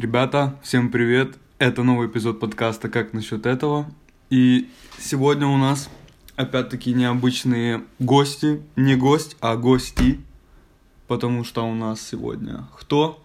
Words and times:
Ребята, 0.00 0.58
всем 0.62 0.90
привет! 0.90 1.36
Это 1.58 1.82
новый 1.82 2.08
эпизод 2.08 2.40
подкаста 2.40 2.88
«Как 2.88 3.12
насчет 3.12 3.44
этого?» 3.44 3.84
И 4.30 4.70
сегодня 4.98 5.46
у 5.46 5.58
нас 5.58 5.90
опять-таки 6.36 6.94
необычные 6.94 7.84
гости. 7.98 8.62
Не 8.76 8.96
гость, 8.96 9.36
а 9.40 9.56
гости. 9.56 10.18
Потому 11.06 11.44
что 11.44 11.68
у 11.68 11.74
нас 11.74 12.00
сегодня 12.00 12.66
кто? 12.78 13.22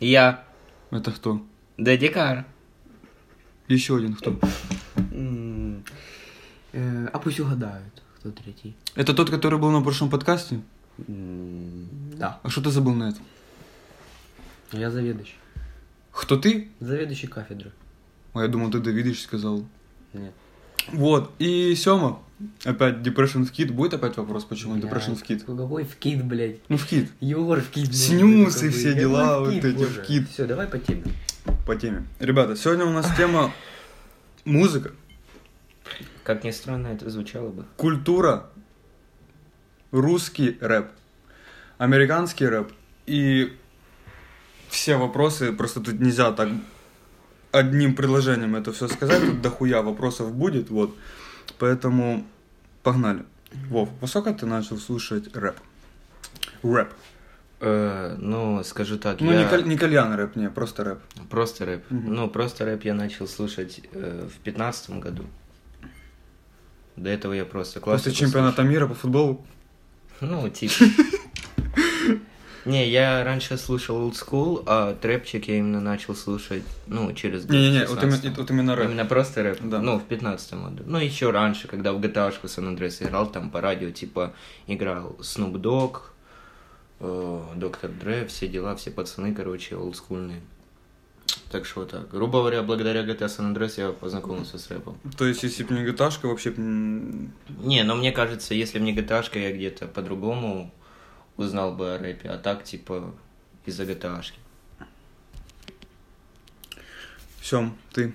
Я. 0.00 0.42
Это 0.90 1.12
кто? 1.12 1.42
Дэдди 1.76 2.08
Кар. 2.08 2.46
Еще 3.68 3.98
один 3.98 4.14
кто? 4.14 4.38
Э, 6.72 7.08
А 7.12 7.18
пусть 7.18 7.40
угадают, 7.40 8.02
кто 8.18 8.30
третий. 8.30 8.74
Это 8.94 9.12
тот, 9.12 9.28
который 9.28 9.58
был 9.58 9.70
на 9.70 9.82
прошлом 9.82 10.08
подкасте? 10.08 10.62
Да. 10.96 12.40
А 12.42 12.48
что 12.48 12.62
ты 12.62 12.70
забыл 12.70 12.94
на 12.94 13.10
этом? 13.10 13.22
Я 14.72 14.90
заведующий. 14.90 15.34
Кто 16.16 16.36
ты? 16.38 16.68
Заведующий 16.80 17.26
кафедры. 17.26 17.72
А 18.32 18.42
я 18.42 18.48
думал, 18.48 18.70
ты 18.70 18.80
Давидыч 18.80 19.22
сказал. 19.22 19.64
Нет. 20.14 20.32
Вот, 20.92 21.30
и 21.38 21.74
Сёма. 21.74 22.22
Опять 22.64 22.96
Depression 22.96 23.44
в 23.44 23.52
Kid. 23.52 23.72
Будет 23.72 23.94
опять 23.94 24.16
вопрос, 24.16 24.44
почему 24.44 24.74
Блядь, 24.74 24.84
Depression 24.84 25.14
в 25.14 25.22
Kid? 25.22 25.40
Какой 25.40 25.84
в 25.84 25.96
кит, 25.96 26.24
блядь? 26.24 26.58
Ну, 26.68 26.76
в 26.76 26.90
Kid. 26.90 27.08
Егор 27.20 27.60
в 27.60 27.70
кит. 27.70 27.94
Снюсы, 27.94 28.70
все 28.70 28.94
дела, 28.94 29.40
вот 29.40 29.52
эти 29.52 29.84
в 29.84 30.02
кит. 30.02 30.28
Все, 30.30 30.46
давай 30.46 30.66
по 30.66 30.78
теме. 30.78 31.04
По 31.66 31.76
теме. 31.76 32.06
Ребята, 32.18 32.56
сегодня 32.56 32.84
у 32.86 32.92
нас 32.92 33.06
тема 33.16 33.52
музыка, 34.44 34.92
Как 36.24 36.44
ни 36.44 36.50
странно 36.50 36.88
это 36.88 37.08
звучало 37.10 37.50
бы. 37.50 37.64
культура, 37.76 38.48
русский 39.90 40.56
рэп, 40.60 40.86
американский 41.78 42.46
рэп 42.46 42.72
и 43.06 43.56
все 44.76 44.96
вопросы, 44.98 45.52
просто 45.52 45.80
тут 45.80 46.00
нельзя 46.00 46.32
так 46.32 46.48
одним 47.50 47.94
предложением 47.94 48.56
это 48.56 48.72
все 48.72 48.88
сказать, 48.88 49.22
тут 49.22 49.40
дохуя 49.40 49.80
вопросов 49.80 50.34
будет, 50.34 50.68
вот. 50.70 50.94
Поэтому 51.58 52.26
погнали. 52.82 53.24
Вов, 53.70 53.88
во 54.00 54.06
сколько 54.06 54.34
ты 54.34 54.44
начал 54.44 54.76
слушать 54.76 55.34
рэп? 55.34 55.56
Рэп. 56.62 56.88
Э, 57.60 58.16
ну, 58.18 58.62
скажу 58.64 58.98
так, 58.98 59.20
Ну, 59.20 59.32
я... 59.32 59.44
не, 59.44 59.48
каль- 59.48 59.66
не 59.66 59.78
кальян 59.78 60.12
рэп, 60.14 60.36
не, 60.36 60.50
просто 60.50 60.84
рэп. 60.84 60.98
Просто 61.30 61.64
рэп. 61.64 61.90
Мгм. 61.90 62.14
Ну, 62.14 62.28
просто 62.28 62.66
рэп 62.66 62.84
я 62.84 62.92
начал 62.92 63.26
слушать 63.26 63.80
э, 63.92 64.28
в 64.28 64.38
пятнадцатом 64.44 65.00
году. 65.00 65.24
До 66.96 67.08
этого 67.08 67.32
я 67.32 67.46
просто 67.46 67.80
классику 67.80 68.10
После 68.10 68.26
чемпионата 68.26 68.62
мира 68.62 68.86
по 68.86 68.94
футболу. 68.94 69.46
Ну, 70.20 70.50
типа. 70.50 70.74
Не, 72.66 72.88
я 72.88 73.22
раньше 73.22 73.56
слушал 73.56 74.08
old 74.08 74.14
school, 74.14 74.64
а 74.66 74.94
трэпчик 74.94 75.46
я 75.46 75.58
именно 75.58 75.80
начал 75.80 76.16
слушать, 76.16 76.64
ну, 76.88 77.12
через 77.12 77.46
год. 77.46 77.52
Не-не-не, 77.52 77.86
вот 77.86 78.02
именно, 78.02 78.16
16-м. 78.16 78.34
вот 78.34 78.50
именно 78.50 78.76
рэп. 78.76 78.86
Именно 78.86 79.04
просто 79.04 79.42
рэп? 79.44 79.58
Да. 79.62 79.80
Ну, 79.80 79.98
в 79.98 80.04
15 80.04 80.54
году. 80.54 80.82
Ну, 80.84 80.98
еще 80.98 81.30
раньше, 81.30 81.68
когда 81.68 81.92
в 81.92 82.00
GTA-шку 82.00 82.48
Сан 82.48 82.66
Андрес 82.66 83.00
играл, 83.02 83.30
там 83.30 83.50
по 83.50 83.60
радио, 83.60 83.90
типа, 83.90 84.34
играл 84.66 85.16
Snoop 85.20 85.52
Dogg, 85.52 86.00
э, 86.98 87.42
Доктор 87.54 87.90
Дре, 87.90 88.26
все 88.26 88.48
дела, 88.48 88.74
все 88.74 88.90
пацаны, 88.90 89.32
короче, 89.32 89.76
олдскульные. 89.76 90.40
Так 91.52 91.66
что 91.66 91.80
вот 91.80 91.90
так. 91.90 92.10
Грубо 92.10 92.40
говоря, 92.40 92.62
благодаря 92.62 93.02
GTA 93.02 93.26
San 93.26 93.54
Andreas 93.54 93.74
я 93.76 93.92
познакомился 93.92 94.58
с 94.58 94.68
рэпом. 94.68 94.98
То 95.16 95.24
есть, 95.24 95.44
если 95.44 95.62
бы 95.62 95.74
не 95.74 95.84
гиташка, 95.84 96.26
вообще 96.26 96.52
Не, 96.56 97.84
но 97.84 97.94
мне 97.94 98.10
кажется, 98.10 98.54
если 98.54 98.80
бы 98.80 98.84
не 98.84 98.94
GTA, 98.94 99.24
я 99.38 99.52
где-то 99.52 99.86
по-другому 99.86 100.72
узнал 101.36 101.72
бы 101.74 101.94
о 101.94 101.98
рэпе, 101.98 102.28
а 102.30 102.38
так, 102.38 102.64
типа, 102.64 103.14
из-за 103.66 103.84
GTA. 103.84 104.22
Сём, 107.42 107.76
ты. 107.92 108.12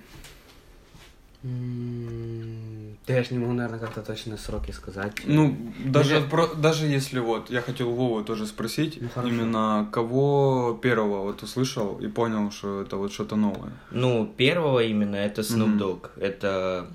Да 1.42 3.14
я 3.14 3.24
ж 3.24 3.30
не 3.32 3.38
могу, 3.38 3.52
наверное, 3.52 3.80
как-то 3.80 4.00
точно 4.02 4.36
сроки 4.36 4.70
сказать. 4.70 5.12
Ну, 5.24 5.56
даже, 5.84 6.20
Мне- 6.20 6.28
про- 6.28 6.54
даже 6.54 6.86
если 6.86 7.18
вот, 7.18 7.50
я 7.50 7.60
хотел 7.62 7.90
Вову 7.92 8.22
тоже 8.22 8.46
спросить, 8.46 8.98
Ну, 9.00 9.08
хорошо. 9.08 9.34
именно 9.34 9.88
кого 9.90 10.78
первого 10.80 11.22
вот 11.22 11.42
услышал 11.42 11.98
и 11.98 12.06
понял, 12.06 12.50
что 12.52 12.82
это 12.82 12.96
вот 12.96 13.12
что-то 13.12 13.34
новое. 13.36 13.72
Ну, 13.90 14.26
первого 14.36 14.84
именно 14.84 15.16
это 15.16 15.40
Snoop. 15.42 15.78
Dogg. 15.78 16.10
Это 16.16 16.86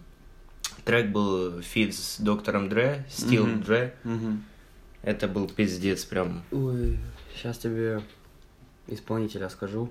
трек 0.86 1.08
был 1.12 1.62
фит 1.62 1.94
с 1.94 2.18
доктором 2.20 2.70
Дре, 2.70 3.06
Still. 3.10 3.48
D.R.E.. 3.66 3.96
Мгм. 4.06 4.44
Это 5.08 5.30
был 5.30 5.48
пиздец 5.48 6.04
прям. 6.04 6.44
Ой, 6.52 7.00
сейчас 7.34 7.58
тебе 7.58 8.02
исполнителя 8.88 9.48
скажу. 9.48 9.90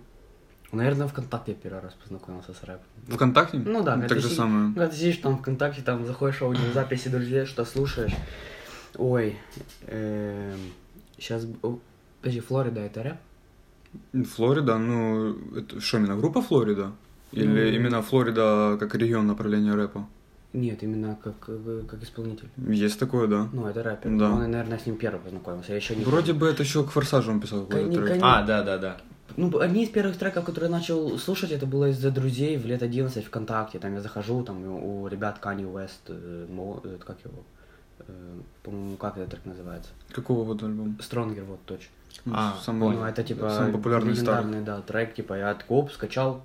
Наверное, 0.72 1.08
ВКонтакте 1.08 1.52
я 1.52 1.56
первый 1.56 1.80
раз 1.80 1.94
познакомился 1.94 2.52
с 2.52 2.62
рэпом. 2.62 2.84
Вконтакте? 3.08 3.56
Ну 3.58 3.82
да, 3.82 3.92
когда 3.94 4.08
Так 4.08 4.18
ты 4.18 4.22
же 4.22 4.28
си- 4.28 4.34
самое. 4.34 4.66
Когда 4.74 4.88
ты 4.88 4.96
сидишь 4.96 5.16
там 5.16 5.38
ВКонтакте, 5.38 5.80
там 5.80 6.04
заходишь 6.04 6.40
в 6.40 6.44
аудиозаписи 6.44 7.08
друзей, 7.08 7.46
что 7.46 7.64
слушаешь. 7.64 8.12
Ой, 8.96 9.38
сейчас... 11.16 11.46
Подожди, 12.20 12.40
Флорида 12.40 12.80
это 12.80 13.02
рэп? 13.02 14.26
Флорида, 14.34 14.76
ну, 14.76 15.34
это 15.56 15.80
что, 15.80 15.96
именно 15.96 16.16
группа 16.16 16.42
Флорида? 16.42 16.92
Или 17.32 17.46
Ну, 17.46 17.56
именно 17.56 18.02
Флорида 18.02 18.76
как 18.78 18.94
регион 18.94 19.26
направления 19.26 19.74
рэпа? 19.74 20.06
Нет, 20.52 20.82
именно 20.82 21.18
как, 21.22 21.34
э, 21.48 21.82
как 21.90 22.02
исполнитель. 22.02 22.48
Есть 22.56 22.98
такое, 22.98 23.26
да. 23.26 23.48
Ну, 23.52 23.66
это 23.66 23.82
рэпер. 23.82 24.16
Да. 24.18 24.30
Он, 24.32 24.50
наверное, 24.50 24.78
с 24.78 24.86
ним 24.86 24.96
первый 24.96 25.20
познакомился. 25.20 25.72
Я 25.72 25.76
еще 25.76 25.94
не 25.96 26.04
Вроде 26.04 26.32
помню. 26.32 26.40
бы 26.40 26.48
это 26.48 26.62
еще 26.62 26.82
к 26.84 26.90
Форсажу 26.90 27.30
он 27.30 27.40
писал 27.40 27.66
трек. 27.66 27.86
кони- 27.90 28.20
А, 28.22 28.42
да, 28.42 28.62
да, 28.62 28.78
да. 28.78 28.96
Ну, 29.36 29.58
одни 29.58 29.82
из 29.84 29.90
первых 29.90 30.16
треков, 30.16 30.44
которые 30.46 30.70
я 30.70 30.76
начал 30.76 31.18
слушать, 31.18 31.50
это 31.50 31.66
было 31.66 31.90
из-за 31.90 32.10
друзей 32.10 32.56
в 32.56 32.64
лет 32.64 32.82
11 32.82 33.24
ВКонтакте. 33.26 33.78
Там 33.78 33.92
я 33.94 34.00
захожу, 34.00 34.42
там 34.44 34.64
у, 34.66 35.06
ребят 35.08 35.40
Kanye 35.42 35.70
West, 35.70 35.90
э, 36.08 36.46
Мо- 36.48 36.80
э, 36.84 36.96
как 37.04 37.18
его, 37.24 37.42
по-моему, 38.62 38.96
как 38.96 39.16
этот 39.18 39.30
трек 39.30 39.44
называется? 39.44 39.90
Какого 40.12 40.44
вот 40.44 40.62
альбома? 40.62 40.94
Stronger, 41.00 41.44
вот 41.44 41.58
точно. 41.66 41.88
А, 42.32 42.56
самый, 42.64 42.96
Ну, 42.96 43.04
это 43.04 43.22
типа 43.22 43.50
самый 43.50 43.72
популярный 43.72 44.14
старый. 44.16 44.44
легендарный, 44.44 44.64
да, 44.64 44.80
трек, 44.80 45.14
типа 45.14 45.34
я 45.34 45.54
коп 45.54 45.92
скачал, 45.92 46.42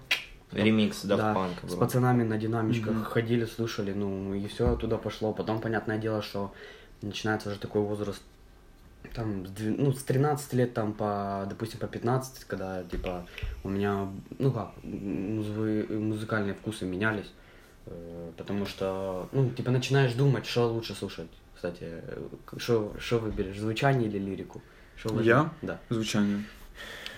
Ремикс 0.52 1.06
Daft 1.06 1.18
да, 1.18 1.34
Punk 1.34 1.68
с 1.68 1.72
был. 1.74 1.80
пацанами 1.80 2.24
на 2.24 2.38
динамичках 2.38 2.94
Мгм. 2.94 3.04
ходили, 3.04 3.46
слушали, 3.46 3.94
ну, 3.94 4.34
и 4.34 4.48
все 4.48 4.76
туда 4.76 4.98
пошло. 4.98 5.34
Потом, 5.34 5.62
понятное 5.62 5.98
дело, 5.98 6.22
что 6.22 6.54
начинается 7.02 7.50
уже 7.50 7.60
такой 7.60 7.82
возраст, 7.82 8.22
там, 9.16 9.46
с 9.46 9.52
ну, 9.60 9.92
с 9.94 10.04
13 10.04 10.54
лет, 10.54 10.74
там, 10.74 10.94
по, 10.94 11.46
допустим, 11.50 11.80
по 11.80 11.88
15, 11.88 12.46
когда, 12.46 12.84
типа, 12.84 13.26
у 13.64 13.70
меня, 13.70 14.08
ну, 14.40 14.52
как, 14.52 14.72
музы- 14.84 15.88
музыкальные 15.90 16.54
вкусы 16.54 16.86
менялись, 16.86 17.32
э, 17.88 18.32
потому 18.38 18.66
что, 18.66 19.28
ну, 19.32 19.50
типа, 19.50 19.72
начинаешь 19.72 20.14
думать, 20.14 20.46
что 20.46 20.72
лучше 20.72 20.94
слушать, 20.96 21.28
кстати, 21.56 21.80
э, 21.82 22.22
что, 22.58 22.94
что 23.00 23.20
выберешь, 23.20 23.58
звучание 23.60 24.08
или 24.08 24.20
лирику? 24.20 24.62
Я? 25.22 25.50
Да, 25.64 25.80
Звучание. 25.90 26.44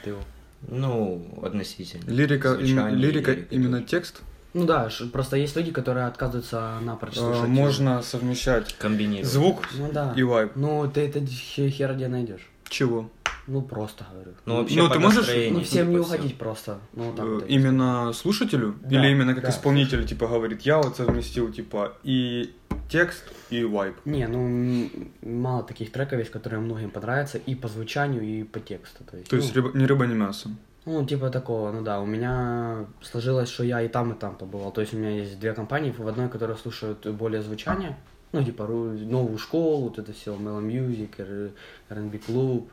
ты 0.04 0.12
его. 0.12 0.22
Ну, 0.68 1.40
относительно. 1.44 2.10
Лирика, 2.10 2.54
им- 2.54 2.66
Звучание, 2.68 2.96
лирика, 2.96 3.32
лирика 3.32 3.56
именно 3.56 3.78
тоже. 3.80 3.90
текст? 3.90 4.22
Ну 4.54 4.66
да, 4.66 4.90
просто 5.12 5.38
есть 5.38 5.56
люди, 5.56 5.72
которые 5.72 6.06
отказываются 6.06 6.78
напрочь 6.82 7.14
Э, 7.14 7.20
слушать. 7.20 7.48
Можно 7.48 8.02
совмещать 8.04 8.74
Комбинировать. 8.78 9.28
звук 9.32 9.64
Ну 9.78 9.90
да. 9.92 10.14
и 10.16 10.22
вайб. 10.24 10.52
Ну, 10.56 10.90
ты 10.94 11.02
это 11.02 11.20
хе- 11.26 11.70
хер 11.70 11.96
где 11.96 12.08
найдешь. 12.08 12.48
Чего? 12.70 13.10
Ну, 13.46 13.62
просто 13.62 14.06
говорю. 14.14 14.32
Ну, 14.46 14.58
вообще, 14.58 14.78
Ну, 14.82 14.90
ты 14.90 15.00
можешь- 15.00 15.28
Ну, 15.28 15.62
всем 15.62 15.90
не 15.90 15.96
типа, 15.96 16.04
всё. 16.06 16.16
уходить 16.16 16.38
просто. 16.38 16.80
Ну, 16.94 17.14
так 17.14 17.26
Э. 17.26 17.42
Именно 17.50 18.14
слушателю? 18.14 18.76
Да, 18.82 18.96
Или 19.00 19.12
именно 19.12 19.34
как 19.34 19.44
да, 19.44 19.50
исполнитель, 19.50 20.06
типа, 20.08 20.28
говорит, 20.28 20.62
я 20.62 20.78
вот 20.78 20.96
совместил, 20.96 21.52
типа, 21.52 21.98
и 22.04 22.54
текст, 22.90 23.24
и 23.50 23.64
вайб. 23.64 23.96
Не, 24.06 24.28
ну, 24.28 24.90
мало 25.22 25.64
таких 25.64 25.92
треков 25.92 26.20
есть, 26.20 26.32
которые 26.32 26.60
многим 26.60 26.90
понравятся 26.92 27.38
и 27.38 27.56
по 27.56 27.68
звучанию, 27.68 28.22
и 28.24 28.44
по 28.44 28.60
тексту. 28.60 29.04
То 29.04 29.18
есть, 29.18 29.30
То 29.30 29.36
есть 29.36 29.56
ну, 29.56 29.62
рыба- 29.62 29.78
ни 29.78 29.86
рыба, 29.86 30.06
ни 30.06 30.14
мясо. 30.14 30.50
ну, 30.86 31.06
типа 31.06 31.30
такого, 31.30 31.72
ну 31.72 31.82
да, 31.82 32.00
у 32.02 32.06
меня 32.06 32.86
сложилось, 33.02 33.50
что 33.50 33.64
я 33.64 33.82
и 33.82 33.88
там, 33.88 34.12
и 34.12 34.16
там 34.16 34.36
побывал. 34.36 34.72
То 34.72 34.82
есть 34.82 34.94
у 34.94 34.98
меня 34.98 35.10
есть 35.12 35.40
две 35.40 35.54
компании, 35.54 35.92
в 35.98 36.08
одной, 36.08 36.30
которые 36.30 36.58
слушают 36.58 37.06
более 37.08 37.42
звучание, 37.42 37.96
ну, 38.32 38.44
типа 38.44 38.66
новую 38.68 39.38
школу, 39.38 39.84
вот 39.90 40.00
это 40.00 40.12
все, 40.14 40.36
Mellow 40.36 40.62
Music, 40.62 41.52
R&B 41.90 42.18
клуб, 42.20 42.70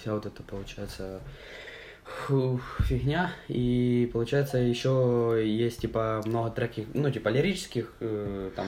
вся 0.00 0.14
вот 0.14 0.26
это 0.26 0.42
получается 0.42 1.20
фигня. 2.80 3.32
И 3.48 4.08
получается 4.12 4.58
еще 4.58 5.40
есть 5.44 5.80
типа 5.80 6.22
много 6.26 6.50
треков, 6.50 6.86
ну, 6.94 7.10
типа 7.10 7.28
лирических, 7.28 7.92
э, 8.00 8.50
там, 8.54 8.66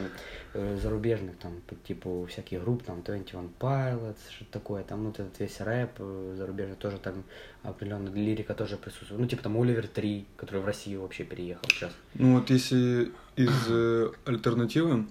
э, 0.55 0.79
зарубежных, 0.83 1.37
там, 1.37 1.61
по 1.67 1.75
типу 1.75 2.27
всяких 2.31 2.62
групп, 2.62 2.83
там, 2.83 3.03
21 3.03 3.50
Pilots, 3.59 4.19
что 4.31 4.44
такое, 4.50 4.83
там, 4.83 5.06
вот 5.06 5.19
этот 5.19 5.39
весь 5.41 5.61
рэп 5.61 5.91
э, 5.99 6.35
зарубежный 6.37 6.77
тоже 6.77 6.99
там 6.99 7.25
определенно 7.62 8.09
лирика 8.09 8.55
тоже 8.55 8.77
присутствует. 8.77 9.21
Ну, 9.21 9.27
типа 9.27 9.43
там 9.43 9.61
Оливер 9.61 9.87
3, 9.87 10.27
который 10.37 10.61
в 10.61 10.67
Россию 10.67 11.03
вообще 11.03 11.25
переехал 11.25 11.65
сейчас. 11.69 11.93
Ну 12.15 12.38
вот 12.38 12.50
если 12.50 13.12
из 13.37 13.67
э, 13.69 14.11
альтернативы, 14.25 15.06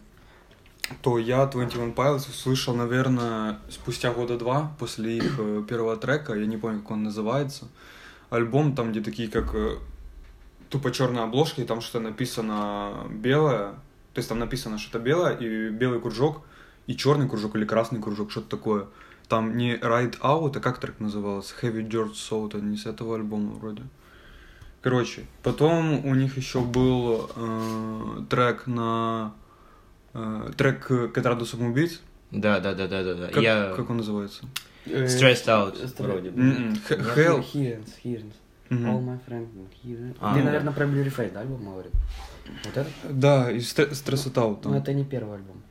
то 1.01 1.18
я 1.18 1.45
21 1.45 1.94
Pilots 1.94 2.30
услышал, 2.30 2.75
наверное, 2.75 3.60
спустя 3.69 4.12
года 4.12 4.38
два 4.38 4.75
после 4.80 5.18
их 5.18 5.39
э, 5.39 5.63
первого 5.68 5.98
трека, 5.98 6.34
я 6.34 6.45
не 6.45 6.57
помню, 6.57 6.81
как 6.81 6.92
он 6.92 7.04
называется. 7.04 7.68
Альбом 8.31 8.75
там, 8.75 8.92
где 8.92 9.01
такие 9.01 9.30
как 9.30 9.54
э, 9.54 9.78
тупо 10.69 10.92
черная 10.92 11.24
обложка, 11.24 11.62
и 11.62 11.66
там 11.66 11.81
что-то 11.81 12.00
написано 12.00 13.06
белое. 13.10 13.74
То 14.13 14.19
есть 14.19 14.30
там 14.30 14.39
написано 14.39 14.78
что-то 14.80 15.00
белое, 15.00 15.36
и 15.36 15.69
белый 15.69 16.00
кружок, 16.00 16.42
и 16.88 16.95
черный 16.95 17.30
кружок, 17.30 17.56
или 17.56 17.66
красный 17.66 18.01
кружок, 18.01 18.31
что-то 18.31 18.50
такое. 18.50 18.88
Там 19.28 19.57
не 19.57 19.75
Ride 19.75 20.19
Out, 20.22 20.57
а 20.57 20.60
как 20.62 20.80
трек 20.80 21.00
назывался? 21.00 21.54
Heavy 21.62 21.88
Dirt 21.88 22.13
Soul, 22.13 22.48
это 22.48 22.60
не 22.60 22.78
с 22.78 22.86
этого 22.86 23.16
альбома 23.16 23.51
вроде. 23.51 23.83
Короче, 24.81 25.25
потом 25.44 26.06
у 26.06 26.16
них 26.16 26.38
еще 26.38 26.62
был 26.62 27.30
э, 27.36 28.24
трек 28.30 28.66
на... 28.66 29.34
Э, 30.13 30.51
трек 30.57 30.88
к 30.88 31.18
отряду 31.18 31.45
самоубийц. 31.45 32.00
Да, 32.31 32.62
да, 32.62 32.74
да, 32.74 32.88
да, 32.88 33.04
да, 33.04 33.13
да. 33.13 33.27
Как, 33.27 33.44
Я 33.44 33.74
как 33.75 33.89
он 33.89 33.98
называется? 33.98 34.45
Э, 34.86 35.06
Stressed 35.06 35.45
Out 35.48 35.83
Str- 35.83 36.04
вроде 36.04 36.30
бы. 36.31 36.42
Hell. 37.16 37.44
Hearings. 37.54 38.33
Мгм. 38.69 38.86
All 38.88 39.04
my 39.06 39.19
friends, 39.28 39.50
hearings. 39.83 40.16
А, 40.19 40.33
Ты, 40.33 40.39
ну 40.39 40.45
наверное, 40.45 40.74
про 40.74 40.86
Blurry 40.86 41.13
Fate, 41.16 41.33
да, 41.33 41.42
альбом 41.42 41.66
говорит? 41.66 41.92
Вот 42.66 42.78
это? 42.78 42.89
Да, 43.10 43.51
и 43.51 43.60
Ст- 43.60 43.80
Stress 43.92 44.31
It 44.31 44.33
Out 44.36 44.50
Ну, 44.63 44.72
там. 44.72 44.74
это 44.74 44.94
не 44.94 45.04
первый 45.04 45.36
альбом. 45.36 45.62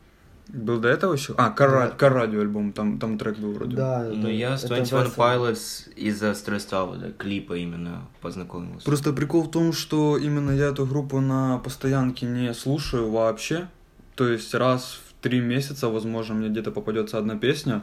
Был 0.49 0.81
до 0.81 0.89
этого 0.89 1.15
еще? 1.15 1.35
А, 1.39 1.55
Car 1.57 1.97
Radio 1.99 2.41
альбом, 2.41 2.73
там, 2.73 2.99
там 2.99 3.17
трек 3.19 3.39
был 3.39 3.53
вроде. 3.53 3.77
Ну, 3.77 4.29
я 4.29 4.59
с 4.59 4.65
это 4.65 4.75
21 4.77 5.07
verse- 5.07 5.17
Pilots 5.17 5.93
из-за 5.95 6.31
Stressed 6.33 6.71
Out, 6.73 6.99
да, 6.99 7.13
клипа 7.13 7.55
именно 7.56 8.06
познакомился. 8.21 8.85
Просто 8.85 9.13
прикол 9.13 9.45
в 9.45 9.51
том, 9.51 9.73
что 9.73 10.19
именно 10.19 10.51
я 10.51 10.67
эту 10.67 10.87
группу 10.87 11.21
на 11.21 11.59
постоянке 11.59 12.27
не 12.27 12.53
слушаю 12.53 13.11
вообще. 13.11 13.69
То 14.17 14.29
есть 14.29 14.53
раз 14.55 14.99
в 15.09 15.23
три 15.23 15.41
месяца, 15.41 15.89
возможно, 15.89 16.35
мне 16.35 16.49
где-то 16.49 16.71
попадется 16.73 17.17
одна 17.19 17.37
песня. 17.37 17.83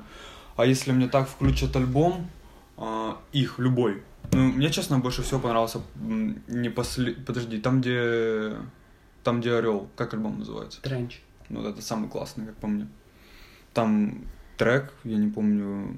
А 0.58 0.66
если 0.66 0.92
мне 0.92 1.08
так 1.08 1.30
включат 1.30 1.76
альбом, 1.76 2.30
а, 2.78 3.18
их, 3.32 3.60
любой. 3.60 4.04
Ну, 4.32 4.52
мне, 4.52 4.70
честно, 4.70 5.00
больше 5.00 5.22
всего 5.22 5.40
понравился 5.40 5.82
не 6.48 6.70
после... 6.70 7.14
Подожди, 7.14 7.60
там, 7.60 7.80
где... 7.80 8.56
Там, 9.24 9.40
где 9.40 9.54
Орел. 9.54 9.88
Как 9.96 10.14
альбом 10.14 10.40
называется? 10.40 10.82
Тренч. 10.82 11.22
Ну, 11.50 11.64
это 11.64 11.82
самый 11.82 12.10
классный, 12.10 12.46
как 12.46 12.56
по 12.56 12.68
мне. 12.68 12.88
Там 13.74 14.26
трек, 14.58 14.92
я 15.04 15.18
не 15.18 15.30
помню, 15.30 15.98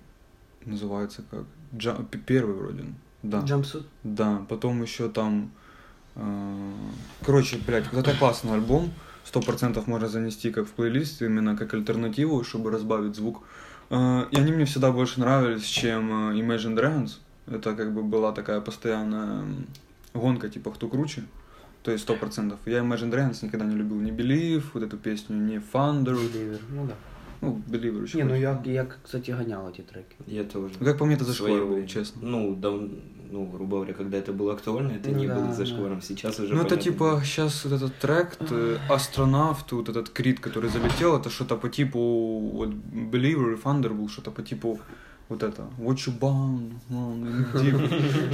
называется 0.66 1.24
как... 1.32 1.46
Джа- 1.74 2.06
Первый 2.26 2.56
вроде. 2.56 2.84
Да. 3.24 3.40
Jumpsuit. 3.40 3.86
Да, 4.04 4.46
потом 4.50 4.82
еще 4.82 5.10
там... 5.10 5.52
э, 6.16 6.74
Короче, 7.26 7.58
блядь, 7.66 7.92
вот 7.92 8.08
это 8.08 8.18
классный 8.18 8.54
альбом. 8.54 8.92
Сто 9.24 9.42
процентов 9.42 9.88
можно 9.88 10.08
занести 10.08 10.52
как 10.52 10.68
в 10.68 10.72
плейлист, 10.72 11.22
именно 11.22 11.56
как 11.56 11.74
альтернативу, 11.74 12.44
чтобы 12.44 12.72
разбавить 12.72 13.16
звук. 13.16 13.44
Э, 13.90 14.26
И 14.32 14.38
они 14.38 14.52
мне 14.52 14.66
всегда 14.66 14.92
больше 14.92 15.20
нравились, 15.20 15.64
чем 15.66 16.32
э, 16.32 16.40
Imagine 16.40 16.76
Dragons. 16.76 17.18
Это 17.48 17.76
как 17.76 17.94
бы 17.94 18.04
была 18.04 18.32
такая 18.32 18.62
постоянная 18.62 19.46
гонка, 20.14 20.50
типа, 20.50 20.72
кто 20.72 20.88
круче. 20.88 21.24
То 21.84 21.92
есть 21.92 22.04
сто 22.04 22.16
процентов. 22.16 22.60
Я 22.66 22.80
Imagine 22.80 23.12
Dragons 23.12 23.44
никогда 23.44 23.66
не 23.66 23.76
любил 23.76 24.00
ни 24.00 24.12
Believe, 24.12 24.64
вот 24.74 24.84
эту 24.84 24.98
песню, 24.98 25.38
ни 25.38 25.58
Thunder. 25.58 26.16
Believer. 26.16 26.60
Ну 26.70 26.86
да. 26.88 26.94
Ну, 27.42 27.62
Believer 27.68 28.04
еще. 28.04 28.18
Не, 28.18 28.24
ну 28.24 28.36
я, 28.36 28.62
я, 28.66 28.86
кстати, 28.86 29.32
гонял 29.32 29.70
эти 29.70 29.82
треки. 29.82 30.16
Я 30.28 30.44
тоже. 30.44 30.74
Ну, 30.80 30.86
как 30.86 30.98
по 30.98 31.06
мне, 31.06 31.16
это 31.16 31.24
время. 31.24 31.88
честно. 31.88 32.22
Ну, 32.22 32.56
дав... 32.56 32.82
ну, 33.32 33.46
грубо 33.46 33.78
говоря, 33.78 33.94
когда 33.94 34.18
это 34.18 34.34
было 34.34 34.54
актуально, 34.54 34.94
это 34.94 35.10
Ну 35.10 35.18
не 35.18 35.28
да, 35.28 35.36
было 35.36 35.48
да. 35.48 35.54
зашкваром. 35.54 36.02
Сейчас 36.02 36.40
уже 36.40 36.56
Ну, 36.56 36.62
это 36.62 36.78
типа 36.78 37.22
сейчас 37.24 37.64
вот 37.66 37.74
этот 37.74 37.96
трек, 38.00 38.38
э, 38.40 38.78
астронавт, 38.90 39.72
вот 39.72 39.90
этот 39.90 40.10
крит, 40.10 40.40
который 40.40 40.70
залетел, 40.70 41.16
это 41.18 41.30
что-то 41.30 41.56
по 41.56 41.70
типу 41.70 42.00
вот 42.54 42.70
Believer 42.70 43.54
и 43.54 43.58
Thunder 43.62 43.94
был 43.94 44.10
что-то 44.10 44.32
по 44.32 44.42
типу 44.42 44.80
вот 45.30 45.44
это 45.44 45.68
What 45.78 45.98
you 46.08 46.20
bound, 46.20 46.74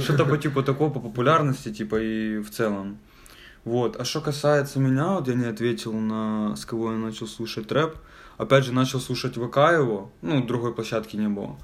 что-то 0.00 0.24
по 0.24 0.38
типу 0.38 0.62
такого 0.62 0.90
по 0.90 1.00
популярности, 1.00 1.72
типа 1.72 1.96
и 2.00 2.38
в 2.38 2.50
целом. 2.50 2.98
Вот. 3.64 3.96
А 4.00 4.04
что 4.04 4.20
касается 4.20 4.80
меня, 4.80 5.14
вот 5.14 5.28
я 5.28 5.34
не 5.34 5.46
ответил 5.46 5.92
на 5.92 6.56
с 6.56 6.64
кого 6.64 6.92
я 6.92 6.98
начал 6.98 7.26
слушать 7.26 7.70
рэп. 7.70 7.96
Опять 8.38 8.64
же, 8.64 8.72
начал 8.72 9.00
слушать 9.00 9.34
ВК 9.34 9.56
его, 9.56 10.10
ну, 10.22 10.46
другой 10.46 10.74
площадки 10.74 11.16
не 11.16 11.28
было. 11.28 11.56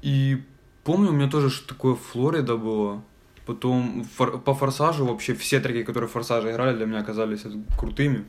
И 0.00 0.42
помню, 0.88 1.10
у 1.10 1.12
меня 1.12 1.28
тоже 1.28 1.50
что 1.50 1.68
такое 1.68 1.94
Флорида 1.94 2.56
было. 2.56 3.02
Потом 3.44 4.04
фор- 4.16 4.38
по 4.40 4.54
Форсажу 4.54 5.04
вообще 5.04 5.34
все 5.34 5.60
треки, 5.60 5.84
которые 5.84 6.08
в 6.08 6.12
Форсаже 6.12 6.50
играли, 6.50 6.76
для 6.76 6.86
меня 6.86 7.00
оказались 7.00 7.44
крутыми. 7.78 8.24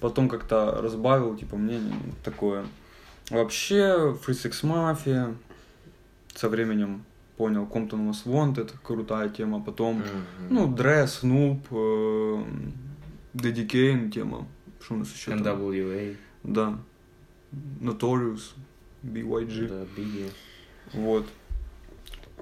Потом 0.00 0.28
как-то 0.30 0.80
разбавил, 0.80 1.36
типа, 1.36 1.56
мнение 1.56 1.94
такое. 2.24 2.64
Вообще, 3.30 4.16
Free 4.26 4.34
Six 4.34 4.62
Mafia 4.62 5.34
со 6.34 6.48
временем 6.48 7.04
понял, 7.36 7.64
Compton 7.66 8.08
Was 8.10 8.24
Wanted, 8.24 8.70
крутая 8.82 9.28
тема. 9.28 9.60
Потом, 9.60 10.02
ну, 10.50 10.66
Dre, 10.74 11.04
Snoop, 11.04 11.60
э, 11.70 12.44
Daddy 13.34 13.66
Kane 13.68 14.10
тема. 14.10 14.46
Что 14.80 14.94
у 14.94 14.96
нас 14.98 15.12
еще? 15.12 15.32
NWA, 15.32 16.16
Да. 16.42 16.78
Notorious, 17.80 18.54
BYG. 19.02 19.68
да, 19.68 19.84
Biggie. 19.96 20.30
Вот. 20.94 21.26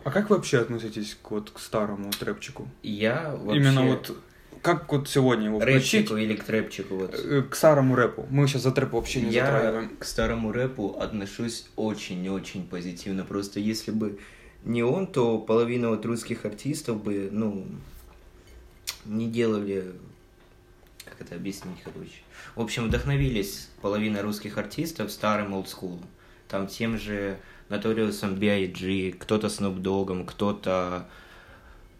А 0.04 0.10
как 0.10 0.31
вы 0.31 0.37
вообще 0.37 0.58
относитесь 0.58 1.16
к, 1.22 1.31
вот, 1.31 1.50
к 1.50 1.58
старому 1.58 2.10
трэпчику? 2.10 2.69
Я 2.82 3.37
вообще... 3.37 3.56
Именно 3.60 3.87
вот, 3.87 4.16
как 4.62 4.90
вот 4.93 5.08
сегодня 5.08 5.46
его 5.46 5.60
включить? 5.60 5.93
Рэпчику 5.94 6.16
или 6.16 6.34
к 6.37 6.44
трэпчику, 6.44 6.96
вот. 6.96 7.14
Э, 7.14 7.43
К 7.43 7.54
старому 7.54 7.94
рэпу. 7.94 8.26
Мы 8.31 8.46
сейчас 8.46 8.62
за 8.62 8.72
трэп 8.72 8.93
вообще 8.93 9.20
не 9.20 9.31
Я 9.32 9.46
затрагиваем. 9.46 9.96
к 9.96 10.04
старому 10.04 10.52
рэпу 10.52 10.99
отношусь 11.00 11.66
очень-очень 11.76 12.66
позитивно. 12.66 13.25
Просто 13.25 13.60
если 13.60 13.90
бы 13.90 14.19
не 14.64 14.82
он, 14.82 15.06
то 15.06 15.38
половина 15.38 15.88
вот 15.90 16.05
русских 16.06 16.44
артистов 16.44 17.02
бы, 17.02 17.28
ну, 17.31 17.66
не 19.05 19.28
делали... 19.28 19.93
Как 21.05 21.20
это 21.20 21.34
объяснить, 21.34 21.78
короче? 21.82 22.22
В 22.55 22.60
общем, 22.60 22.87
вдохновились 22.87 23.69
половина 23.82 24.22
русских 24.22 24.58
артистов 24.58 25.10
старым 25.10 25.52
олдскулом. 25.55 26.02
Там 26.48 26.66
тем 26.69 26.98
же 26.98 27.38
Notorious 27.72 28.38
B.I.G., 28.38 29.12
кто-то 29.19 29.46
Snoop 29.46 29.80
Dogg'ом, 29.80 30.24
кто-то 30.26 31.06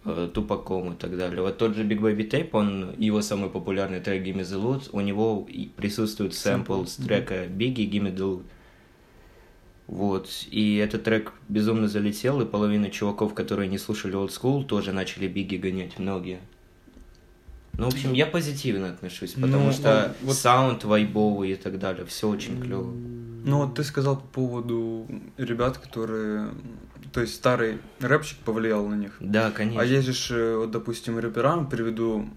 э, 0.05 0.29
Тупаком 0.35 0.93
и 0.93 0.97
так 0.97 1.17
далее. 1.17 1.41
Вот 1.43 1.57
тот 1.59 1.75
же 1.75 1.85
Big 1.85 2.01
Baby 2.01 2.29
Tape, 2.29 2.51
он, 2.53 2.95
его 2.99 3.23
самый 3.23 3.49
популярный 3.51 4.01
трек 4.01 4.23
Gimme 4.27 4.43
the 4.43 4.61
Loot, 4.63 4.91
у 4.93 5.01
него 5.01 5.49
присутствует 5.77 6.35
сэмпл 6.35 6.85
с 6.85 6.97
трека 6.97 7.47
Biggie 7.47 7.89
Gimme 7.91 8.15
the 8.15 8.19
Loot. 8.19 8.43
Вот, 9.89 10.29
и 10.51 10.77
этот 10.77 11.05
трек 11.05 11.33
безумно 11.49 11.89
залетел, 11.89 12.41
и 12.41 12.47
половина 12.47 12.89
чуваков, 12.91 13.35
которые 13.35 13.69
не 13.69 13.79
слушали 13.79 14.15
Old 14.15 14.29
School, 14.31 14.65
тоже 14.65 14.93
начали 14.93 15.27
Бигги 15.27 15.57
гонять, 15.57 15.99
многие. 15.99 16.39
Ну, 17.75 17.91
в 17.91 17.95
общем, 17.95 18.13
я 18.13 18.27
позитивно 18.27 18.91
отношусь, 18.91 19.33
потому 19.33 19.65
Ну, 19.67 19.73
что 19.73 20.05
а 20.05 20.15
вот- 20.23 20.37
саунд 20.37 20.85
вайбовый 20.85 21.53
и 21.53 21.55
так 21.57 21.79
далее, 21.79 22.05
все 22.07 22.29
очень 22.29 22.61
клево. 22.61 22.93
Ну 23.45 23.59
вот 23.59 23.75
ты 23.75 23.85
сказал 23.85 24.17
по 24.17 24.27
поводу 24.27 25.07
ребят, 25.37 25.79
которые... 25.79 26.51
То 27.13 27.21
есть 27.21 27.35
старый 27.35 27.79
рэпчик 28.01 28.39
повлиял 28.39 28.87
на 28.87 28.95
них. 28.95 29.17
Да, 29.21 29.51
конечно. 29.51 29.81
А 29.81 29.85
есть 29.85 30.09
же, 30.09 30.37
э, 30.37 30.57
вот, 30.57 30.71
допустим, 30.71 31.19
рэпера, 31.19 31.65
приведу 31.65 32.29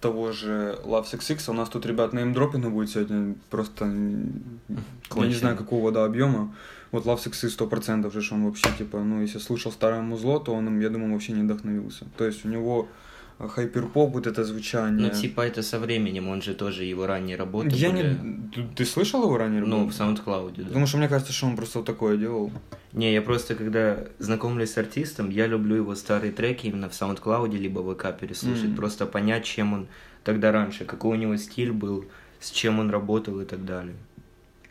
того 0.00 0.32
же 0.32 0.78
Love 0.84 1.04
Six 1.04 1.20
Six, 1.20 1.50
у 1.50 1.54
нас 1.54 1.68
тут 1.68 1.86
ребят 1.86 2.12
неймдропинга 2.12 2.68
будет 2.68 2.90
сегодня 2.90 3.36
просто, 3.48 3.86
я 3.86 5.26
не 5.26 5.34
знаю 5.34 5.56
какого, 5.56 5.92
да, 5.92 6.04
объема. 6.04 6.54
Вот 6.90 7.06
Love 7.06 7.18
Six 7.18 7.32
Six 7.32 7.50
сто 7.50 7.66
процентов 7.66 8.12
же, 8.12 8.20
что 8.20 8.34
он 8.34 8.44
вообще, 8.44 8.68
типа, 8.76 8.98
ну, 8.98 9.22
если 9.22 9.38
слушал 9.38 9.72
старое 9.72 10.02
музло, 10.02 10.40
то 10.40 10.52
он 10.52 10.80
я 10.80 10.90
думаю, 10.90 11.12
вообще 11.12 11.32
не 11.32 11.42
вдохновился. 11.42 12.06
То 12.16 12.24
есть 12.24 12.44
у 12.44 12.48
него 12.48 12.88
хайперпоп, 13.38 14.12
вот 14.12 14.26
это 14.26 14.44
звучание. 14.44 15.08
Ну, 15.08 15.20
типа, 15.20 15.42
это 15.42 15.62
со 15.62 15.78
временем, 15.78 16.28
он 16.28 16.42
же 16.42 16.54
тоже, 16.54 16.84
его 16.84 17.06
ранние 17.06 17.36
работы 17.36 17.70
я 17.70 17.90
были, 17.90 18.02
не... 18.08 18.50
Ты, 18.50 18.62
ты 18.76 18.84
слышал 18.84 19.22
его 19.22 19.36
ранее? 19.36 19.62
Ну, 19.62 19.86
в 19.88 19.90
SoundCloud, 19.90 20.54
да. 20.56 20.64
Потому 20.64 20.86
что 20.86 20.98
мне 20.98 21.08
кажется, 21.08 21.32
что 21.32 21.46
он 21.46 21.56
просто 21.56 21.78
вот 21.78 21.86
такое 21.86 22.16
делал. 22.16 22.52
Не, 22.92 23.12
я 23.12 23.22
просто, 23.22 23.54
когда 23.54 23.98
знакомлюсь 24.18 24.70
с 24.70 24.78
артистом, 24.78 25.30
я 25.30 25.46
люблю 25.46 25.76
его 25.76 25.94
старые 25.94 26.32
треки 26.32 26.66
именно 26.66 26.88
в 26.88 26.92
SoundCloud, 26.92 27.50
либо 27.56 27.80
в 27.80 27.94
ВК 27.94 28.16
переслушать, 28.18 28.68
Мгм. 28.68 28.76
просто 28.76 29.06
понять, 29.06 29.44
чем 29.44 29.72
он 29.72 29.86
тогда 30.22 30.52
раньше, 30.52 30.84
какой 30.84 31.16
у 31.16 31.20
него 31.20 31.36
стиль 31.36 31.72
был, 31.72 32.04
с 32.40 32.50
чем 32.50 32.78
он 32.78 32.90
работал 32.90 33.40
и 33.40 33.44
так 33.44 33.64
далее. 33.64 33.96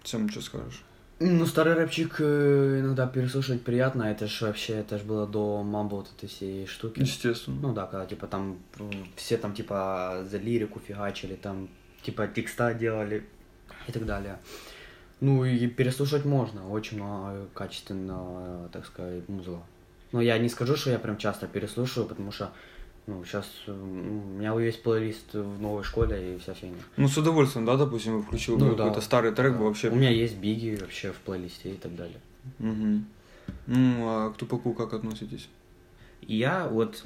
Всем 0.03 0.29
что 0.29 0.41
скажешь? 0.41 0.83
Ну, 1.25 1.45
старый 1.45 1.73
рэпчик 1.75 2.15
э, 2.19 2.79
иногда 2.81 3.07
переслушивать 3.07 3.63
приятно, 3.63 4.03
это 4.03 4.27
ж 4.27 4.41
вообще, 4.41 4.73
это 4.73 4.97
ж 4.97 5.03
было 5.03 5.25
до 5.25 5.63
мамбо 5.63 5.95
вот 5.95 6.09
этой 6.17 6.27
всей 6.27 6.67
штуки. 6.67 6.99
Естественно. 6.99 7.57
Ну 7.61 7.73
да, 7.73 7.85
когда 7.85 8.05
типа 8.05 8.27
там 8.27 8.57
все 9.15 9.37
там 9.37 9.53
типа 9.53 10.25
за 10.29 10.37
лирику 10.37 10.81
фигачили, 10.85 11.35
там 11.35 11.69
типа 12.01 12.27
текста 12.27 12.73
делали 12.73 13.23
и 13.87 13.91
так 13.93 14.05
далее. 14.05 14.37
Ну 15.21 15.45
и 15.45 15.67
переслушать 15.67 16.25
можно, 16.25 16.69
очень 16.69 16.97
много 16.97 17.47
качественного, 17.53 18.67
так 18.73 18.85
сказать, 18.85 19.29
музыка. 19.29 19.63
Но 20.11 20.19
я 20.19 20.37
не 20.37 20.49
скажу, 20.49 20.75
что 20.75 20.89
я 20.89 20.99
прям 20.99 21.15
часто 21.17 21.47
переслушиваю, 21.47 22.09
потому 22.09 22.33
что 22.33 22.51
ну, 23.07 23.23
сейчас 23.25 23.47
у 23.67 23.71
меня 23.71 24.57
есть 24.59 24.81
плейлист 24.83 25.33
в 25.33 25.61
новой 25.61 25.83
школе 25.83 26.35
и 26.35 26.39
вся 26.39 26.53
фигня. 26.53 26.77
Ну, 26.97 27.07
с 27.07 27.17
удовольствием, 27.17 27.65
да, 27.65 27.75
допустим, 27.75 28.17
бы 28.17 28.23
включил 28.23 28.57
Ну 28.57 28.69
бы 28.69 28.75
да. 28.75 28.83
какой-то 28.85 29.01
старый 29.01 29.31
трек, 29.33 29.53
бы 29.53 29.59
Да. 29.59 29.63
вообще... 29.65 29.89
У 29.89 29.95
меня 29.95 30.09
есть 30.09 30.37
биги 30.37 30.77
вообще 30.79 31.11
в 31.11 31.17
плейлисте 31.17 31.71
и 31.71 31.75
так 31.77 31.95
далее. 31.95 32.19
Мгм. 32.59 33.05
Ну, 33.67 34.07
а 34.07 34.31
к 34.31 34.37
Тупаку 34.37 34.73
как 34.73 34.93
относитесь? 34.93 35.49
Я 36.21 36.67
вот 36.67 37.03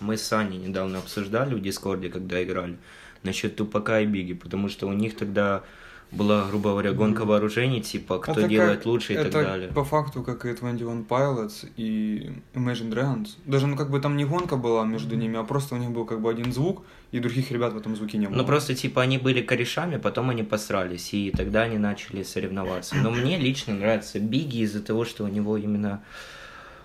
мы 0.00 0.16
с 0.16 0.22
Саней 0.22 0.58
недавно 0.58 0.98
обсуждали 0.98 1.54
в 1.54 1.62
Дискорде, 1.62 2.08
когда 2.10 2.42
играли, 2.42 2.76
насчет 3.22 3.56
Тупака 3.56 4.00
и 4.00 4.06
Биги, 4.06 4.34
потому 4.34 4.68
что 4.68 4.86
у 4.86 4.92
них 4.92 5.16
тогда 5.16 5.64
была, 6.10 6.46
грубо 6.48 6.70
говоря, 6.70 6.92
гонка 6.92 7.24
вооружений, 7.24 7.80
типа, 7.82 8.18
кто 8.18 8.32
Это 8.32 8.48
делает 8.48 8.78
как- 8.78 8.86
лучше 8.86 9.12
и 9.12 9.16
это 9.16 9.30
так 9.30 9.44
далее. 9.44 9.68
по 9.68 9.84
факту, 9.84 10.22
как 10.22 10.44
и 10.46 10.54
21 10.54 11.04
Pilots 11.08 11.68
и 11.76 12.32
Imagine 12.54 12.90
Dragons. 12.90 13.28
Даже, 13.44 13.66
ну, 13.66 13.76
как 13.76 13.90
бы 13.90 14.00
там 14.00 14.16
не 14.16 14.24
гонка 14.24 14.56
была 14.56 14.84
между 14.86 15.16
ними, 15.16 15.38
а 15.38 15.44
просто 15.44 15.74
у 15.74 15.78
них 15.78 15.90
был 15.90 16.06
как 16.06 16.20
бы 16.20 16.30
один 16.30 16.52
звук, 16.52 16.82
и 17.12 17.18
других 17.20 17.50
ребят 17.50 17.72
в 17.72 17.76
этом 17.76 17.94
звуке 17.96 18.18
не 18.18 18.26
было. 18.26 18.36
Ну 18.36 18.44
просто 18.46 18.74
типа 18.74 19.02
они 19.02 19.18
были 19.18 19.42
корешами, 19.42 19.96
потом 19.98 20.30
они 20.30 20.42
посрались, 20.42 21.12
и 21.14 21.30
тогда 21.30 21.62
они 21.62 21.78
начали 21.78 22.22
соревноваться. 22.22 22.96
Но 22.96 23.10
мне 23.10 23.38
лично 23.38 23.74
нравится 23.74 24.18
Биги 24.18 24.58
из-за 24.62 24.82
того, 24.82 25.04
что 25.04 25.24
у 25.24 25.28
него 25.28 25.56
именно 25.56 26.02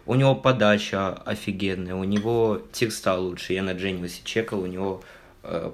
у 0.06 0.16
него 0.16 0.36
подача 0.36 1.14
офигенная, 1.14 1.96
у 1.96 2.04
него 2.04 2.62
текста 2.74 3.16
лучше. 3.18 3.54
Я 3.54 3.64
на 3.64 3.72
Genius 3.72 4.20
чекал, 4.26 4.62
у 4.62 4.66
него 4.66 5.02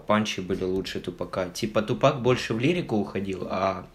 панчи 0.08 0.42
были 0.42 0.64
лучше 0.64 1.00
Тупака. 1.00 1.50
Типа 1.50 1.82
Тупак 1.82 2.22
больше 2.22 2.54
в 2.54 2.60
лирику 2.60 2.96
уходил, 2.98 3.48
а 3.50 3.86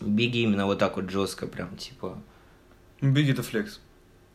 Биги 0.00 0.38
именно 0.38 0.66
вот 0.66 0.78
так 0.78 0.96
вот 0.96 1.10
жестко 1.10 1.46
прям, 1.46 1.76
типа, 1.76 2.16
Big 3.00 3.30
это 3.30 3.42
флекс. 3.42 3.80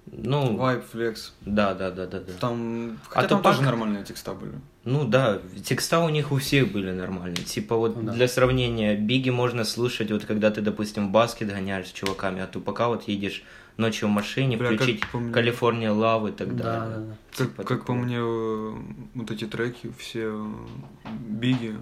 ну, 0.05 0.55
Вайп, 0.57 0.83
флекс. 0.91 1.33
да, 1.41 1.74
да, 1.74 1.91
да, 1.91 2.05
да, 2.05 2.19
да. 2.19 2.33
Там, 2.39 2.97
А 3.07 3.09
хотя 3.09 3.27
там 3.27 3.39
Тупак- 3.39 3.43
тоже 3.55 3.62
нормальные 3.63 4.03
текста 4.03 4.33
были. 4.33 4.53
Ну 4.86 5.05
да, 5.05 5.39
текста 5.65 6.00
у 6.00 6.09
них 6.09 6.31
у 6.31 6.38
всех 6.38 6.71
были 6.71 6.91
нормальные. 6.91 7.43
Типа 7.43 7.75
вот 7.75 7.95
Ну 7.97 8.03
да. 8.03 8.12
для 8.13 8.27
сравнения, 8.27 8.95
Биги 8.95 9.29
можно 9.29 9.63
слушать, 9.65 10.12
вот 10.12 10.25
когда 10.25 10.50
ты, 10.51 10.62
допустим, 10.62 11.09
в 11.09 11.12
баскет 11.12 11.50
гоняешь 11.50 11.88
с 11.88 11.91
чуваками, 11.91 12.41
а 12.41 12.47
Тупака 12.47 12.88
вот 12.88 13.07
едешь 13.09 13.43
ночью 13.77 14.07
в 14.10 14.12
машине, 14.12 14.57
Бля, 14.57 14.75
включить 14.75 15.07
по 15.12 15.19
мне- 15.19 15.31
Калифорния 15.34 15.91
Лав 15.91 16.27
и 16.27 16.31
так 16.31 16.55
Да, 16.55 16.63
далее. 16.63 16.96
да, 16.98 17.01
да. 17.03 17.17
Как, 17.38 17.48
Типа 17.48 17.63
как 17.63 17.79
по 17.81 17.93
такого. 17.93 17.96
мне, 17.98 18.17
э, 18.19 18.75
вот 19.15 19.31
эти 19.31 19.46
треки, 19.46 19.91
все 19.98 20.22
э, 20.34 21.10
Биги, 21.29 21.75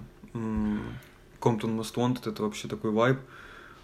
Комптон 1.40 1.78
Most 1.80 1.94
Wanted, 1.96 2.28
это 2.30 2.42
вообще 2.42 2.68
такой 2.68 2.90
вайб. 2.90 3.18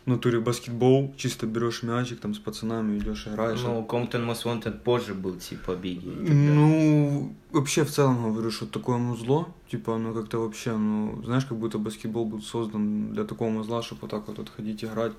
В 0.05 0.09
натуре 0.09 0.41
баскетбол, 0.41 1.15
чисто 1.17 1.47
берешь 1.47 1.85
мячик, 1.85 2.19
там 2.19 2.35
с 2.35 2.39
пацанами 2.39 2.99
идешь, 2.99 3.29
играешь. 3.29 3.61
Ну, 3.63 3.87
Compton 3.89 4.27
Most 4.27 4.45
Wanted 4.47 4.81
позже 4.83 5.15
был, 5.15 5.37
типа, 5.37 5.77
Биги. 5.77 6.09
Ну, 6.09 7.33
вообще 7.53 7.85
в 7.85 7.91
целом 7.91 8.33
говорю, 8.33 8.51
что 8.51 8.67
такое 8.67 8.97
музло, 8.99 9.47
типа 9.71 9.95
оно 9.95 10.13
как-то 10.13 10.39
вообще, 10.39 10.77
ну, 10.77 11.23
знаешь, 11.25 11.45
как 11.45 11.57
будто 11.57 11.79
баскетбол 11.79 12.25
был 12.25 12.43
создан 12.43 13.13
для 13.13 13.23
такого 13.25 13.51
музла, 13.51 13.81
чтобы 13.83 14.01
вот 14.03 14.11
так 14.11 14.27
вот 14.27 14.41
отходить 14.41 14.83
играть. 14.85 15.13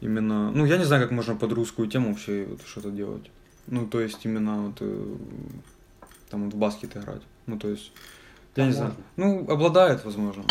Именно, 0.00 0.50
ну, 0.52 0.66
я 0.66 0.76
не 0.76 0.84
знаю, 0.84 1.02
как 1.02 1.10
можно 1.10 1.34
под 1.36 1.52
русскую 1.52 1.88
тему 1.88 2.10
вообще 2.10 2.46
вот 2.48 2.60
что-то 2.66 2.90
делать. 2.90 3.30
Ну, 3.66 3.86
то 3.86 4.00
есть 4.00 4.24
именно 4.24 4.66
вот 4.66 4.76
э, 4.80 5.14
там 6.30 6.44
вот 6.44 6.54
в 6.54 6.56
баскет 6.56 6.96
играть. 6.96 7.22
Ну, 7.46 7.58
то 7.58 7.68
есть, 7.68 7.92
я 8.56 8.62
Да, 8.64 8.66
не 8.68 8.72
знаю. 8.74 8.94
можно. 9.16 9.44
Ну, 9.46 9.52
обладает, 9.52 10.04
возможно. 10.04 10.44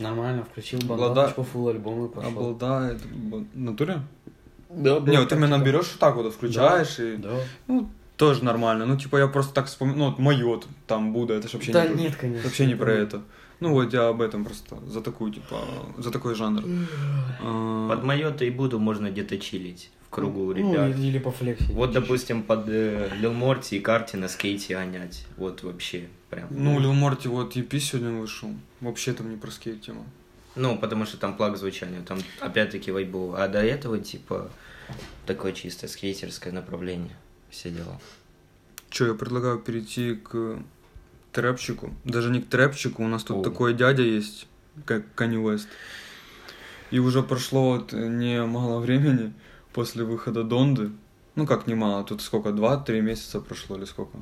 Нормально, 0.00 0.44
включил 0.44 0.78
Облада- 0.80 0.96
бандажку, 1.08 1.42
фул 1.42 1.68
альбом 1.68 2.06
и 2.06 2.08
пошел. 2.08 2.30
Обладает. 2.30 3.00
натуре? 3.54 4.00
Да, 4.68 4.98
Не, 5.00 5.20
вот 5.20 5.32
именно 5.32 5.58
берешь 5.58 5.90
вот 5.92 5.98
так 6.00 6.16
вот, 6.16 6.32
включаешь 6.34 6.98
и... 6.98 7.16
Да. 7.16 7.30
Ну, 7.66 7.88
тоже 8.16 8.44
нормально. 8.44 8.84
Ну, 8.86 8.96
типа, 8.98 9.16
я 9.18 9.28
просто 9.28 9.54
так 9.54 9.66
вспомнил, 9.66 9.96
ну, 9.96 10.06
вот 10.10 10.18
мое 10.18 10.60
там 10.86 11.12
Будда, 11.12 11.34
это 11.34 11.48
ж 11.48 11.54
вообще 11.54 11.72
Да 11.72 11.86
не 11.86 11.94
про- 11.94 12.00
нет, 12.02 12.16
конечно. 12.16 12.44
Вообще 12.44 12.66
не 12.66 12.74
про 12.74 12.92
это. 12.92 13.22
Ну, 13.60 13.72
вот 13.72 13.92
я 13.92 14.08
об 14.08 14.20
этом 14.20 14.44
просто, 14.44 14.78
за 14.86 15.00
такую, 15.00 15.32
типа, 15.32 15.60
за 15.98 16.10
такой 16.10 16.34
жанр. 16.34 16.62
А, 17.40 17.88
Под 17.88 18.04
мое-то 18.04 18.44
и 18.44 18.50
буду 18.50 18.78
можно 18.78 19.10
где-то 19.10 19.38
чилить 19.38 19.90
в 20.06 20.10
кругу 20.10 20.46
Ну, 20.46 20.52
ребят. 20.52 20.90
или, 20.96 21.06
или 21.06 21.18
по 21.18 21.30
флексе. 21.30 21.64
Вот, 21.72 21.92
допустим, 21.92 22.42
под 22.42 22.68
э, 22.68 23.10
Лил 23.18 23.32
Морти 23.32 23.76
и 23.76 23.80
Карти 23.80 24.16
на 24.16 24.28
скейте 24.28 24.74
гонять. 24.76 25.26
Вот 25.36 25.62
вообще 25.62 26.08
прям. 26.30 26.48
Ну, 26.50 26.78
Лил 26.78 26.92
Морти, 26.92 27.28
вот 27.28 27.56
EP 27.56 27.78
сегодня 27.78 28.12
вышел. 28.20 28.50
Вообще 28.80 29.12
там 29.14 29.30
не 29.30 29.36
про 29.36 29.50
скейт 29.50 29.80
тема. 29.82 30.04
Ну, 30.54 30.78
потому 30.78 31.04
что 31.06 31.16
там 31.18 31.36
плаг 31.36 31.56
звучания, 31.56 32.00
там 32.02 32.18
опять-таки 32.40 32.90
вайбово. 32.90 33.42
А 33.42 33.48
до 33.48 33.62
этого, 33.62 33.98
типа, 33.98 34.50
такое 35.26 35.52
чисто 35.52 35.88
скейтерское 35.88 36.52
направление. 36.52 37.16
Все 37.50 37.70
дела. 37.70 37.98
Че, 38.90 39.08
я 39.08 39.14
предлагаю 39.14 39.58
перейти 39.58 40.14
к 40.14 40.58
трэпчику. 41.36 41.92
Даже 42.04 42.30
не 42.30 42.40
к 42.40 42.48
трэпчику, 42.48 43.04
у 43.04 43.08
нас 43.08 43.22
тут 43.22 43.36
О. 43.38 43.42
такой 43.42 43.74
дядя 43.74 44.02
есть, 44.02 44.48
как 44.86 45.04
Kanye 45.14 45.42
West. 45.42 45.66
И 46.90 46.98
уже 46.98 47.22
прошло 47.22 47.72
вот 47.72 47.92
немало 47.92 48.80
времени 48.84 49.32
после 49.72 50.04
выхода 50.04 50.42
Донды. 50.42 50.90
Ну, 51.34 51.46
как 51.46 51.66
немало, 51.66 52.02
тут 52.04 52.22
сколько, 52.22 52.52
два-три 52.52 53.02
месяца 53.02 53.40
прошло 53.40 53.76
или 53.76 53.84
сколько? 53.84 54.18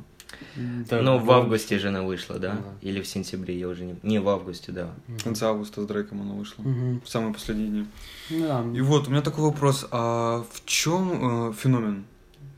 Да, 0.91 1.01
ну, 1.01 1.19
в 1.19 1.31
августе 1.31 1.79
же 1.79 1.89
она 1.89 2.03
вышла, 2.03 2.41
да? 2.41 2.53
Ага. 2.53 2.75
Или 2.81 3.01
в 3.01 3.07
сентябре, 3.07 3.57
я 3.57 3.69
уже 3.69 3.85
не... 3.85 3.95
Не, 4.03 4.19
в 4.19 4.29
августе, 4.29 4.73
да. 4.73 4.91
В 5.07 5.23
конце 5.23 5.47
августа 5.47 5.83
с 5.83 5.87
Дрейком 5.87 6.23
она 6.23 6.35
вышла. 6.35 6.63
Мгм. 6.63 7.01
В 7.05 7.09
самые 7.09 7.33
последние 7.33 7.69
дни. 7.69 7.87
Да. 8.31 8.65
И 8.75 8.81
вот, 8.81 9.07
у 9.07 9.11
меня 9.13 9.23
такой 9.23 9.45
вопрос, 9.45 9.87
а 9.93 10.45
в 10.53 10.65
чем 10.65 11.55
феномен 11.55 12.05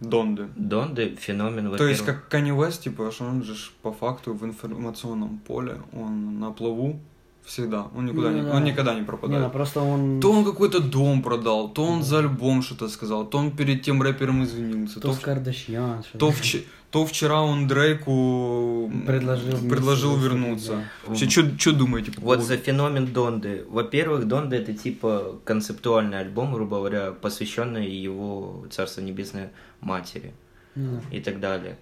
Донды? 0.01 0.49
Донды 0.57 1.17
феномен, 1.19 1.77
То 1.77 1.87
есть, 1.89 2.05
как 2.05 2.29
Kanye 2.33 2.55
West, 2.57 2.83
типа, 2.85 3.11
что 3.11 3.25
он 3.25 3.43
же 3.43 3.55
по 3.83 3.93
факту 3.93 4.35
в 4.35 4.45
информационном 4.45 5.39
поле, 5.39 5.75
он 5.93 6.39
на 6.41 6.51
плаву 6.53 6.99
всегда, 7.45 7.87
он 7.97 8.07
никуда 8.07 8.31
Ну 8.31 8.37
не, 8.37 8.43
да. 8.43 8.57
он 8.57 8.65
никогда 8.65 8.91
не 8.93 8.97
Не, 8.97 9.01
ну 9.03 9.07
пропадает. 9.07 9.53
просто 9.53 9.81
он... 9.81 10.21
То 10.21 10.33
он 10.33 10.45
какой-то 10.45 10.81
дом 10.81 11.23
продал, 11.23 11.69
то 11.69 11.85
он 11.85 12.03
за 12.03 12.19
альбом 12.19 12.63
что-то 12.63 12.89
сказал, 12.89 13.25
то 13.25 13.39
он 13.39 13.51
перед 13.57 13.83
тем 13.83 14.03
рэпером 14.03 14.43
извинился, 14.43 14.95
То 15.01 15.09
то, 15.09 15.15
в- 15.15 15.21
Кардашьян. 15.21 16.03
то, 16.19 16.29
вч- 16.31 16.65
то 16.91 17.05
вчера 17.05 17.43
он 17.43 17.67
Дрейку 17.67 18.91
Предложил 19.07 19.69
предложил 19.69 20.17
вернуться. 20.17 20.73
да. 20.73 20.85
Вообще, 21.09 21.29
что 21.29 21.73
думаете 21.73 22.13
по 22.13 22.21
Вот 22.21 22.41
за 22.41 22.57
феномен 22.57 23.07
Донды. 23.07 23.65
Во-первых, 23.69 24.27
Донда 24.27 24.57
это 24.57 24.73
типа 24.73 25.41
концептуальный 25.45 26.21
альбом, 26.21 26.55
грубо 26.55 26.79
говоря, 26.79 27.13
посвященный 27.13 27.91
его 27.91 28.67
Царство 28.71 29.01
Небесной 29.03 29.49
Матери 29.81 30.33
Ну, 30.75 31.01
и 31.11 31.21
так 31.21 31.41
далее. 31.41 31.77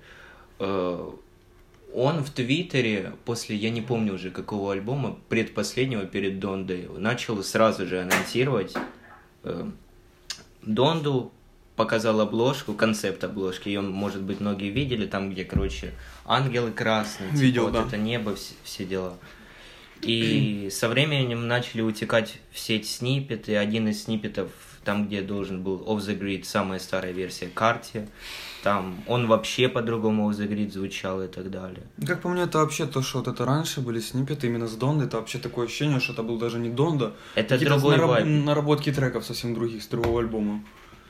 Э, 0.58 1.10
Он 1.94 2.24
в 2.24 2.30
Твиттере 2.30 3.12
после, 3.24 3.56
я 3.56 3.70
не 3.70 3.82
помню 3.82 4.14
уже 4.14 4.30
какого 4.30 4.72
альбома, 4.72 5.16
предпоследнего 5.28 6.06
перед 6.06 6.40
Дондой, 6.40 6.88
начал 6.98 7.42
сразу 7.42 7.86
же 7.86 8.00
анонсировать 8.00 8.74
э, 9.44 9.70
Донду, 10.62 11.30
показал 11.76 12.20
обложку, 12.20 12.72
концепт 12.74 13.24
обложки, 13.24 13.68
ее, 13.68 13.80
может 13.80 14.22
быть, 14.22 14.40
многие 14.40 14.70
видели, 14.70 15.06
там, 15.06 15.30
где, 15.30 15.44
короче, 15.44 15.92
ангелы 16.24 16.70
красные, 16.70 17.30
типа, 17.30 17.40
Видел, 17.40 17.64
вот 17.64 17.72
да. 17.72 17.82
это 17.86 17.96
небо, 17.96 18.34
все, 18.36 18.54
все 18.62 18.84
дела. 18.84 19.14
И 20.02 20.68
со 20.70 20.88
временем 20.88 21.48
начали 21.48 21.80
утекать 21.82 22.38
в 22.52 22.58
сеть 22.58 22.86
сниппеты. 22.88 23.56
Один 23.56 23.88
из 23.88 24.04
сниппетов, 24.04 24.50
там, 24.84 25.06
где 25.06 25.22
должен 25.22 25.62
был 25.62 25.82
Off 25.86 25.98
the 26.00 26.18
Grid, 26.18 26.44
самая 26.44 26.78
старая 26.78 27.12
версия 27.12 27.46
карте, 27.48 28.08
там 28.62 29.02
он 29.06 29.26
вообще 29.26 29.68
по-другому 29.68 30.30
Off 30.30 30.36
the 30.36 30.46
Grid 30.48 30.72
звучал 30.72 31.22
и 31.22 31.26
так 31.28 31.50
далее. 31.50 31.82
Как 32.06 32.20
по 32.20 32.28
мне, 32.28 32.42
это 32.42 32.58
вообще 32.58 32.86
то, 32.86 33.00
что 33.02 33.18
вот 33.18 33.28
это 33.28 33.44
раньше 33.46 33.80
были 33.80 33.98
сниппеты 34.00 34.46
именно 34.46 34.66
с 34.68 34.74
Дондой, 34.76 35.06
это 35.06 35.16
вообще 35.16 35.38
такое 35.38 35.66
ощущение, 35.66 36.00
что 36.00 36.12
это 36.12 36.22
был 36.22 36.38
даже 36.38 36.58
не 36.58 36.68
Донда, 36.68 37.14
Это 37.34 37.54
какие-то 37.54 37.74
другой 37.78 37.96
нараб- 37.96 38.08
вайб. 38.08 38.26
наработки 38.26 38.92
треков 38.92 39.24
совсем 39.24 39.54
других, 39.54 39.82
с 39.82 39.86
другого 39.86 40.20
альбома. 40.20 40.62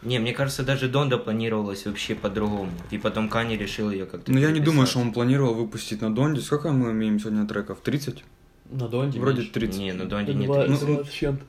Не, 0.04 0.18
мне 0.18 0.32
кажется, 0.34 0.62
даже 0.62 0.88
Донда 0.88 1.16
планировалась 1.18 1.86
вообще 1.86 2.14
по-другому. 2.14 2.70
И 2.90 2.98
потом 2.98 3.28
Кани 3.28 3.56
решил 3.56 3.90
ее 3.90 4.04
как-то 4.06 4.30
Но 4.30 4.38
Ну, 4.38 4.44
я 4.44 4.50
не 4.52 4.60
думаю, 4.60 4.86
что 4.86 4.98
он 5.00 5.12
планировал 5.12 5.54
выпустить 5.54 6.02
на 6.02 6.14
Донде. 6.14 6.40
Сколько 6.42 6.70
мы 6.72 6.90
имеем 6.92 7.18
сегодня 7.18 7.46
треков? 7.46 7.80
30? 7.80 8.22
На 8.70 8.88
Донде 8.88 9.18
Вроде 9.18 9.38
меньше. 9.38 9.52
30. 9.52 9.78
Не, 9.80 9.92
на 9.92 10.04
Донде 10.04 10.34
не 10.34 10.46
Два- 10.46 10.64
30. 10.66 10.86
два 10.86 11.04
с 11.04 11.10
чем-то. 11.10 11.44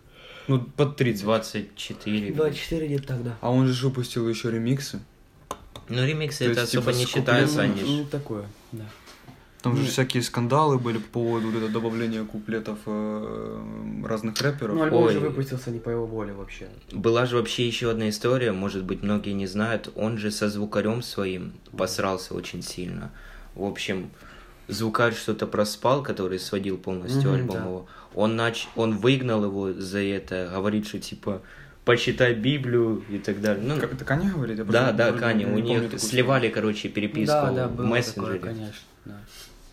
Ну, 0.47 0.59
под 0.61 0.95
30. 0.95 1.23
24. 1.23 2.31
24 2.33 2.85
где-то 2.87 3.07
тогда. 3.07 3.37
А 3.41 3.51
он 3.51 3.67
же 3.67 3.87
выпустил 3.87 4.27
еще 4.29 4.51
ремиксы. 4.51 4.99
Ну, 5.89 6.05
ремиксы 6.05 6.45
То 6.45 6.51
это 6.51 6.61
есть, 6.61 6.73
особо 6.75 6.93
типа, 6.93 6.97
не 6.99 7.05
считается, 7.05 7.61
лет? 7.63 7.71
они 7.77 7.97
Ну, 7.97 8.05
такое, 8.05 8.45
да. 8.71 8.85
Там 9.65 9.75
же 9.75 9.81
Ну. 9.81 9.87
всякие 9.87 10.21
скандалы 10.21 10.77
были 10.77 10.99
по 10.99 11.09
поводу 11.13 11.47
вот 11.47 11.55
этого 11.55 11.71
добавления 11.71 12.23
куплетов 12.23 12.77
э, 12.85 14.03
разных 14.05 14.39
рэперов. 14.39 14.75
Ну, 14.75 14.83
альбом 14.83 15.05
Ой. 15.05 15.13
же 15.13 15.19
выпустился 15.19 15.71
не 15.71 15.79
по 15.79 15.89
его 15.89 16.05
воле 16.05 16.33
вообще. 16.33 16.67
Была 16.91 17.25
же 17.25 17.37
вообще 17.37 17.65
еще 17.65 17.89
одна 17.89 18.09
история, 18.09 18.51
может 18.51 18.83
быть, 18.83 19.01
многие 19.01 19.31
не 19.31 19.47
знают. 19.47 19.91
Он 19.95 20.19
же 20.19 20.29
со 20.29 20.49
звукарем 20.49 21.01
своим 21.01 21.53
посрался 21.75 22.35
очень 22.35 22.61
сильно. 22.61 23.09
В 23.55 23.63
общем, 23.63 24.11
звукарь 24.67 25.15
что-то 25.15 25.47
проспал, 25.47 26.03
который 26.03 26.37
сводил 26.37 26.77
полностью 26.77 27.33
альбом 27.33 27.57
да. 27.57 27.63
его. 27.63 27.87
Он, 28.13 28.35
нач... 28.35 28.67
он 28.75 28.97
выгнал 28.97 29.45
его 29.45 29.73
за 29.73 30.03
это, 30.03 30.47
говорит, 30.53 30.85
что 30.87 30.99
типа 30.99 31.41
почитай 31.85 32.35
Библию 32.35 33.03
и 33.09 33.17
так 33.17 33.41
далее. 33.41 33.63
Ну, 33.65 33.79
К- 33.79 33.85
Это 33.85 34.05
Каня 34.05 34.31
говорит? 34.31 34.59
Я 34.59 34.63
да, 34.63 34.91
да, 34.91 35.33
не 35.33 35.45
у 35.47 35.57
них 35.57 35.99
сливали, 35.99 36.49
короче, 36.49 36.89
переписку 36.89 37.33
да, 37.33 37.51
да, 37.51 37.67
в 37.67 37.83
мессенджере. 37.83 38.39
такое, 38.39 38.53
конечно, 38.53 38.81
да. 39.05 39.19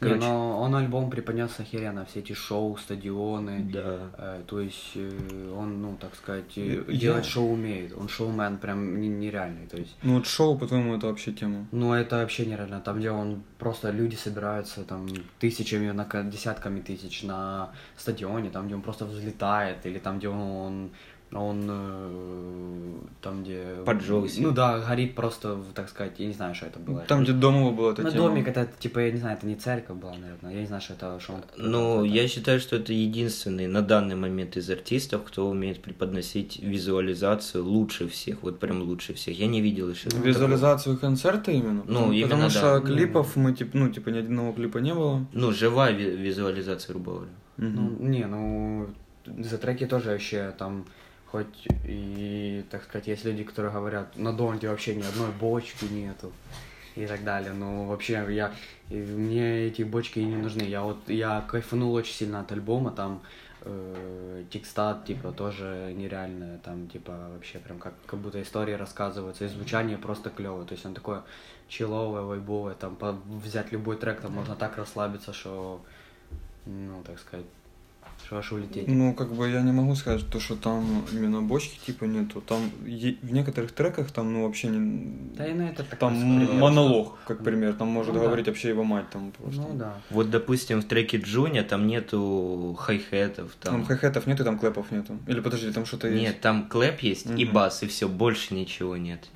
Не, 0.03 0.09
Короче. 0.09 0.27
но 0.27 0.61
он 0.61 0.75
альбом 0.75 1.11
преподнес 1.11 1.61
охеренно, 1.61 2.05
все 2.05 2.21
эти 2.21 2.33
шоу, 2.33 2.77
стадионы. 2.77 3.61
Да. 3.73 3.99
Э, 4.19 4.43
то 4.47 4.61
есть 4.61 4.93
э, 4.97 5.55
он, 5.57 5.81
ну, 5.81 5.97
так 6.01 6.15
сказать, 6.17 6.57
Я- 6.57 6.81
э, 6.89 6.93
делать 6.93 7.25
шоу 7.25 7.53
умеет. 7.53 7.93
Он 7.97 8.09
шоумен 8.09 8.59
прям 8.59 9.01
не- 9.01 9.09
нереальный. 9.09 9.67
То 9.69 9.77
есть, 9.77 9.97
Ну 10.03 10.15
вот 10.15 10.27
шоу, 10.27 10.59
по-твоему, 10.59 10.95
это 10.97 11.07
вообще 11.07 11.33
тема. 11.33 11.67
ну, 11.73 11.93
это 11.95 12.17
вообще 12.17 12.47
нереально. 12.47 12.81
Там, 12.81 12.99
где 12.99 13.11
он 13.11 13.43
просто 13.59 13.91
люди 13.93 14.17
собираются 14.17 14.83
там 14.85 15.07
тысячами, 15.39 15.93
на, 15.93 16.05
ка- 16.05 16.25
десятками 16.25 16.81
тысяч 16.81 17.23
на 17.23 17.71
стадионе, 17.97 18.51
там, 18.51 18.67
где 18.67 18.75
он 18.75 18.83
просто 18.83 19.05
взлетает, 19.05 19.87
или 19.87 19.99
там, 19.99 20.19
где 20.19 20.29
он 20.29 20.41
он 20.43 20.91
э, 21.35 22.95
там, 23.23 23.43
где... 23.43 23.63
Поджёгся. 23.87 24.43
Ну 24.43 24.51
да, 24.53 24.79
горит 24.81 25.15
просто, 25.15 25.59
так 25.75 25.89
сказать, 25.89 26.13
я 26.19 26.27
не 26.27 26.33
знаю, 26.33 26.55
что 26.55 26.67
это 26.67 26.79
было. 26.79 27.01
Там, 27.09 27.23
где 27.23 27.33
дома 27.33 27.71
была 27.73 27.93
эта 27.93 28.03
На 28.03 28.11
тема. 28.11 28.29
домик 28.29 28.49
это, 28.49 28.69
типа, 28.79 28.99
я 29.01 29.11
не 29.13 29.19
знаю, 29.19 29.39
это 29.39 29.47
не 29.47 29.55
церковь 29.55 29.97
была, 29.97 30.15
наверное. 30.17 30.53
Я 30.53 30.61
не 30.61 30.67
знаю, 30.67 30.83
что 30.83 30.93
это, 30.95 31.19
что 31.21 31.33
он... 31.35 31.41
Ну, 31.57 32.05
это- 32.05 32.15
я 32.15 32.29
считаю, 32.29 32.61
что 32.61 32.77
это 32.77 32.93
единственный 32.93 33.67
на 33.67 33.81
данный 33.83 34.15
момент 34.17 34.57
из 34.57 34.69
артистов, 34.71 35.23
кто 35.25 35.49
умеет 35.49 35.81
преподносить 35.83 36.59
визуализацию 36.63 37.65
лучше 37.65 38.09
всех, 38.09 38.43
вот 38.43 38.59
прям 38.59 38.83
лучше 38.83 39.15
всех. 39.15 39.39
Я 39.39 39.47
не 39.47 39.61
видел 39.61 39.89
еще. 39.91 40.11
такого. 40.11 40.27
Визуализацию 40.27 40.99
концерта 40.99 41.51
именно? 41.51 41.83
Ну, 41.87 41.95
Потому 41.95 42.13
именно, 42.13 42.51
что 42.51 42.81
да. 42.81 42.81
клипов 42.87 43.37
мы, 43.37 43.53
типа, 43.55 43.79
ну, 43.79 43.89
типа, 43.89 44.11
ни 44.11 44.19
одного 44.19 44.53
клипа 44.53 44.79
не 44.79 44.93
было. 44.95 45.25
Ну, 45.33 45.53
живая 45.53 45.93
ви- 45.93 46.17
визуализация, 46.17 46.93
грубо 46.93 47.13
говоря. 47.13 47.31
Мгм. 47.57 47.97
Ну, 48.01 48.09
не, 48.09 48.27
ну, 48.27 48.87
за 49.45 49.59
треки 49.59 49.87
тоже 49.87 50.11
вообще 50.11 50.53
там, 50.59 50.85
хоть 51.33 51.67
и, 51.85 52.63
так 52.71 52.85
сказать, 52.85 53.09
есть 53.09 53.25
люди, 53.25 53.43
которые 53.43 53.73
говорят, 53.73 54.17
на 54.17 54.35
Донде 54.35 54.69
вообще 54.69 54.95
ни 54.95 55.03
одной 55.03 55.31
бочки 55.31 55.87
нету 55.87 56.31
и 56.95 57.07
так 57.07 57.25
далее. 57.25 57.55
Но 57.55 57.87
вообще 57.87 58.23
я, 58.29 58.53
мне 58.91 59.67
эти 59.67 59.83
бочки 59.83 60.19
и 60.19 60.25
не 60.25 60.37
нужны. 60.37 60.63
Я 60.63 60.83
вот, 60.83 60.99
я 61.09 61.41
кайфанул 61.49 61.95
очень 61.95 62.13
сильно 62.13 62.41
от 62.41 62.53
альбома, 62.53 62.91
там 62.91 63.23
э, 63.63 64.45
текстат, 64.51 65.07
типа, 65.07 65.33
тоже 65.33 65.95
нереальное, 65.97 66.59
там, 66.59 66.87
типа, 66.89 67.13
вообще 67.33 67.59
прям 67.61 67.79
как, 67.79 67.95
как 68.07 68.21
будто 68.21 68.43
истории 68.43 68.75
рассказываются, 68.75 69.47
и 69.47 69.49
звучание 69.49 69.97
просто 69.97 70.29
клевое, 70.29 70.67
то 70.67 70.75
есть 70.75 70.85
он 70.85 70.93
такое 70.93 71.23
чилловое, 71.69 72.23
вайбовое, 72.23 72.75
там, 72.75 72.95
по- 72.97 73.13
взять 73.13 73.73
любой 73.73 73.97
трек, 73.97 74.21
там 74.21 74.33
можно 74.33 74.55
так 74.55 74.77
расслабиться, 74.77 75.33
что, 75.33 75.81
ну, 76.67 77.03
так 77.05 77.19
сказать, 77.19 77.47
аж 78.39 78.53
улететь. 78.53 78.89
Ну, 78.89 79.15
как 79.15 79.33
бы 79.33 79.49
я 79.51 79.61
не 79.63 79.73
могу 79.73 79.95
сказать, 79.95 80.29
то, 80.31 80.41
что 80.41 80.57
там 80.57 81.05
именно 81.13 81.43
бочки 81.43 81.79
типа 81.87 82.05
нету. 82.05 82.41
Там 82.41 82.71
е- 82.87 83.17
в 83.23 83.33
некоторых 83.33 83.73
треках 83.73 84.11
там, 84.11 84.33
ну, 84.33 84.45
вообще 84.45 84.69
не... 84.69 85.37
Да 85.37 85.47
и 85.47 85.53
на 85.55 85.63
это 85.69 85.85
так 85.85 85.99
Там 85.99 86.15
пример, 86.19 86.53
монолог, 86.55 87.19
как 87.27 87.43
пример. 87.45 87.75
Там 87.75 87.89
может 87.89 88.15
Ну 88.15 88.21
да. 88.21 88.27
говорить 88.27 88.47
вообще 88.47 88.69
его 88.71 88.85
мать 88.85 89.09
там 89.11 89.33
просто. 89.33 89.61
Ну 89.61 89.75
да. 89.75 89.95
Вот, 90.11 90.31
допустим, 90.31 90.81
в 90.81 90.85
треке 90.85 91.19
Junya 91.19 91.63
там 91.63 91.87
нету 91.87 92.77
хай-хетов, 92.79 93.55
Там 93.61 93.73
там... 93.75 93.85
хай-хетов 93.85 94.27
нету, 94.27 94.45
там 94.45 94.59
клэпов 94.59 94.91
нету. 94.91 95.19
Или 95.27 95.41
подожди, 95.41 95.71
там 95.73 95.85
что-то 95.87 96.09
есть. 96.09 96.23
Нет, 96.23 96.41
там 96.41 96.69
клэп 96.69 97.01
есть 97.01 97.27
и 97.27 97.45
Мгм. 97.45 97.53
бас, 97.55 97.83
и 97.83 97.87
все, 97.87 98.09
больше 98.09 98.55
ничего 98.55 98.97
нет. 98.97 99.29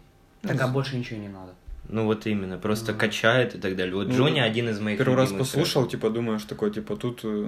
Так, 0.43 0.61
а 0.61 0.69
больше 0.69 0.97
ничего 0.97 1.21
не 1.21 1.29
надо. 1.29 1.53
Ну 1.89 2.05
вот 2.05 2.27
именно, 2.27 2.59
просто 2.59 2.93
Мгм. 2.93 3.01
качает 3.01 3.55
и 3.55 3.59
так 3.59 3.77
далее. 3.77 3.95
Вот 3.95 4.09
Ну, 4.09 4.15
Джуня 4.15 4.43
один 4.43 4.69
из 4.69 4.81
моих 4.81 4.99
Первый 4.99 5.17
раз 5.17 5.33
послушал, 5.33 5.83
треков. 5.83 5.91
типа, 5.93 6.11
думаешь, 6.11 6.43
такой, 6.43 6.71
типа, 6.73 6.97
тут, 6.97 7.21
э, 7.25 7.47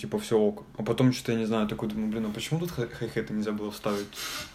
типа, 0.00 0.18
все 0.18 0.38
ок. 0.38 0.64
А 0.78 0.82
потом 0.82 1.12
что-то, 1.12 1.32
я 1.32 1.38
не 1.38 1.46
знаю, 1.46 1.66
такой 1.68 1.88
думаю, 1.88 2.08
блин, 2.10 2.26
а 2.26 2.30
почему 2.32 2.60
тут 2.60 2.70
хай- 2.70 2.88
хай-хеты 2.88 3.34
нельзя 3.34 3.52
было 3.52 3.70
вставить? 3.70 4.06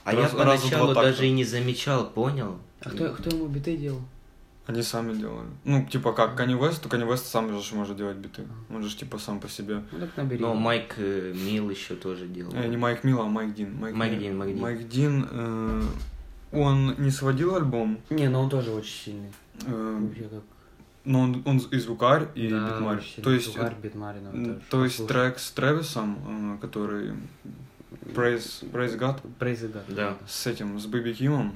А 0.05 0.11
Раз- 0.13 0.31
я 0.33 0.37
поначалу 0.37 0.93
такта. 0.93 1.09
даже 1.11 1.27
и 1.27 1.31
не 1.31 1.43
замечал, 1.43 2.09
понял? 2.09 2.57
А 2.81 2.89
кто, 2.89 3.09
кто 3.09 3.29
ему 3.35 3.47
биты 3.47 3.75
делал? 3.77 4.01
Они 4.65 4.81
сами 4.81 5.13
делали. 5.13 5.47
Ну, 5.63 5.85
типа, 5.85 6.11
как 6.11 6.37
Kanye 6.39 6.59
West, 6.59 6.81
то 6.83 6.89
Kanye 6.89 7.07
West 7.07 7.25
сам 7.25 7.49
же 7.61 7.75
может 7.75 7.95
делать 7.95 8.17
биты. 8.17 8.43
Он 8.69 8.83
же, 8.83 8.95
типа, 8.97 9.17
сам 9.17 9.39
по 9.39 9.47
себе. 9.47 9.81
Ну 9.93 9.99
так 9.99 10.09
набери. 10.17 10.41
Но 10.41 10.55
Майк 10.55 10.95
э, 10.97 11.33
Мил 11.33 11.69
еще 11.69 11.95
тоже 11.95 12.27
делал. 12.27 12.51
Э, 12.53 12.67
не 12.67 12.75
Майк 12.75 13.05
Мила, 13.05 13.23
а 13.23 13.27
Майк 13.29 13.53
Дин. 13.53 13.75
Майк 13.79 14.19
Дин, 14.19 14.37
Майк 14.37 14.51
Дин. 14.53 14.61
Майк 14.61 14.87
Дин, 14.89 15.27
э, 15.31 15.81
он 16.51 16.95
не 16.97 17.11
сводил 17.11 17.55
альбом, 17.55 17.99
Не, 18.09 18.29
ну 18.29 18.39
он 18.41 18.49
тоже 18.49 18.71
очень 18.71 18.93
сильный. 19.05 19.31
э, 19.65 20.07
как... 20.31 20.41
но 21.05 21.19
он, 21.21 21.41
он 21.45 21.57
и 21.57 21.77
звукарь, 21.79 22.27
и 22.35 22.47
да, 22.49 22.69
битмарь. 22.69 23.03
То 23.23 23.31
есть, 23.31 23.45
звукарь, 23.53 23.75
битмарь, 23.81 24.15
ну, 24.33 24.59
то 24.69 24.83
есть 24.83 25.07
трек 25.07 25.39
с 25.39 25.51
Трэвисом, 25.51 26.55
э, 26.55 26.57
который 26.61 27.13
Praise, 28.13 28.69
Praise 28.71 28.97
God, 28.97 29.19
Praise 29.39 29.71
God. 29.71 29.83
Да. 29.93 30.17
с 30.27 30.47
этим, 30.47 30.79
с 30.79 30.85
Бэби 30.85 31.13
Кимом, 31.13 31.55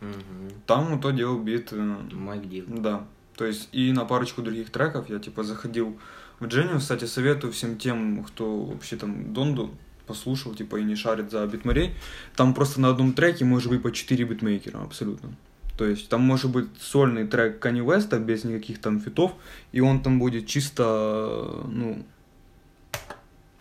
Мгм. 0.00 0.50
там 0.66 0.92
он 0.92 1.00
то 1.00 1.10
делал 1.10 1.38
бит, 1.38 1.72
э, 1.72 1.76
Майк 2.12 2.48
Дил. 2.48 2.64
да. 2.68 3.04
То 3.36 3.44
есть 3.44 3.68
и 3.72 3.92
на 3.92 4.04
парочку 4.06 4.40
других 4.42 4.70
треков 4.70 5.10
я 5.10 5.18
типа 5.18 5.42
заходил 5.42 5.98
в 6.40 6.44
Genius. 6.46 6.78
Кстати, 6.78 7.04
советую 7.04 7.52
всем 7.52 7.76
тем, 7.76 8.24
кто 8.24 8.64
вообще 8.64 8.96
там 8.96 9.34
Донду 9.34 9.70
послушал, 10.06 10.54
типа 10.54 10.76
и 10.76 10.84
не 10.84 10.96
шарит 10.96 11.30
за 11.30 11.46
битмарей. 11.46 11.94
Там 12.36 12.54
просто 12.54 12.80
на 12.80 12.90
одном 12.90 13.12
треке 13.12 13.44
может 13.44 13.70
быть 13.70 13.82
по 13.82 13.92
4 13.92 14.24
битмейкера, 14.24 14.78
абсолютно. 14.78 15.34
То 15.76 15.84
есть 15.84 16.08
там 16.08 16.22
может 16.22 16.50
быть 16.50 16.68
сольный 16.80 17.26
трек 17.26 17.64
Kanye 17.64 17.84
West 17.84 18.18
без 18.18 18.44
никаких 18.44 18.80
там 18.80 19.00
фитов, 19.00 19.32
и 19.72 19.80
он 19.80 20.02
там 20.02 20.18
будет 20.18 20.46
чисто, 20.46 21.64
ну, 21.68 22.04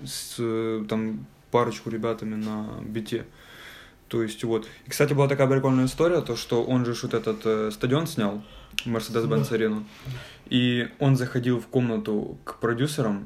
с 0.03 0.35
там 0.87 1.25
парочку 1.51 1.89
ребятами 1.89 2.35
на 2.35 2.81
бите. 2.81 3.25
То 4.07 4.21
есть 4.21 4.43
вот. 4.43 4.67
И, 4.85 4.89
кстати, 4.89 5.13
была 5.13 5.27
такая 5.27 5.47
прикольная 5.47 5.85
история, 5.85 6.21
то, 6.21 6.35
что 6.35 6.63
он 6.63 6.85
же 6.85 6.93
вот 7.01 7.13
этот 7.13 7.41
э, 7.45 7.71
стадион 7.71 8.07
снял, 8.07 8.43
Mercedes-Benz 8.85 9.53
арену, 9.53 9.85
и 10.49 10.89
он 10.99 11.15
заходил 11.15 11.59
в 11.59 11.67
комнату 11.67 12.37
к 12.43 12.59
продюсерам 12.59 13.25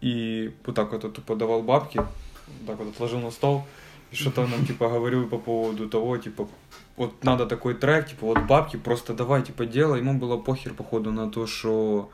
и 0.00 0.52
вот 0.66 0.76
так 0.76 0.92
вот 0.92 1.12
тупо 1.14 1.34
давал 1.34 1.62
бабки, 1.62 2.02
так 2.66 2.78
вот 2.78 2.88
отложил 2.88 3.20
на 3.20 3.30
стол, 3.30 3.64
и 4.10 4.16
что-то 4.16 4.46
нам, 4.46 4.64
типа, 4.66 4.88
говорил 4.88 5.28
по 5.28 5.38
поводу 5.38 5.88
того, 5.88 6.16
типа, 6.18 6.48
вот 6.96 7.24
надо 7.24 7.46
такой 7.46 7.74
трек, 7.74 8.08
типа, 8.08 8.26
вот 8.26 8.38
бабки, 8.46 8.76
просто 8.76 9.14
давай, 9.14 9.42
типа, 9.42 9.66
делай. 9.66 10.00
Ему 10.00 10.18
было 10.18 10.36
похер, 10.36 10.74
походу, 10.74 11.10
на 11.10 11.30
то, 11.30 11.46
что 11.46 12.10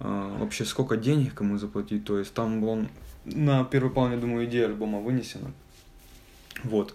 э, 0.00 0.36
вообще 0.40 0.64
сколько 0.64 0.96
денег 0.96 1.34
кому 1.34 1.58
заплатить, 1.58 2.04
то 2.04 2.18
есть 2.18 2.34
там 2.34 2.64
он 2.64 2.88
на 3.24 3.64
первый 3.64 3.90
план, 3.90 4.12
я 4.12 4.18
думаю, 4.18 4.46
идея 4.46 4.66
альбома 4.66 5.00
вынесена. 5.00 5.52
Вот. 6.64 6.94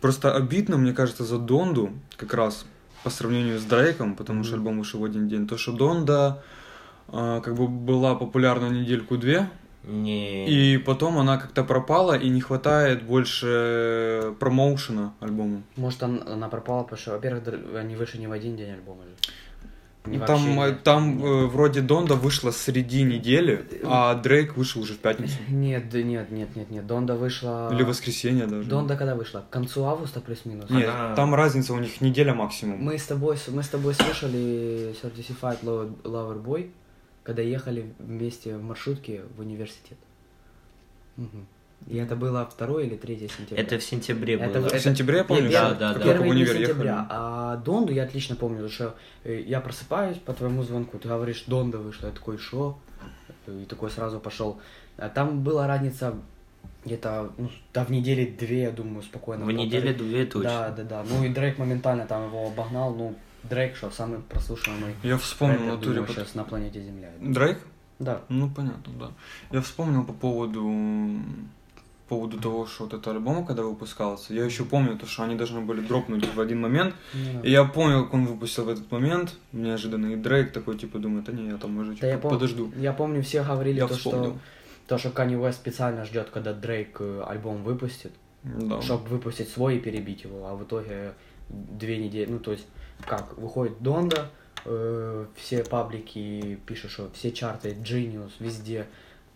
Просто 0.00 0.34
обидно, 0.34 0.76
мне 0.78 0.92
кажется, 0.92 1.24
за 1.24 1.38
Донду, 1.38 1.92
как 2.16 2.34
раз 2.34 2.66
по 3.04 3.10
сравнению 3.10 3.58
с 3.58 3.64
Дрейком, 3.64 4.14
потому 4.14 4.44
что 4.44 4.54
альбом 4.54 4.78
вышел 4.78 5.00
в 5.00 5.04
один 5.04 5.28
день, 5.28 5.46
то, 5.46 5.56
что 5.56 5.72
Донда 5.72 6.42
э, 7.08 7.40
как 7.44 7.54
бы 7.54 7.68
была 7.68 8.14
популярна 8.14 8.68
недельку-две, 8.68 9.48
Не. 9.84 10.46
и 10.48 10.78
потом 10.78 11.18
она 11.18 11.38
как-то 11.38 11.64
пропала, 11.64 12.16
и 12.16 12.28
не 12.28 12.40
хватает 12.40 13.02
больше 13.02 14.34
промоушена 14.38 15.14
альбому. 15.20 15.62
Может, 15.76 16.02
он- 16.02 16.22
она 16.26 16.48
пропала, 16.48 16.82
потому 16.84 16.98
что, 17.00 17.10
во-первых, 17.12 17.42
они 17.76 17.96
вышли 17.96 18.18
не 18.18 18.26
в 18.28 18.32
один 18.32 18.56
день 18.56 18.70
альбома 18.70 19.02
же. 19.04 19.10
Ну, 20.04 20.18
там 20.18 20.36
вообще 20.36 20.46
э, 20.50 20.70
не- 20.70 20.76
там 20.82 21.16
нет. 21.18 21.24
э, 21.26 21.46
вроде 21.46 21.80
Донда 21.80 22.16
вышла 22.16 22.50
среди 22.50 23.04
недели, 23.04 23.64
а 23.84 24.14
Дрейк 24.16 24.56
вышел 24.56 24.82
уже 24.82 24.94
в 24.94 24.98
пятницу. 24.98 25.34
Нет, 25.48 25.90
да 25.90 26.02
нет, 26.02 26.30
нет, 26.32 26.56
нет, 26.56 26.70
нет. 26.70 26.86
Донда 26.88 27.14
вышла... 27.14 27.70
Или 27.72 27.84
в 27.84 27.86
воскресенье 27.88 28.46
даже. 28.46 28.68
Донда 28.68 28.96
когда 28.96 29.14
вышла? 29.14 29.44
К 29.48 29.50
концу 29.50 29.84
августа 29.84 30.20
плюс-минус? 30.20 30.68
Нет, 30.70 30.88
Она- 30.92 31.14
там 31.14 31.34
разница 31.36 31.72
у 31.72 31.78
них 31.78 32.00
неделя 32.00 32.34
максимум. 32.34 32.82
Мы 32.82 32.98
с 32.98 33.04
тобой, 33.06 33.36
мы 33.48 33.62
с 33.62 33.68
тобой 33.68 33.94
слушали 33.94 34.92
Certified 35.00 35.58
Lover 35.62 35.92
Lover 36.02 36.42
Boy, 36.44 36.70
когда 37.22 37.42
ехали 37.42 37.92
вместе 37.98 38.56
в 38.56 38.62
маршрутке 38.62 39.22
в 39.36 39.40
университет. 39.40 39.98
Мгм. 41.16 41.46
И 41.88 41.96
это 41.96 42.14
было 42.14 42.48
2 42.58 42.82
или 42.82 42.94
3 42.96 43.28
сентября. 43.28 43.62
Это 43.62 43.78
в 43.78 43.82
сентябре 43.82 44.34
Это 44.34 44.60
было. 44.60 44.68
в- 44.68 44.72
В 44.72 44.78
сентябре, 44.80 45.18
я 45.18 45.24
помню, 45.24 45.50
да, 45.50 45.74
да, 45.74 45.94
да. 45.94 46.00
в 46.00 46.02
Первый 46.02 46.24
день 46.30 46.32
универ 46.32 46.56
сентября. 46.56 46.90
ехали. 46.92 47.06
А 47.10 47.56
Донду 47.56 47.92
я 47.92 48.04
отлично 48.04 48.36
помню, 48.36 48.58
потому 48.58 48.72
что 48.72 48.94
э, 49.24 49.40
я 49.40 49.60
просыпаюсь 49.60 50.16
по 50.18 50.32
твоему 50.32 50.62
звонку, 50.62 50.98
ты 50.98 51.08
говоришь, 51.08 51.42
Донда 51.48 51.78
вышла, 51.78 52.06
я 52.06 52.12
такой, 52.12 52.38
шо? 52.38 52.78
И 53.48 53.64
такой 53.64 53.90
сразу 53.90 54.20
пошел. 54.20 54.60
А 54.96 55.08
Там 55.08 55.42
была 55.42 55.66
разница 55.66 56.14
где-то, 56.84 57.32
ну, 57.36 57.50
да, 57.74 57.84
в 57.84 57.90
неделе 57.90 58.26
две, 58.26 58.62
я 58.62 58.70
думаю, 58.70 59.02
спокойно. 59.02 59.44
В 59.44 59.46
полторы. 59.48 59.66
неделе 59.66 59.92
две 59.92 60.24
точно. 60.26 60.50
Да, 60.50 60.70
да, 60.70 60.82
да. 60.84 61.04
Ну 61.08 61.24
и 61.24 61.28
Дрейк 61.30 61.58
моментально 61.58 62.06
там 62.06 62.26
его 62.28 62.46
обогнал. 62.46 62.94
Ну, 62.94 63.16
Дрейк, 63.48 63.76
что, 63.76 63.90
самый 63.90 64.20
прослушиваемый 64.20 64.94
Я 65.02 65.16
вспомнил 65.18 65.56
рэпер, 65.58 65.70
в 65.70 65.74
натуре... 65.76 65.94
думаю, 65.94 66.06
по- 66.06 66.12
сейчас 66.12 66.34
на 66.34 66.44
планете 66.44 66.80
Земля. 66.82 67.10
Дрейк? 67.20 67.58
Да. 67.98 68.22
Ну, 68.28 68.50
понятно, 68.50 68.92
да. 68.98 69.10
Я 69.50 69.60
вспомнил 69.60 70.04
по 70.04 70.12
поводу 70.12 70.62
по 72.08 72.16
поводу 72.16 72.38
того, 72.38 72.66
что 72.66 72.84
вот 72.84 72.92
этот 72.92 73.08
альбом, 73.08 73.46
когда 73.46 73.62
выпускался, 73.62 74.34
я 74.34 74.44
еще 74.44 74.64
помню 74.66 74.98
то, 74.98 75.06
что 75.06 75.22
они 75.22 75.34
должны 75.34 75.62
были 75.62 75.80
дропнуть 75.80 76.26
в 76.34 76.38
один 76.40 76.60
момент, 76.60 76.94
Ну, 77.14 77.42
и 77.42 77.50
я 77.50 77.64
понял, 77.64 78.04
как 78.04 78.12
он 78.12 78.26
выпустил 78.26 78.64
в 78.64 78.68
этот 78.68 78.90
момент, 78.90 79.34
неожиданно, 79.52 80.06
и 80.12 80.16
Дрейк 80.16 80.52
такой, 80.52 80.76
типа, 80.76 80.98
думает, 80.98 81.28
а 81.30 81.32
не, 81.32 81.48
я 81.48 81.56
там 81.56 81.78
уже 81.78 81.94
Да 81.94 82.06
я 82.06 82.14
чуть 82.16 82.22
пом- 82.24 82.30
подожду. 82.30 82.70
Я 82.76 82.92
помню, 82.92 83.22
все 83.22 83.42
говорили 83.42 83.78
Я 83.78 83.88
то, 83.88 83.94
вспомнил. 83.94 84.32
что 84.32 84.38
то, 84.88 84.98
что 84.98 85.08
Kanye 85.08 85.40
West 85.40 85.52
специально 85.54 86.04
ждет, 86.04 86.28
когда 86.30 86.52
Дрейк 86.52 86.98
э, 87.00 87.24
альбом 87.26 87.62
выпустит, 87.62 88.12
Да. 88.44 88.82
чтобы 88.82 89.06
выпустить 89.08 89.48
свой 89.48 89.76
и 89.76 89.80
перебить 89.80 90.24
его, 90.24 90.46
а 90.48 90.54
в 90.54 90.64
итоге 90.64 91.14
две 91.48 91.96
недели, 91.96 92.30
ну 92.30 92.40
то 92.40 92.52
есть 92.52 92.66
как, 93.06 93.36
выходит 93.38 93.82
Донда, 93.82 94.30
э, 94.64 95.26
все 95.36 95.64
паблики 95.64 96.58
пишут, 96.66 96.90
что 96.90 97.10
все 97.12 97.32
чарты, 97.32 97.70
Genius, 97.70 98.32
везде, 98.38 98.86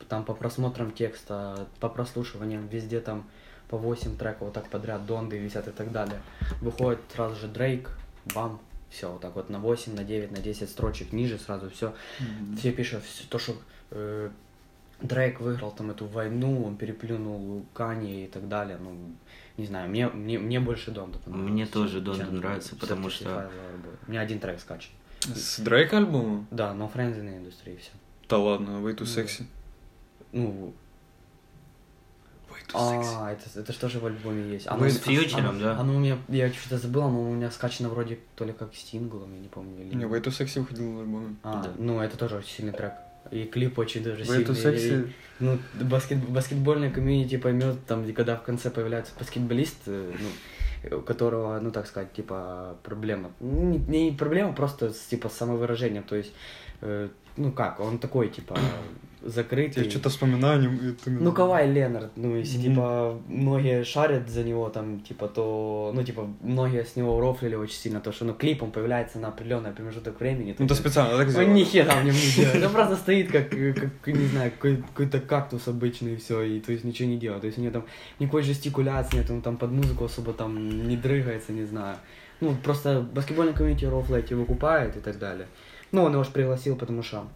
там 0.08 0.24
по 0.24 0.34
просмотрам 0.34 0.92
текста, 0.92 1.66
по 1.80 1.88
прослушиваниям, 1.88 2.68
везде 2.68 3.00
там 3.00 3.28
по 3.68 3.76
8 3.76 4.16
треков 4.16 4.42
вот 4.42 4.52
так 4.52 4.68
подряд, 4.68 5.06
донды 5.06 5.38
висят 5.38 5.68
и 5.68 5.72
так 5.72 5.90
далее. 5.92 6.20
Выходит 6.60 7.00
сразу 7.12 7.36
же 7.36 7.48
Дрейк, 7.48 7.90
бам, 8.34 8.60
все, 8.90 9.10
вот 9.10 9.20
так 9.20 9.34
вот 9.34 9.50
на 9.50 9.58
8, 9.58 9.94
на 9.94 10.04
9, 10.04 10.30
на 10.30 10.38
10 10.38 10.68
строчек 10.68 11.12
ниже 11.12 11.38
сразу 11.38 11.70
все. 11.70 11.94
Все 12.58 12.72
пишут 12.72 13.04
всё 13.04 13.24
то, 13.28 13.38
что 13.38 13.56
э, 13.90 14.30
Дрейк 15.00 15.40
выиграл 15.40 15.72
там 15.72 15.90
эту 15.90 16.06
войну, 16.06 16.64
он 16.64 16.76
переплюнул 16.76 17.64
Кани 17.74 18.24
и 18.24 18.28
так 18.28 18.48
далее. 18.48 18.78
Ну, 18.80 18.96
не 19.56 19.66
знаю, 19.66 19.88
мне, 19.88 20.08
мне, 20.08 20.38
мне 20.38 20.60
больше 20.60 20.90
Донда 20.90 21.18
понравился. 21.18 21.52
Мне 21.52 21.66
тоже 21.66 22.00
Донда 22.00 22.26
нравится, 22.26 22.76
потому 22.76 23.08
55 23.08 23.12
что-. 23.12 23.50
У 24.06 24.10
меня 24.10 24.20
один 24.20 24.38
трек 24.38 24.60
скачан. 24.60 24.90
С 25.34 25.58
Дрейка 25.58 25.96
альбома? 25.98 26.46
Да, 26.50 26.74
но 26.74 26.90
Friends 26.94 27.18
in 27.18 27.24
the 27.24 27.42
Industry 27.42 27.78
все. 27.78 27.90
Да 28.28 28.38
ладно, 28.38 28.70
Way 28.86 28.96
to 28.96 29.00
Ну 29.00 29.04
Sexy. 29.04 29.46
Ну, 30.32 30.74
а, 32.74 33.32
это, 33.32 33.60
это 33.60 33.72
что 33.72 33.88
же 33.88 34.00
в 34.00 34.06
альбоме 34.06 34.52
есть? 34.52 34.70
Вы 34.70 34.90
с 34.90 34.98
фьючером, 34.98 35.50
оно- 35.50 35.60
да? 35.60 35.78
Оно 35.78 35.96
у 35.96 35.98
меня, 35.98 36.18
я 36.28 36.52
что-то 36.52 36.78
забыл, 36.78 37.02
оно 37.04 37.30
у 37.30 37.34
меня 37.34 37.50
скачано 37.50 37.88
вроде 37.88 38.18
то 38.34 38.44
ли 38.44 38.52
как 38.52 38.74
синглом, 38.74 39.32
я 39.34 39.40
не 39.40 39.48
помню. 39.48 39.86
Или... 39.86 39.94
Не, 39.94 40.04
Way 40.04 40.22
to 40.22 40.28
Sexy 40.28 40.60
выходил 40.60 40.92
в 40.96 41.00
альбоме. 41.00 41.36
А, 41.42 41.62
Да. 41.62 41.72
ну 41.78 42.00
это 42.00 42.18
тоже 42.18 42.36
очень 42.36 42.48
сильный 42.48 42.72
трек. 42.72 42.92
И 43.30 43.44
клип 43.44 43.78
очень 43.78 44.02
даже 44.02 44.22
to 44.22 44.54
сильный. 44.54 44.54
Sexy... 44.54 45.08
И- 45.08 45.12
Ну, 45.38 45.58
баскет, 45.74 46.18
баскетбольная 46.28 46.90
комьюнити 46.90 47.36
поймет, 47.36 47.76
там, 47.86 48.10
когда 48.14 48.36
в 48.36 48.42
конце 48.42 48.70
появляется 48.70 49.12
баскетболист, 49.18 49.76
э, 49.86 50.12
ну, 50.18 50.98
у 50.98 51.02
которого, 51.02 51.60
ну, 51.60 51.70
так 51.70 51.86
сказать, 51.86 52.12
типа, 52.14 52.76
проблема. 52.82 53.30
Ну, 53.40 53.78
Не, 53.88 54.08
не 54.10 54.12
проблема, 54.16 54.52
просто, 54.54 54.92
с, 54.92 54.98
типа, 55.10 55.28
самовыражение, 55.28 56.02
то 56.02 56.16
есть, 56.16 56.32
э, 56.80 57.08
ну, 57.36 57.52
как, 57.52 57.80
он 57.80 57.98
такой, 57.98 58.28
типа, 58.28 58.56
закрытый. 59.22 59.84
Я 59.84 59.90
что-то 59.90 60.08
вспоминаю, 60.08 60.60
не- 60.70 60.96
Ну, 61.06 61.32
Кавай 61.32 61.70
Ленард, 61.72 62.12
ну, 62.16 62.36
если, 62.36 62.58
Мгм. 62.58 62.66
типа, 62.68 63.18
многие 63.28 63.84
шарят 63.84 64.28
за 64.28 64.44
него, 64.44 64.68
там, 64.68 65.00
типа, 65.00 65.26
то, 65.28 65.90
ну, 65.94 66.02
типа, 66.04 66.28
многие 66.42 66.84
с 66.84 66.96
него 66.96 67.18
рофлили 67.20 67.56
очень 67.56 67.74
сильно, 67.76 68.00
то, 68.00 68.12
что, 68.12 68.24
ну, 68.24 68.34
клип, 68.34 68.62
он 68.62 68.70
появляется 68.70 69.18
на 69.18 69.28
определенный 69.28 69.72
промежуток 69.72 70.20
времени. 70.20 70.54
Ну, 70.58 70.66
то 70.68 70.74
специально 70.74 71.16
так 71.16 71.26
он 71.26 71.32
сделано. 71.32 71.52
ни 71.54 71.64
хера 71.64 71.94
в 72.00 72.04
нем 72.04 72.14
не 72.14 72.36
делает. 72.36 72.64
Он 72.66 72.72
просто 72.72 72.96
стоит, 72.96 73.32
как, 73.32 73.48
как 73.50 74.14
не 74.14 74.26
знаю, 74.26 74.52
какой- 74.52 74.76
какой-то 74.76 75.20
кактус 75.20 75.66
обычный, 75.68 76.14
и 76.14 76.16
все, 76.16 76.42
и 76.42 76.60
то 76.60 76.72
есть 76.72 76.84
ничего 76.84 77.08
не 77.08 77.16
делает. 77.18 77.40
То 77.40 77.46
есть 77.48 77.58
у 77.58 77.62
него 77.62 77.72
там 77.72 77.84
никакой 78.20 78.42
жестикуляции 78.42 79.16
нет, 79.18 79.30
он 79.30 79.42
там 79.42 79.56
под 79.56 79.72
музыку 79.72 80.04
особо 80.04 80.32
там 80.32 80.86
не 80.88 80.96
дрыгается, 80.96 81.52
не 81.52 81.64
знаю. 81.64 81.96
Ну, 82.40 82.54
просто 82.62 83.00
баскетбольный 83.00 83.54
комьюнити 83.54 83.86
рофлэти 83.86 84.34
выкупает 84.34 84.96
и 84.96 85.00
так 85.00 85.18
далее. 85.18 85.46
Ну, 85.96 86.02
он 86.04 86.12
его 86.12 86.24
же 86.24 86.30
пригласил, 86.30 86.76
потому 86.76 87.02
что 87.02 87.26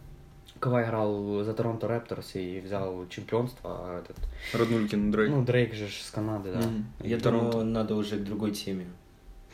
Кавай 0.59 0.85
играл 0.85 1.43
за 1.45 1.55
Торонто 1.55 1.87
Репторс 1.89 2.33
и 2.35 2.61
взял 2.61 3.07
чемпионство, 3.09 3.71
а 3.73 4.01
этот, 4.01 4.19
Роднулькин 4.53 5.11
Дрейк. 5.11 5.31
ну, 5.31 5.43
Дрейк 5.43 5.73
же 5.75 5.89
с 5.89 6.11
Канады, 6.11 6.53
да. 6.53 6.59
Мгм. 6.59 6.85
Я 7.01 7.19
Торонто. 7.19 7.53
думаю, 7.53 7.67
надо 7.71 7.95
уже 7.95 8.19
к 8.19 8.25
другой 8.25 8.51
теме 8.51 8.85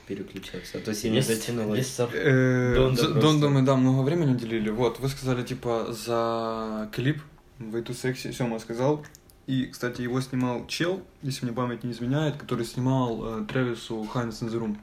переключаться, 0.09 0.79
а 0.79 0.81
то 0.81 0.93
сильно 0.93 1.19
Есть- 1.19 1.29
затянулось. 1.29 1.79
есть 1.79 1.95
сор- 1.95 2.11
Э, 2.13 2.75
Донда 3.21 3.49
мы, 3.49 3.63
да, 3.63 3.77
много 3.77 4.03
времени 4.03 4.33
уделили. 4.33 4.71
Вот, 4.71 4.99
вы 4.99 5.09
сказали, 5.09 5.45
типа, 5.45 5.87
за 5.93 6.89
клип 6.93 7.23
Way 7.61 7.85
to 7.85 7.91
Sexy, 7.93 8.33
Сёма 8.33 8.59
сказал. 8.59 9.05
И, 9.47 9.67
кстати, 9.67 10.03
его 10.03 10.21
снимал 10.21 10.67
чел, 10.67 11.01
если 11.23 11.47
мне 11.47 11.55
память 11.55 11.85
не 11.85 11.93
изменяет, 11.93 12.37
который 12.39 12.65
снимал 12.65 13.39
э, 13.39 13.47
in 13.47 14.49
the 14.51 14.59
Room. 14.61 14.77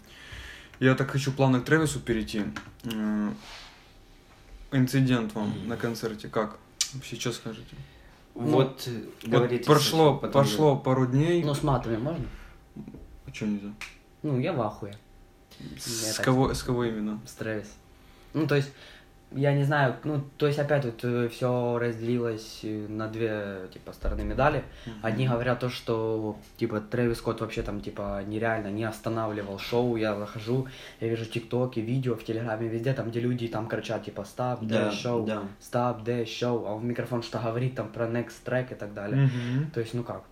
Я 0.79 0.95
так 0.95 1.11
хочу 1.11 1.33
плавно 1.33 1.59
к 1.59 1.65
Трэвису 1.65 1.99
перейти. 1.99 2.43
Инцидент 4.73 5.33
вам 5.35 5.53
на 5.67 5.77
концерте 5.77 6.27
как? 6.27 6.57
Сейчас 7.03 7.35
скажете. 7.35 7.75
Вот, 8.33 8.87
Вот 8.87 8.89
говорите. 9.23 9.63
прошло, 9.65 10.09
Саша, 10.13 10.21
потом 10.21 10.31
прошло 10.43 10.75
пару 10.77 11.05
дней. 11.05 11.43
Ну, 11.43 11.53
с 11.53 11.61
матами 11.63 11.97
можно? 11.97 12.25
А 13.27 13.33
что 13.33 13.45
нельзя? 13.45 13.73
Ну, 14.23 14.39
я 14.39 14.53
в 14.53 14.61
ахуе. 14.61 14.97
С 15.77 16.17
Я 16.17 16.23
кого, 16.23 16.53
с 16.53 16.63
кого 16.63 16.83
именно? 16.85 17.19
с 17.27 17.33
Трэвис. 17.33 17.71
Ну, 18.33 18.47
то 18.47 18.55
есть, 18.55 18.71
я 19.35 19.53
не 19.53 19.63
знаю, 19.63 19.95
ну, 20.03 20.23
то 20.37 20.47
есть 20.47 20.59
опять 20.59 20.85
вот 20.85 21.31
все 21.31 21.77
разделилось 21.77 22.59
э, 22.63 22.87
на 22.87 23.07
две, 23.07 23.67
типа, 23.73 23.93
стороны 23.93 24.23
медали. 24.23 24.63
Одни 25.01 25.27
говорят 25.27 25.59
то, 25.59 25.69
что, 25.69 26.37
типа, 26.57 26.81
Трэвис 26.81 27.17
Скотт 27.17 27.41
вообще 27.41 27.61
там, 27.61 27.81
типа, 27.81 28.23
нереально 28.25 28.67
не 28.67 28.83
останавливал 28.83 29.59
шоу. 29.59 29.95
Я 29.95 30.15
захожу, 30.15 30.67
я 30.99 31.07
вижу 31.07 31.25
тиктоки, 31.25 31.79
видео 31.79 32.15
в 32.15 32.23
Телеграме, 32.23 32.67
везде, 32.67 32.93
там, 32.93 33.09
где 33.09 33.19
люди 33.19 33.47
там 33.47 33.67
кричат, 33.67 34.05
типа, 34.05 34.21
stop, 34.21 34.59
Да, 34.61 34.89
the 34.89 34.91
show, 34.91 35.25
да. 35.25 35.43
stop, 35.61 36.03
the 36.03 36.25
show, 36.25 36.67
а 36.67 36.73
он 36.73 36.81
в 36.81 36.85
микрофон 36.85 37.23
что 37.23 37.39
говорит 37.39 37.75
там 37.75 37.89
про 37.89 38.05
next 38.07 38.43
track 38.45 38.71
и 38.71 38.75
так 38.75 38.93
далее. 38.93 39.25
Мгм. 39.25 39.71
То 39.71 39.79
есть, 39.79 39.93
ну 39.93 40.03
как? 40.03 40.23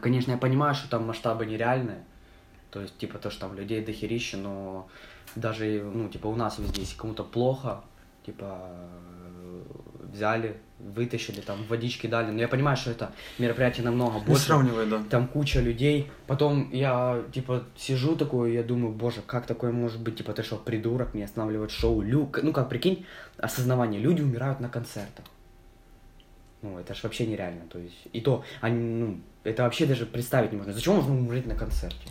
Конечно, 0.00 0.32
я 0.32 0.38
понимаю, 0.38 0.74
что 0.74 0.88
там 0.88 1.06
масштабы 1.06 1.46
нереальные. 1.46 2.02
То 2.70 2.80
есть, 2.80 2.98
типа, 2.98 3.18
то, 3.18 3.30
что 3.30 3.42
там 3.42 3.56
людей 3.56 3.84
дохерища, 3.84 4.36
но 4.36 4.88
даже, 5.34 5.82
ну, 5.82 6.08
типа, 6.08 6.26
у 6.26 6.34
нас 6.36 6.58
везде, 6.58 6.80
если 6.82 6.96
кому-то 6.96 7.24
плохо, 7.24 7.82
типа, 8.26 8.70
взяли, 10.12 10.56
вытащили, 10.78 11.40
там, 11.40 11.58
водички 11.68 12.06
дали. 12.06 12.30
Но 12.30 12.40
я 12.40 12.48
понимаю, 12.48 12.76
что 12.76 12.90
это 12.90 13.12
мероприятие 13.38 13.84
намного 13.84 14.18
Не 14.18 14.24
больше. 14.24 14.44
сравнивай, 14.44 14.86
да. 14.86 15.02
Там 15.08 15.28
куча 15.28 15.60
людей. 15.60 16.10
Потом 16.26 16.70
я, 16.72 17.22
типа, 17.32 17.64
сижу 17.76 18.16
такой, 18.16 18.52
я 18.52 18.62
думаю, 18.62 18.92
боже, 18.92 19.20
как 19.26 19.46
такое 19.46 19.72
может 19.72 20.00
быть? 20.00 20.16
Типа, 20.16 20.32
ты 20.32 20.42
что, 20.42 20.56
придурок, 20.56 21.14
не 21.14 21.22
останавливает 21.22 21.70
шоу? 21.70 22.02
Лю... 22.02 22.30
Ну, 22.42 22.52
как, 22.52 22.68
прикинь, 22.68 23.06
осознавание. 23.38 24.00
Люди 24.00 24.22
умирают 24.22 24.60
на 24.60 24.68
концертах. 24.68 25.24
Ну, 26.62 26.78
это 26.78 26.94
же 26.94 27.00
вообще 27.04 27.26
нереально. 27.26 27.62
То 27.68 27.78
есть, 27.78 28.08
и 28.12 28.20
то, 28.20 28.42
они, 28.60 28.78
ну, 28.78 29.20
это 29.44 29.62
вообще 29.62 29.86
даже 29.86 30.06
представить 30.06 30.52
не 30.52 30.58
можно. 30.58 30.72
Зачем 30.72 30.96
можно 30.96 31.14
умереть 31.14 31.46
на 31.46 31.54
концерте? 31.54 32.08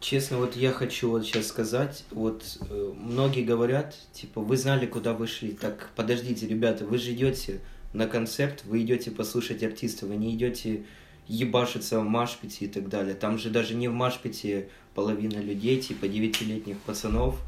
Честно, 0.00 0.38
вот 0.38 0.56
я 0.56 0.72
хочу 0.72 1.10
вот 1.10 1.26
сейчас 1.26 1.48
сказать, 1.48 2.04
вот 2.10 2.42
э, 2.70 2.92
многие 2.96 3.44
говорят, 3.44 3.94
типа, 4.14 4.40
вы 4.40 4.56
знали, 4.56 4.86
куда 4.86 5.12
вы 5.12 5.26
шли. 5.26 5.52
Так, 5.52 5.90
подождите, 5.94 6.46
ребята, 6.48 6.86
вы 6.86 6.96
же 6.96 7.12
идете 7.12 7.60
на 7.92 8.06
концерт, 8.06 8.64
вы 8.64 8.80
идете 8.80 9.10
послушать 9.10 9.62
артиста, 9.62 10.06
вы 10.06 10.16
не 10.16 10.34
идете 10.34 10.84
ебашиться 11.28 12.00
в 12.00 12.04
Машпите 12.04 12.64
и 12.64 12.68
так 12.68 12.88
далее. 12.88 13.14
Там 13.14 13.36
же 13.36 13.50
даже 13.50 13.74
не 13.74 13.88
в 13.88 13.92
Машпите 13.92 14.70
половина 14.94 15.38
людей, 15.38 15.78
типа 15.78 16.08
девятилетних 16.08 16.78
пацанов, 16.78 17.38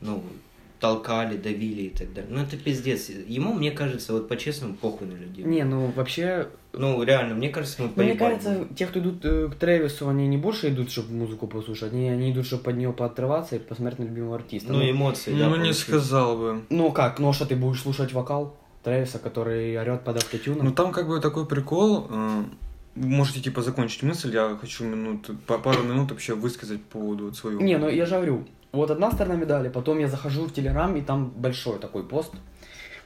ну, 0.00 0.24
толкали, 0.84 1.38
давили 1.38 1.82
и 1.84 1.88
так 1.88 2.12
далее. 2.12 2.30
Ну, 2.30 2.42
это 2.42 2.58
пиздец. 2.58 3.08
Ему, 3.08 3.54
мне 3.54 3.70
кажется, 3.70 4.12
вот 4.12 4.28
по-честному, 4.28 4.74
похуй 4.74 5.06
на 5.06 5.14
людей. 5.14 5.42
Не, 5.42 5.64
ну, 5.64 5.90
вообще, 5.96 6.48
Ну, 6.74 7.02
реально, 7.02 7.34
мне 7.34 7.48
кажется, 7.48 7.82
ему 7.82 7.90
ну, 7.96 8.02
мне 8.02 8.14
кажется, 8.16 8.68
те, 8.76 8.86
кто 8.86 9.00
идут 9.00 9.24
э, 9.24 9.48
к 9.48 9.54
Трэвису, 9.54 10.06
они 10.10 10.28
не 10.28 10.36
больше 10.36 10.68
идут, 10.68 10.90
чтобы 10.90 11.14
музыку 11.14 11.46
послушать, 11.46 11.94
они, 11.94 12.10
они 12.10 12.32
идут, 12.32 12.44
чтобы 12.44 12.64
под 12.64 12.76
нее 12.76 12.92
поотрываться 12.92 13.56
и 13.56 13.60
посмотреть 13.60 13.98
на 14.00 14.04
любимого 14.04 14.36
артиста. 14.36 14.74
Ну, 14.74 14.90
эмоции, 14.90 15.30
да. 15.30 15.48
Ну, 15.48 15.56
не 15.56 15.62
получить. 15.62 15.78
сказал 15.78 16.36
бы. 16.36 16.60
Ну 16.68 16.92
как, 16.92 17.18
ну 17.18 17.30
а 17.30 17.32
что 17.32 17.46
ты 17.46 17.56
будешь 17.56 17.80
слушать 17.80 18.12
вокал 18.12 18.54
Трэвиса, 18.82 19.18
который 19.18 19.80
орет 19.80 20.04
под 20.04 20.16
автотюном? 20.18 20.66
Ну 20.66 20.72
там 20.72 20.92
как 20.92 21.08
бы 21.08 21.18
такой 21.20 21.46
прикол. 21.46 22.08
э, 22.10 22.42
Можете 22.96 23.40
типа 23.40 23.62
закончить 23.62 24.02
мысль, 24.02 24.34
я 24.34 24.56
хочу 24.60 24.84
минут, 24.84 25.30
па- 25.46 25.58
пару 25.58 25.82
минут 25.82 26.10
вообще 26.10 26.34
высказать 26.34 26.82
по 26.82 26.98
поводу 26.98 27.24
вот 27.24 27.36
своего. 27.36 27.60
Не, 27.62 27.78
ну 27.78 27.88
я 27.88 28.04
же 28.06 28.14
говорю, 28.16 28.44
вот 28.74 28.90
одна 28.90 29.10
сторона 29.10 29.36
медали, 29.36 29.68
потом 29.68 29.98
я 29.98 30.08
захожу 30.08 30.44
в 30.46 30.52
Телеграм, 30.52 30.94
и 30.96 31.00
там 31.02 31.30
большой 31.30 31.78
такой 31.78 32.06
пост, 32.06 32.32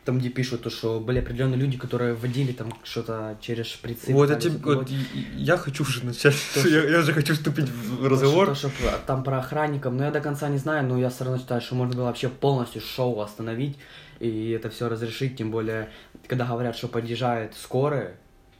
там 0.04 0.18
где 0.18 0.30
пишут, 0.30 0.62
то, 0.62 0.70
что 0.70 1.00
были 1.00 1.18
определенные 1.18 1.58
люди, 1.58 1.76
которые 1.76 2.14
вводили 2.14 2.52
там 2.52 2.72
что-то 2.82 3.36
через 3.40 3.66
шприцы. 3.66 4.12
Вот, 4.12 4.38
тебе- 4.38 4.58
вот 4.74 4.88
я 5.36 5.56
хочу 5.56 5.82
уже 5.82 6.04
начать, 6.04 6.36
То, 6.54 6.66
я, 6.68 6.84
я 6.88 7.02
же 7.02 7.12
хочу 7.12 7.34
вступить 7.34 7.68
в 7.68 8.06
разговор. 8.08 8.46
То, 8.46 8.54
что, 8.54 8.70
что 8.70 8.98
там 9.06 9.22
про 9.22 9.38
охранников, 9.38 9.92
но 9.92 10.04
я 10.04 10.10
до 10.10 10.20
конца 10.20 10.48
не 10.48 10.58
знаю, 10.58 10.86
но 10.86 10.98
я 10.98 11.10
все 11.10 11.24
равно 11.24 11.38
считаю, 11.38 11.60
что 11.60 11.74
можно 11.74 11.94
было 11.94 12.04
вообще 12.04 12.28
полностью 12.28 12.80
шоу 12.80 13.20
остановить 13.20 13.76
и 14.20 14.50
это 14.50 14.70
все 14.70 14.88
разрешить, 14.88 15.36
тем 15.36 15.50
более, 15.50 15.90
когда 16.26 16.44
говорят, 16.46 16.76
что 16.76 16.88
подъезжает 16.88 17.54
скорая, 17.54 18.16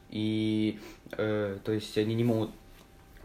и, 0.09 0.79
э, 1.17 1.57
то 1.63 1.71
есть, 1.71 1.97
они 1.97 2.15
не 2.15 2.23
могут 2.23 2.51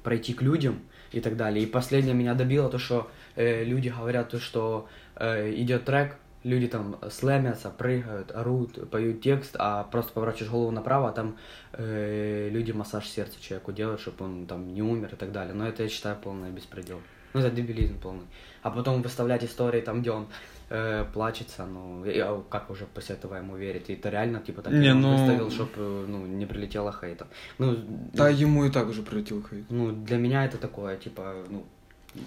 пройти 0.02 0.34
к 0.34 0.42
людям 0.42 0.80
и 1.12 1.20
так 1.20 1.36
далее. 1.36 1.64
И 1.64 1.66
последнее 1.66 2.14
меня 2.14 2.34
добило 2.34 2.68
то, 2.68 2.78
что 2.78 3.10
э, 3.36 3.64
люди 3.64 3.88
говорят 3.88 4.28
то, 4.30 4.38
что 4.38 4.88
э, 5.16 5.52
идет 5.54 5.84
трек, 5.84 6.16
люди 6.44 6.68
там 6.68 6.96
слэмятся, 7.10 7.70
прыгают, 7.70 8.30
орут, 8.32 8.90
поют 8.90 9.22
текст, 9.22 9.56
а 9.58 9.84
просто 9.84 10.12
поворачиваешь 10.12 10.50
голову 10.52 10.70
направо, 10.70 11.08
а 11.08 11.12
там 11.12 11.36
э, 11.72 12.48
люди 12.50 12.72
массаж 12.72 13.06
сердца 13.08 13.40
человеку 13.40 13.72
делают, 13.72 14.00
чтобы 14.00 14.24
он 14.24 14.46
там 14.46 14.72
не 14.74 14.82
умер 14.82 15.10
и 15.12 15.16
так 15.16 15.32
далее. 15.32 15.54
Но 15.54 15.66
это 15.66 15.82
я 15.82 15.88
считаю 15.88 16.16
полный 16.16 16.50
беспредел. 16.50 17.00
Ну, 17.32 17.40
это 17.40 17.50
дебилизм 17.50 17.98
полный. 17.98 18.26
А 18.62 18.70
потом 18.70 19.02
выставлять 19.02 19.42
истории 19.44 19.80
там, 19.80 20.02
где 20.02 20.12
он 20.12 20.28
э, 20.70 21.04
плачется, 21.12 21.66
ну, 21.66 22.04
и, 22.04 22.18
а 22.20 22.40
как 22.48 22.70
уже 22.70 22.86
после 22.86 23.16
этого 23.16 23.34
ему 23.34 23.56
верить? 23.56 23.90
И 23.90 23.94
это 23.94 24.08
реально, 24.10 24.38
типа, 24.40 24.62
так 24.62 24.72
Не, 24.72 24.94
ну- 24.94 25.16
выставил, 25.16 25.50
чтобы, 25.50 26.06
ну, 26.06 26.26
не 26.26 26.46
прилетело 26.46 26.92
хейта. 26.92 27.26
Ну, 27.58 27.76
Да, 28.12 28.28
ему 28.28 28.64
и 28.66 28.70
так 28.70 28.88
уже 28.88 29.02
прилетел 29.02 29.42
хейт. 29.50 29.64
ну, 29.68 29.90
для 29.92 30.16
меня 30.18 30.44
это 30.44 30.58
такое, 30.58 30.96
типа, 30.96 31.34
ну, 31.50 31.64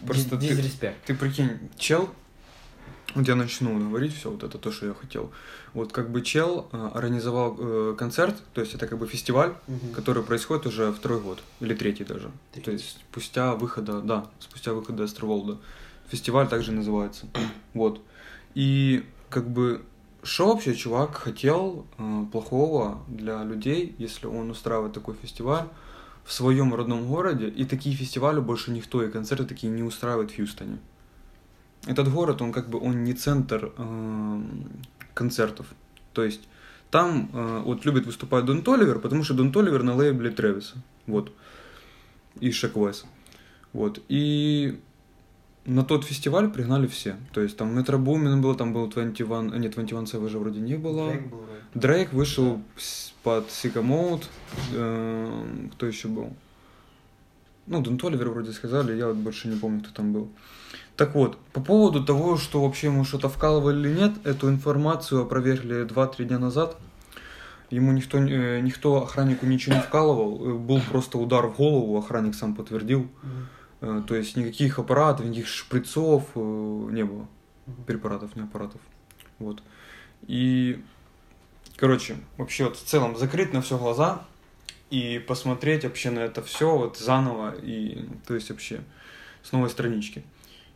Просто 0.06 0.30
Просто 0.30 0.38
ты-. 0.38 0.93
Ты 1.06 1.15
прикинь, 1.15 1.50
чел 1.78 2.10
Вот 3.15 3.28
я 3.28 3.36
начну 3.36 3.80
говорить 3.89 4.13
все, 4.15 4.30
вот 4.30 4.43
это 4.43 4.58
то, 4.58 4.71
что 4.71 4.86
я 4.88 4.93
хотел. 4.93 5.32
Вот 5.73 5.91
как 5.93 6.10
бы 6.12 6.21
чел 6.21 6.67
э, 6.71 6.89
организовал 6.93 7.56
э, 7.60 7.95
концерт, 7.97 8.36
то 8.54 8.62
есть 8.62 8.76
это 8.76 8.86
как 8.88 9.00
бы 9.00 9.08
фестиваль, 9.08 9.54
Мгм. 9.67 9.93
который 9.93 10.23
происходит 10.23 10.65
уже 10.65 10.91
второй 10.91 11.21
год, 11.21 11.41
или 11.62 11.73
третий 11.73 12.04
даже. 12.04 12.32
Третий. 12.52 12.65
То 12.65 12.71
есть 12.71 12.97
спустя 13.12 13.56
выхода, 13.56 14.02
да, 14.02 14.28
спустя 14.39 14.73
выхода 14.73 15.04
Астерволда. 15.04 15.58
Фестиваль 16.10 16.47
также 16.47 16.71
называется. 16.71 17.26
Вот. 17.73 18.02
И 18.56 19.04
как 19.30 19.50
бы 19.50 19.82
что 20.23 20.47
вообще 20.47 20.76
чувак 20.76 21.15
хотел 21.15 21.86
э, 21.97 22.26
плохого 22.32 23.04
для 23.08 23.43
людей, 23.43 23.95
если 23.97 24.28
он 24.28 24.50
устраивает 24.50 24.93
такой 24.93 25.15
фестиваль 25.21 25.67
в 26.28 26.34
своем 26.34 26.76
родном 26.76 27.08
городе, 27.08 27.48
и 27.48 27.63
такие 27.63 27.96
фестивали 27.96 28.42
больше 28.42 28.72
никто 28.72 29.02
и 29.02 29.10
концерты 29.10 29.46
такие 29.46 29.72
не 29.72 29.82
устраивает 29.82 30.30
в 30.30 30.36
Хьюстоне. 30.36 30.78
Этот 31.86 32.12
город, 32.12 32.42
он 32.42 32.52
как 32.52 32.70
бы, 32.70 32.80
он 32.80 33.06
не 33.06 33.13
центр 33.13 33.72
эм, 33.78 34.70
концертов. 35.13 35.68
То 36.12 36.26
есть 36.26 36.42
там 36.92 37.30
э, 37.32 37.62
вот 37.63 37.86
любит 37.86 38.06
выступать 38.06 38.44
Дон 38.44 38.62
Толивер, 38.62 39.00
потому 39.00 39.24
что 39.24 39.36
Дон 39.36 39.54
Толивер 39.54 39.84
на 39.84 39.96
лейбле 39.96 40.30
Тревиса. 40.30 40.76
Вот. 41.06 41.32
И 42.42 42.52
Шек. 42.52 42.74
Вот. 43.72 44.02
И 44.10 44.82
на 45.68 45.84
тот 45.84 46.04
фестиваль 46.06 46.50
пригнали 46.50 46.88
все. 46.88 47.16
То 47.34 47.42
есть 47.42 47.58
там 47.58 47.76
Метро 47.78 47.98
Бумин 48.00 48.42
был, 48.42 48.56
там 48.56 48.74
был 48.74 48.88
21, 48.88 49.54
а 49.54 49.58
нет, 49.58 49.74
21 49.76 50.04
Savage 50.06 50.38
вроде 50.40 50.60
не 50.60 50.76
было. 50.76 51.10
Дрейк 51.10 51.28
был, 51.28 51.38
вроде. 51.38 51.62
Дрейк 51.76 52.14
вышел 52.14 52.62
с- 52.78 53.14
под 53.24 53.52
Sicko 53.52 53.91
Mode. 53.91 54.30
Э, 54.74 55.68
кто 55.74 55.86
еще 55.86 56.08
был? 56.08 56.34
Ну, 57.68 57.82
Дон 57.82 57.98
Толивер 57.98 58.30
вроде 58.30 58.54
сказали, 58.54 58.96
я 58.98 59.08
вот 59.08 59.18
больше 59.18 59.50
не 59.50 59.58
помню, 59.60 59.82
кто 59.82 59.92
там 59.92 60.14
был. 60.14 60.30
Так 60.96 61.14
вот, 61.16 61.38
по 61.54 61.60
поводу 61.62 62.04
того, 62.04 62.38
что 62.38 62.64
вообще 62.64 62.88
ему 62.88 63.04
что-то 63.04 63.28
вкалывали 63.30 63.78
или 63.90 64.00
нет, 64.00 64.14
эту 64.24 64.50
информацию 64.50 65.22
опровергли 65.22 65.86
2-3 65.86 66.24
дня 66.26 66.40
назад. 66.40 66.78
Ему 67.70 67.92
никто, 67.92 68.18
э, 68.20 68.62
никто 68.62 69.04
охраннику 69.04 69.46
ничего 69.46 69.76
не 69.76 69.82
вкалывал, 69.82 70.48
э, 70.50 70.54
был 70.58 70.80
просто 70.90 71.18
удар 71.18 71.46
в 71.48 71.58
голову, 71.58 71.98
охранник 71.98 72.34
сам 72.36 72.56
подтвердил. 72.56 73.02
Мгм. 73.02 73.48
Э, 73.82 74.02
То 74.08 74.16
есть 74.16 74.36
никаких 74.36 74.80
аппаратов, 74.80 75.26
никаких 75.26 75.48
шприцов 75.48 76.24
э, 76.36 76.40
не 76.40 77.04
было. 77.04 77.28
Препаратов, 77.86 78.36
не 78.36 78.44
аппаратов. 78.44 78.82
Вот. 79.40 79.62
И, 80.26 80.84
короче, 81.76 82.18
вообще 82.38 82.66
вот 82.66 82.78
в 82.78 82.84
целом 82.84 83.18
закрыть 83.18 83.54
на 83.54 83.62
все 83.62 83.78
глаза 83.78 84.26
и 84.90 85.20
посмотреть 85.20 85.84
вообще 85.84 86.10
на 86.10 86.20
это 86.20 86.42
все 86.42 86.76
вот 86.78 86.98
заново 86.98 87.54
и, 87.56 88.08
то 88.26 88.36
есть 88.36 88.50
вообще 88.50 88.82
с 89.44 89.52
новой 89.52 89.70
странички. 89.70 90.24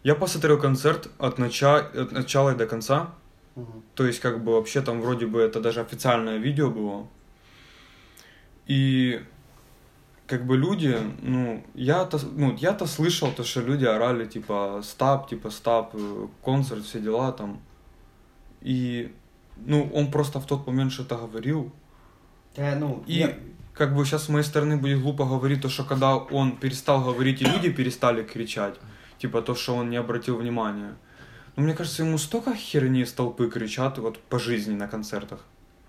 Я 0.03 0.15
посмотрел 0.15 0.59
концерт 0.59 1.09
от, 1.17 1.37
начала, 1.37 1.79
от 1.79 2.11
начала 2.11 2.51
и 2.53 2.55
до 2.55 2.65
конца. 2.65 3.13
Мгм. 3.55 3.83
То 3.95 4.05
есть, 4.05 4.19
как 4.19 4.43
бы 4.43 4.53
вообще 4.53 4.81
там 4.81 5.01
вроде 5.01 5.27
бы 5.27 5.39
это 5.39 5.59
даже 5.59 5.81
официальное 5.81 6.37
видео 6.37 6.69
было. 6.69 7.07
И 8.65 9.21
как 10.31 10.45
бы 10.45 10.55
люди, 10.57 10.97
ну, 11.21 11.61
я-то, 11.75 12.17
ну, 12.37 12.55
я-то 12.55 12.85
слышал 12.87 13.31
то, 13.35 13.43
что 13.43 13.59
люди 13.61 13.85
орали, 13.85 14.25
типа, 14.25 14.81
стап, 14.83 15.29
типа, 15.29 15.49
стап, 15.51 15.89
э, 15.93 16.27
концерт, 16.45 16.83
все 16.85 16.99
дела 17.01 17.31
там. 17.33 17.59
И, 18.61 19.11
ну, 19.57 19.91
он 19.93 20.09
просто 20.11 20.39
в 20.39 20.45
тот 20.45 20.67
момент 20.67 20.91
что-то 20.93 21.15
говорил. 21.17 21.71
Да, 22.55 22.75
ну, 22.79 23.03
И 23.07 23.13
я- 23.13 23.35
как 23.73 23.93
бы 23.95 24.05
сейчас 24.05 24.23
с 24.23 24.29
моей 24.29 24.45
стороны 24.45 24.77
будет 24.77 25.01
глупо 25.01 25.25
говорить 25.25 25.61
то, 25.61 25.69
что 25.69 25.83
когда 25.83 26.15
он 26.15 26.51
перестал 26.57 27.03
говорить, 27.03 27.41
и 27.41 27.45
люди 27.45 27.69
перестали 27.69 28.23
кричать, 28.23 28.79
типа 29.17 29.41
то, 29.41 29.53
что 29.55 29.75
он 29.75 29.89
не 29.89 29.97
обратил 29.99 30.37
внимания. 30.37 30.93
Но 31.57 31.63
мне 31.63 31.73
кажется, 31.73 32.03
ему 32.03 32.17
столько 32.17 32.55
херни 32.55 33.03
с 33.03 33.11
толпы 33.13 33.49
кричат 33.49 33.97
вот 33.97 34.17
по 34.29 34.39
жизни 34.39 34.75
на 34.75 34.87
концертах. 34.87 35.39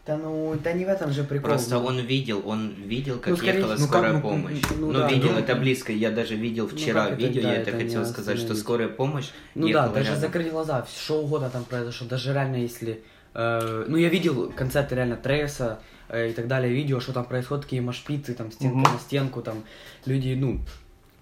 Да 0.04 0.16
ну, 0.16 0.56
да 0.62 0.72
не 0.72 0.84
в 0.84 0.88
этом 0.88 1.12
же 1.12 1.22
прикол. 1.22 1.50
Просто 1.50 1.76
ну. 1.76 1.84
он 1.86 2.00
видел, 2.00 2.42
он 2.44 2.74
видел, 2.74 3.18
как 3.18 3.28
Ну, 3.28 3.36
скорее 3.36 3.58
ехала 3.58 3.76
ну, 3.78 3.86
скорая 3.86 4.12
как, 4.14 4.22
ну, 4.24 4.28
помощь. 4.30 4.60
ну, 4.76 4.86
Ну, 4.86 4.92
да, 4.92 5.08
видел, 5.08 5.30
ну, 5.32 5.38
это 5.38 5.54
близко. 5.54 5.92
Я 5.92 6.10
даже 6.10 6.34
видел 6.34 6.68
ну, 6.70 6.76
вчера 6.76 7.06
это, 7.06 7.14
видео, 7.14 7.42
да, 7.42 7.52
я 7.52 7.60
это 7.60 7.70
это 7.70 7.78
хотел 7.78 8.04
сказать, 8.04 8.38
что 8.38 8.54
скорая 8.56 8.88
помощь 8.88 9.28
Ну 9.54 9.68
да, 9.72 9.88
даже 9.88 10.08
рядом. 10.08 10.20
закрыть 10.20 10.50
глаза, 10.50 10.84
что 10.92 11.22
угодно 11.22 11.50
там 11.50 11.62
произошло. 11.64 12.08
Даже 12.08 12.32
реально, 12.32 12.56
если... 12.56 13.00
э, 13.34 13.84
ну, 13.86 13.96
я 13.96 14.08
видел 14.08 14.50
концерты 14.50 14.96
реально 14.96 15.16
Трейса 15.16 15.78
э, 16.08 16.30
и 16.30 16.32
так 16.32 16.48
далее, 16.48 16.72
видео, 16.72 16.98
что 16.98 17.12
там 17.12 17.24
происходит, 17.24 17.64
какие 17.64 17.78
машпицы, 17.80 18.34
там, 18.34 18.50
стенка 18.50 18.74
Мгм. 18.76 18.92
на 18.94 18.98
стенку, 18.98 19.40
там, 19.40 19.62
люди, 20.04 20.34
ну, 20.36 20.58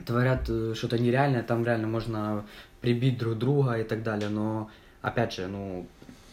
творят 0.07 0.47
э, 0.49 0.73
что-то 0.75 0.99
нереальное, 0.99 1.43
там 1.43 1.67
реально 1.67 1.87
можно 1.87 2.47
прибить 2.81 3.19
друг 3.19 3.37
друга 3.37 3.75
и 3.75 3.85
так 3.85 4.03
далее, 4.03 4.31
но, 4.31 4.71
опять 5.03 5.35
же, 5.35 5.49
ну, 5.49 5.87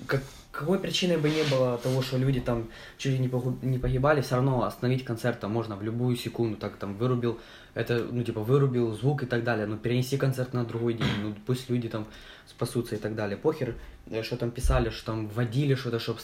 как, 0.05 0.21
какой 0.57 0.79
причиной 0.79 1.17
бы 1.17 1.29
не 1.29 1.43
было 1.43 1.77
того, 1.77 2.01
что 2.01 2.17
люди 2.17 2.41
там 2.41 2.67
чуть 2.97 3.13
ли 3.13 3.19
не, 3.19 3.77
погибали, 3.77 4.21
все 4.21 4.35
равно 4.35 4.63
остановить 4.63 5.05
концерт 5.05 5.39
там 5.39 5.51
можно 5.51 5.75
в 5.75 5.83
любую 5.83 6.15
секунду, 6.15 6.57
так 6.57 6.77
там 6.77 6.95
вырубил, 6.97 7.39
это, 7.73 8.03
ну, 8.11 8.23
типа, 8.23 8.41
вырубил 8.41 8.93
звук 8.93 9.23
и 9.23 9.25
так 9.27 9.43
далее, 9.43 9.67
ну, 9.67 9.77
перенеси 9.77 10.17
концерт 10.17 10.53
на 10.53 10.65
другой 10.65 10.95
день, 10.95 11.07
ну, 11.21 11.35
пусть 11.45 11.69
люди 11.69 11.87
там 11.89 12.07
спасутся 12.47 12.95
и 12.95 12.97
так 12.97 13.15
далее. 13.15 13.37
Похер, 13.37 13.75
э, 14.09 14.23
что 14.23 14.37
там 14.37 14.51
писали, 14.51 14.89
что 14.89 15.05
там 15.05 15.27
вводили 15.27 15.75
что-то, 15.75 15.99
чтобы, 15.99 16.19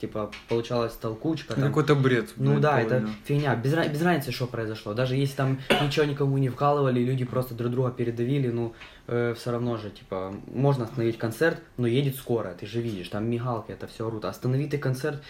типа, 0.00 0.30
получалась 0.48 0.92
толкучка. 0.94 1.54
там. 1.54 1.64
Какой-то 1.64 1.94
бред. 1.94 2.30
Ну 2.36 2.60
да, 2.60 2.80
это 2.80 2.96
полный. 2.96 3.10
фигня. 3.24 3.56
Без, 3.56 3.72
без 3.74 4.02
разницы, 4.02 4.32
что 4.32 4.46
произошло. 4.46 4.94
Даже 4.94 5.16
если 5.16 5.34
там 5.36 5.58
ничего 5.82 6.04
никому 6.04 6.38
не 6.38 6.48
вкалывали, 6.48 7.00
люди 7.00 7.24
просто 7.24 7.54
друг 7.54 7.72
друга 7.72 7.90
передавили, 7.90 8.48
ну, 8.48 8.74
все 9.06 9.50
равно 9.50 9.76
же, 9.76 9.90
типа, 9.90 10.34
можно 10.52 10.84
остановить 10.84 11.18
концерт, 11.18 11.60
но 11.78 11.86
едет 11.86 12.16
скоро, 12.16 12.54
ты 12.58 12.66
же 12.66 12.80
видишь, 12.80 13.08
там 13.08 13.28
мигалки, 13.28 13.72
это 13.72 13.86
все 13.86 14.06
орут. 14.06 14.24
Останови 14.24 14.68
ты 14.68 14.78
концерт, 14.78 15.22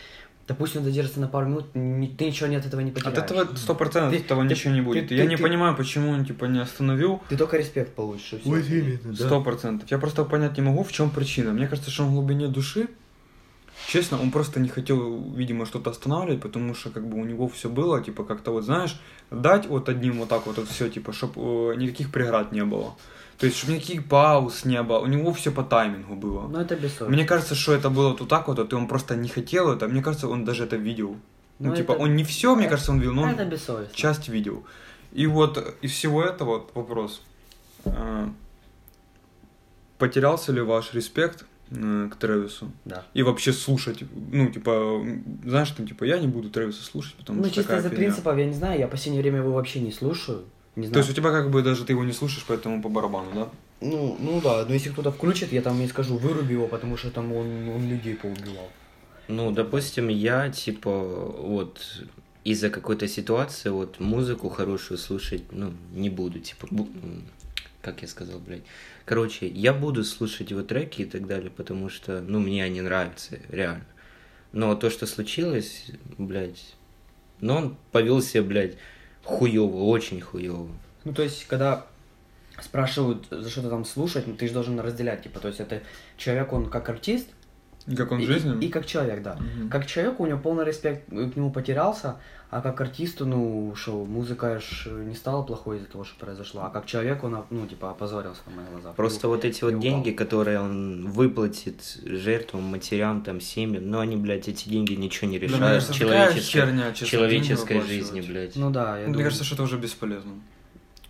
допустим, 0.48 0.82
задержится 0.82 1.20
на 1.20 1.28
пару 1.28 1.46
минут, 1.46 1.66
ни- 1.74 2.06
ты 2.08 2.24
ничего 2.26 2.48
не 2.48 2.56
от 2.56 2.66
этого 2.66 2.80
не 2.80 2.90
потеряешь. 2.90 3.16
От 3.18 3.30
этого 3.30 3.56
сто 3.56 3.74
процентов 3.74 4.12
этого 4.20 4.42
ты- 4.42 4.48
ничего 4.48 4.72
не 4.72 4.80
ты- 4.80 4.84
будет. 4.84 5.08
ты- 5.08 5.14
я 5.14 5.22
ты- 5.24 5.28
не 5.30 5.36
ты- 5.36 5.42
понимаю, 5.42 5.76
почему 5.76 6.10
он 6.10 6.24
типа 6.24 6.46
не 6.46 6.58
остановил. 6.58 7.22
Ты 7.28 7.36
только 7.36 7.56
респект 7.56 7.94
получишь. 7.94 8.40
Сто 9.14 9.40
процентов. 9.42 9.90
Я 9.90 9.98
просто 9.98 10.24
понять 10.24 10.56
не 10.56 10.62
могу, 10.62 10.82
в 10.82 10.90
чем 10.92 11.10
причина. 11.10 11.52
Мне 11.52 11.66
кажется, 11.68 11.90
что 11.90 12.04
он 12.04 12.10
в 12.10 12.12
глубине 12.14 12.48
души, 12.48 12.88
честно, 13.86 14.20
он 14.20 14.30
просто 14.30 14.60
не 14.60 14.68
хотел, 14.68 15.20
видимо, 15.34 15.66
что-то 15.66 15.90
останавливать, 15.90 16.40
потому 16.42 16.74
что 16.74 16.90
как 16.90 17.06
бы 17.06 17.18
у 17.18 17.24
него 17.24 17.48
все 17.48 17.68
было, 17.68 18.02
типа 18.02 18.24
как-то 18.24 18.50
вот 18.52 18.64
знаешь, 18.64 19.00
дать 19.30 19.66
вот 19.66 19.88
одним 19.88 20.18
вот 20.18 20.28
так 20.28 20.46
вот, 20.46 20.56
вот 20.58 20.68
все, 20.68 20.88
типа, 20.88 21.12
чтобы 21.12 21.74
никаких 21.78 22.10
преград 22.12 22.52
не 22.52 22.64
было. 22.64 22.94
То 23.38 23.46
есть, 23.46 23.58
чтобы 23.58 23.74
никаких 23.74 24.08
пауз 24.08 24.64
не 24.64 24.82
было. 24.82 24.98
У 24.98 25.06
него 25.06 25.32
все 25.32 25.52
по 25.52 25.62
таймингу 25.62 26.16
было. 26.16 26.48
Ну 26.48 26.58
это 26.58 26.74
бессовестно. 26.74 27.08
Мне 27.08 27.24
кажется, 27.24 27.54
что 27.54 27.72
это 27.72 27.88
было 27.88 28.16
вот 28.18 28.28
так 28.28 28.48
вот, 28.48 28.58
вот, 28.58 28.72
и 28.72 28.76
он 28.76 28.88
просто 28.88 29.14
не 29.14 29.28
хотел 29.28 29.70
это. 29.70 29.86
Мне 29.86 30.02
кажется, 30.02 30.26
он 30.28 30.44
даже 30.44 30.64
это 30.64 30.74
видел. 30.76 31.16
Ну, 31.60 31.70
Ну, 31.70 31.76
типа, 31.76 31.92
это- 31.92 32.02
он 32.02 32.16
не 32.16 32.24
все, 32.24 32.54
мне 32.56 32.68
кажется, 32.68 32.90
он 32.92 32.98
видел, 32.98 33.14
но 33.14 33.30
Это 33.30 33.44
бессовестно. 33.44 33.94
часть 33.94 34.28
видел. 34.28 34.64
И 35.12 35.26
вот 35.26 35.76
из 35.82 35.92
всего 35.92 36.22
этого 36.22 36.66
вопрос. 36.74 37.22
А, 37.84 38.28
Потерялся 39.98 40.52
ли 40.52 40.60
ваш 40.60 40.94
респект 40.94 41.42
э, 41.42 41.44
к 41.70 42.16
Трэвису? 42.18 42.70
Да. 42.84 43.04
И 43.14 43.22
вообще 43.22 43.52
слушать, 43.52 44.04
ну, 44.32 44.48
типа, 44.48 45.04
знаешь, 45.44 45.70
там, 45.70 45.86
типа, 45.86 46.04
я 46.04 46.18
не 46.18 46.26
буду 46.26 46.50
Трэвиса 46.50 46.82
слушать, 46.82 47.14
потому 47.14 47.38
Ну, 47.38 47.44
что 47.44 47.54
чисто 47.54 47.68
такая 47.68 47.80
из-за 47.80 47.90
принципов, 47.96 48.38
я 48.38 48.46
не 48.46 48.54
знаю, 48.54 48.78
я 48.78 48.86
в 48.86 48.90
последнее 48.90 49.22
время 49.22 49.38
его 49.38 49.52
вообще 49.52 49.80
не 49.80 49.92
слушаю. 49.92 50.44
Не 50.76 50.86
знаю. 50.86 50.94
То 50.94 50.98
есть 51.00 51.10
у 51.10 51.14
тебя 51.14 51.30
как 51.30 51.50
бы 51.50 51.62
даже 51.62 51.84
ты 51.84 51.92
его 51.92 52.04
не 52.04 52.12
слушаешь, 52.12 52.44
поэтому 52.46 52.82
по 52.82 52.88
барабану, 52.88 53.30
да? 53.34 53.48
Ну, 53.80 54.16
ну 54.20 54.40
да, 54.40 54.64
но 54.66 54.74
если 54.74 54.90
кто-то 54.90 55.12
включит, 55.12 55.52
я 55.52 55.62
там 55.62 55.78
не 55.78 55.88
скажу, 55.88 56.16
выруби 56.16 56.52
его, 56.52 56.66
потому 56.68 56.96
что 56.96 57.10
там 57.10 57.32
он, 57.32 57.68
он 57.68 57.88
людей 57.88 58.14
поубивал. 58.14 58.68
Ну, 59.28 59.50
допустим, 59.52 60.08
я, 60.08 60.48
типа, 60.48 60.90
вот, 60.90 61.80
из-за 62.44 62.70
какой-то 62.70 63.06
ситуации, 63.08 63.68
вот, 63.68 64.00
музыку 64.00 64.48
хорошую 64.48 64.98
слушать, 64.98 65.42
ну, 65.52 65.72
не 65.92 66.10
буду, 66.10 66.38
типа, 66.38 66.66
как 67.82 68.02
я 68.02 68.08
сказал, 68.08 68.38
блядь. 68.40 68.62
Короче, 69.04 69.46
я 69.46 69.72
буду 69.72 70.04
слушать 70.04 70.50
его 70.50 70.62
треки 70.62 71.02
и 71.02 71.04
так 71.04 71.26
далее, 71.26 71.50
потому 71.50 71.88
что, 71.88 72.20
ну, 72.20 72.40
мне 72.40 72.64
они 72.64 72.80
нравятся, 72.80 73.38
реально. 73.48 73.84
Но 74.52 74.74
то, 74.74 74.90
что 74.90 75.06
случилось, 75.06 75.86
блядь, 76.16 76.74
ну, 77.40 77.54
он 77.54 77.76
повел 77.92 78.20
себя, 78.22 78.42
блядь, 78.42 78.76
хуёво, 79.24 79.84
очень 79.84 80.20
хуёво. 80.20 80.70
Ну, 81.04 81.12
то 81.12 81.22
есть, 81.22 81.46
когда 81.46 81.86
спрашивают, 82.60 83.26
за 83.30 83.48
что 83.48 83.62
ты 83.62 83.68
там 83.68 83.84
слушать, 83.84 84.26
ну, 84.26 84.34
ты 84.34 84.48
же 84.48 84.54
должен 84.54 84.80
разделять, 84.80 85.22
типа, 85.22 85.38
то 85.40 85.48
есть, 85.48 85.60
это 85.60 85.82
человек, 86.16 86.52
он 86.52 86.68
как 86.68 86.88
артист, 86.88 87.28
И 87.86 87.94
как 87.94 88.10
он 88.10 88.18
в 88.18 88.22
и, 88.22 88.26
жизни? 88.26 88.66
и 88.66 88.68
как 88.68 88.84
человек, 88.86 89.22
да. 89.22 89.36
Мгм. 89.36 89.70
Как 89.70 89.86
человек, 89.86 90.18
у 90.18 90.26
него 90.26 90.38
полный 90.38 90.64
респект 90.64 91.08
к 91.08 91.12
нему 91.12 91.52
потерялся, 91.52 92.16
а 92.50 92.60
как 92.62 92.80
артисту, 92.80 93.26
ну, 93.26 93.74
что, 93.76 94.04
музыка 94.06 94.58
ж 94.58 94.86
не 94.86 95.14
стала 95.14 95.42
плохой 95.42 95.76
из-за 95.76 95.86
того, 95.88 96.04
что 96.04 96.18
произошло, 96.18 96.62
а 96.64 96.70
как 96.70 96.86
человек, 96.86 97.22
он, 97.22 97.44
ну, 97.50 97.66
типа, 97.66 97.90
опозорился 97.90 98.40
на 98.46 98.56
моих 98.56 98.70
глазах. 98.70 98.94
Просто 98.96 99.26
Ну, 99.26 99.34
вот 99.34 99.44
эти 99.44 99.62
вот 99.64 99.72
и 99.72 99.74
упал. 99.74 99.82
деньги, 99.82 100.10
которые 100.12 100.60
он 100.60 101.10
выплатит 101.10 101.98
жертвам, 102.04 102.62
матерям, 102.62 103.22
там, 103.22 103.40
семьям, 103.40 103.90
ну, 103.90 103.98
они, 103.98 104.16
блядь, 104.16 104.48
эти 104.48 104.68
деньги 104.68 104.94
ничего 104.94 105.30
не 105.30 105.38
Да, 105.38 105.46
мне 105.46 105.54
решают 105.56 105.72
кажется, 105.74 105.92
в 105.92 105.98
такая 105.98 106.26
человеческой, 106.26 106.52
херня, 106.60 106.92
честно, 106.92 107.06
человеческой 107.06 107.80
жизни, 107.82 108.20
блядь. 108.22 108.56
Ну 108.56 108.70
да, 108.70 108.92
я 108.98 109.04
Мне 109.04 109.12
думаю. 109.12 109.24
кажется, 109.24 109.44
что 109.44 109.54
это 109.54 109.62
уже 109.64 109.76
бесполезно. 109.76 110.32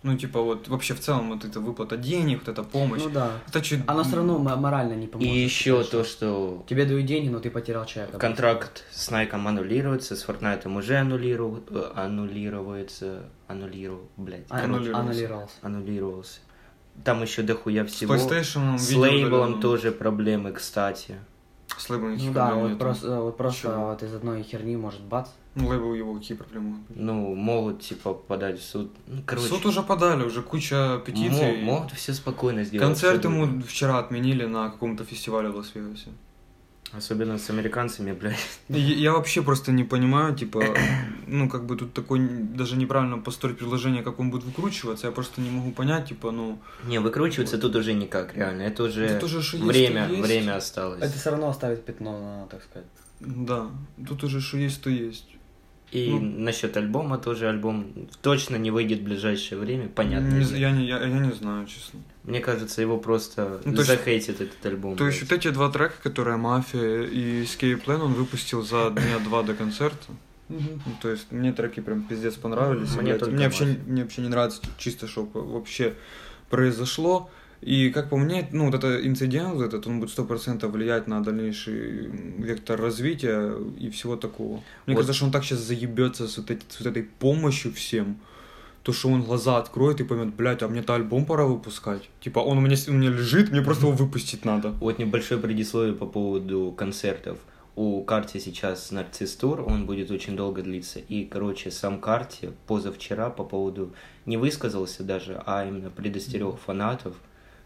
Ну, 0.01 0.17
типа, 0.17 0.41
вот 0.41 0.69
вообще 0.69 0.93
в 0.93 1.01
целом 1.01 1.29
вот 1.29 1.43
эта 1.43 1.59
выплата 1.59 1.97
денег, 1.97 2.39
вот 2.39 2.47
эта 2.47 2.63
помощь. 2.63 3.01
Ну 3.03 3.09
да. 3.09 3.31
Это 3.49 3.61
чуть... 3.61 3.81
Оно 3.85 4.03
все 4.05 4.15
равно 4.15 4.39
мо- 4.39 4.55
морально 4.55 4.93
не 4.93 5.05
И 5.05 5.09
поможет. 5.09 5.33
еще 5.33 5.73
конечно. 5.73 5.91
то, 5.99 6.03
что 6.05 6.65
Тебе 6.69 6.85
дают 6.85 7.05
деньги, 7.05 7.27
но 7.27 7.39
ты 7.41 7.51
потерял 7.51 7.85
человека. 7.85 8.17
контракт 8.17 8.85
с 8.91 9.09
Nike 9.11 9.31
аннулируется, 9.31 10.15
с 10.15 10.25
Fortnite 10.25 10.73
уже 10.73 10.95
аннулиру... 10.97 11.61
э, 11.69 11.91
аннулируется, 11.95 13.23
аннулиру, 13.47 14.09
блядь, 14.17 14.45
Аннулировался. 14.49 14.99
Аннулировался. 15.01 15.53
аннулировался. 15.61 16.39
Там 17.03 17.21
еще 17.21 17.43
дохуя 17.43 17.85
С 17.85 17.91
всего. 17.91 18.15
PlayStation 18.15 18.77
С 18.77 18.89
видео 18.89 19.01
лейблом 19.01 19.59
тоже 19.61 19.91
проблемы, 19.91 20.51
кстати. 20.53 21.15
С 21.79 21.89
лейблом 21.89 22.09
Ну 22.09 22.15
никаких 22.15 22.33
да, 22.33 22.47
проблем 22.47 22.69
вот 22.69 22.77
просто, 22.79 23.21
вот 23.21 23.37
просто 23.37 23.61
Чего? 23.61 23.85
вот 23.87 24.03
из 24.03 24.13
одной 24.13 24.43
херни 24.43 24.75
может 24.75 25.01
бац. 25.01 25.29
Ну, 25.55 25.67
лейбл 25.67 25.93
его 25.93 26.13
какие 26.15 26.37
проблемы? 26.37 26.77
Ну, 26.89 27.33
могут, 27.35 27.81
типа, 27.81 28.13
подать 28.13 28.59
в 28.59 28.63
суд. 28.63 28.91
Ну, 29.07 29.21
короче, 29.25 29.47
Суд 29.47 29.65
уже 29.65 29.81
подали, 29.81 30.23
уже 30.23 30.41
куча 30.41 31.01
петиций. 31.05 31.63
мо- 31.63 31.71
могут 31.73 31.91
все 31.93 32.13
спокойно 32.13 32.63
сделать. 32.65 32.85
Концерт 32.85 33.23
ему 33.23 33.61
вчера 33.61 33.97
отменили 33.99 34.45
на 34.45 34.69
каком-то 34.69 35.05
фестивале 35.05 35.49
в 35.49 35.55
Лас-Вегасе. 35.55 36.09
Особенно 36.91 37.37
с 37.37 37.49
американцами, 37.51 38.13
блядь. 38.13 38.35
Я, 38.67 38.95
я 38.95 39.13
вообще 39.13 39.43
просто 39.43 39.71
не 39.71 39.83
понимаю, 39.83 40.35
типа, 40.35 40.63
ну, 41.27 41.47
как 41.47 41.65
бы 41.65 41.75
тут 41.75 41.93
такой, 41.93 42.19
даже 42.19 42.77
неправильно 42.77 43.19
построить 43.19 43.57
предложение, 43.57 44.01
как 44.01 44.19
он 44.19 44.31
будет 44.31 44.43
выкручиваться, 44.43 45.07
я 45.07 45.13
просто 45.13 45.41
не 45.41 45.51
могу 45.51 45.71
понять, 45.71 46.07
типа, 46.07 46.31
ну, 46.31 46.59
Не, 46.85 46.99
выкручиваться 46.99 47.59
тут 47.59 47.75
уже 47.75 47.93
никак, 47.93 48.35
реально. 48.35 48.63
Это 48.63 48.83
уже 48.83 49.07
Тут 49.19 49.23
уже 49.23 49.43
что 49.43 49.57
есть, 49.57 49.67
время, 49.67 50.07
есть. 50.07 50.21
время 50.21 50.55
осталось. 50.55 51.01
Это 51.01 51.17
все 51.17 51.29
равно 51.29 51.49
оставит 51.49 51.85
пятно 51.85 52.19
на, 52.19 52.47
так 52.47 52.63
сказать. 52.63 52.87
да, 53.19 53.69
тут 54.07 54.23
уже 54.23 54.41
что 54.41 54.57
есть, 54.57 54.81
то 54.81 54.89
есть. 54.89 55.25
И 55.91 56.09
ну. 56.11 56.19
насчет 56.19 56.77
альбома 56.77 57.17
тоже 57.17 57.49
альбом 57.49 58.07
точно 58.21 58.57
не 58.57 58.69
выйдет 58.69 58.99
в 58.99 59.03
ближайшее 59.03 59.59
время, 59.59 59.89
понятно. 59.89 60.27
Не 60.27 60.59
я, 60.59 60.71
не, 60.71 60.85
я, 60.85 60.99
я 60.99 61.19
не 61.19 61.31
знаю, 61.31 61.65
честно. 61.65 61.99
Мне 62.23 62.41
кажется, 62.41 62.81
его 62.81 62.97
просто 62.97 63.61
Ну, 63.65 63.71
то 63.73 63.77
есть- 63.81 63.87
захейтит 63.87 64.41
этот 64.41 64.65
альбом. 64.65 64.95
То 64.97 65.07
есть 65.07 65.21
вот 65.21 65.31
эти 65.31 65.49
два 65.49 65.69
трека, 65.71 65.95
которые 66.03 66.37
«Мафия» 66.37 67.03
и 67.03 67.43
«Escape 67.43 67.83
Plan», 67.83 68.01
он 68.01 68.13
выпустил 68.13 68.61
за 68.61 68.89
дня 68.91 69.19
два 69.23 69.41
до 69.43 69.53
концерта. 69.55 70.05
Ну, 70.49 70.59
то 71.01 71.09
есть 71.09 71.31
мне 71.31 71.53
треки 71.53 71.79
прям 71.79 72.01
пиздец 72.03 72.33
понравились. 72.35 72.95
Мне 72.95 73.13
мне, 73.13 73.45
вообще, 73.45 73.77
мне 73.85 74.01
вообще 74.03 74.21
не 74.21 74.29
нравится 74.29 74.61
чисто, 74.77 75.07
что 75.07 75.23
вообще 75.25 75.93
произошло. 76.49 77.29
И 77.61 77.89
как 77.91 78.09
по 78.09 78.15
мне, 78.17 78.47
ну, 78.53 78.65
вот 78.67 78.75
этот 78.75 79.05
инцидент, 79.05 79.53
вот 79.55 79.65
этот, 79.65 79.85
он 79.85 79.99
будет 79.99 80.09
сто 80.11 80.23
процентов 80.23 80.71
влиять 80.71 81.07
на 81.07 81.21
дальнейший 81.21 82.07
вектор 82.37 82.79
развития 82.81 83.53
и 83.77 83.89
всего 83.89 84.15
такого. 84.15 84.63
Мне 84.85 84.95
Вот. 84.95 85.01
кажется, 85.01 85.13
что 85.13 85.25
он 85.25 85.31
так 85.31 85.43
сейчас 85.43 85.59
заебется 85.59 86.27
с 86.27 86.37
вот, 86.37 86.49
эти- 86.51 86.63
с 86.69 86.79
вот 86.79 86.87
этой 86.87 87.03
помощью 87.03 87.73
всем, 87.73 88.17
то, 88.83 88.93
что 88.93 89.09
он 89.09 89.23
глаза 89.23 89.57
откроет 89.57 89.99
и 89.99 90.03
поймет, 90.03 90.33
блядь, 90.33 90.63
а 90.63 90.67
мне-то 90.67 90.95
альбом 90.95 91.25
пора 91.25 91.45
выпускать. 91.45 92.09
Типа, 92.21 92.39
он 92.39 92.57
у 92.57 92.61
меня, 92.61 92.77
у 92.87 92.91
меня 92.91 93.09
лежит, 93.09 93.51
мне 93.51 93.61
просто 93.61 93.85
его 93.85 93.95
выпустить 93.95 94.45
надо. 94.45 94.71
Вот 94.79 94.99
небольшое 94.99 95.39
предисловие 95.39 95.93
по 95.93 96.05
поводу 96.05 96.73
концертов. 96.77 97.39
У 97.75 98.03
Карти 98.03 98.39
сейчас 98.39 98.91
нарцисс 98.91 99.35
тур, 99.35 99.61
он 99.61 99.85
будет 99.85 100.11
очень 100.11 100.35
долго 100.35 100.61
длиться. 100.61 100.99
И, 100.99 101.25
короче, 101.25 101.71
сам 101.71 102.01
Карти 102.01 102.51
позавчера 102.67 103.29
по 103.29 103.43
поводу 103.43 103.93
не 104.25 104.37
высказался 104.37 105.03
даже, 105.03 105.41
а 105.45 105.65
именно 105.65 105.89
предостерег 105.89 106.57
фанатов, 106.57 107.15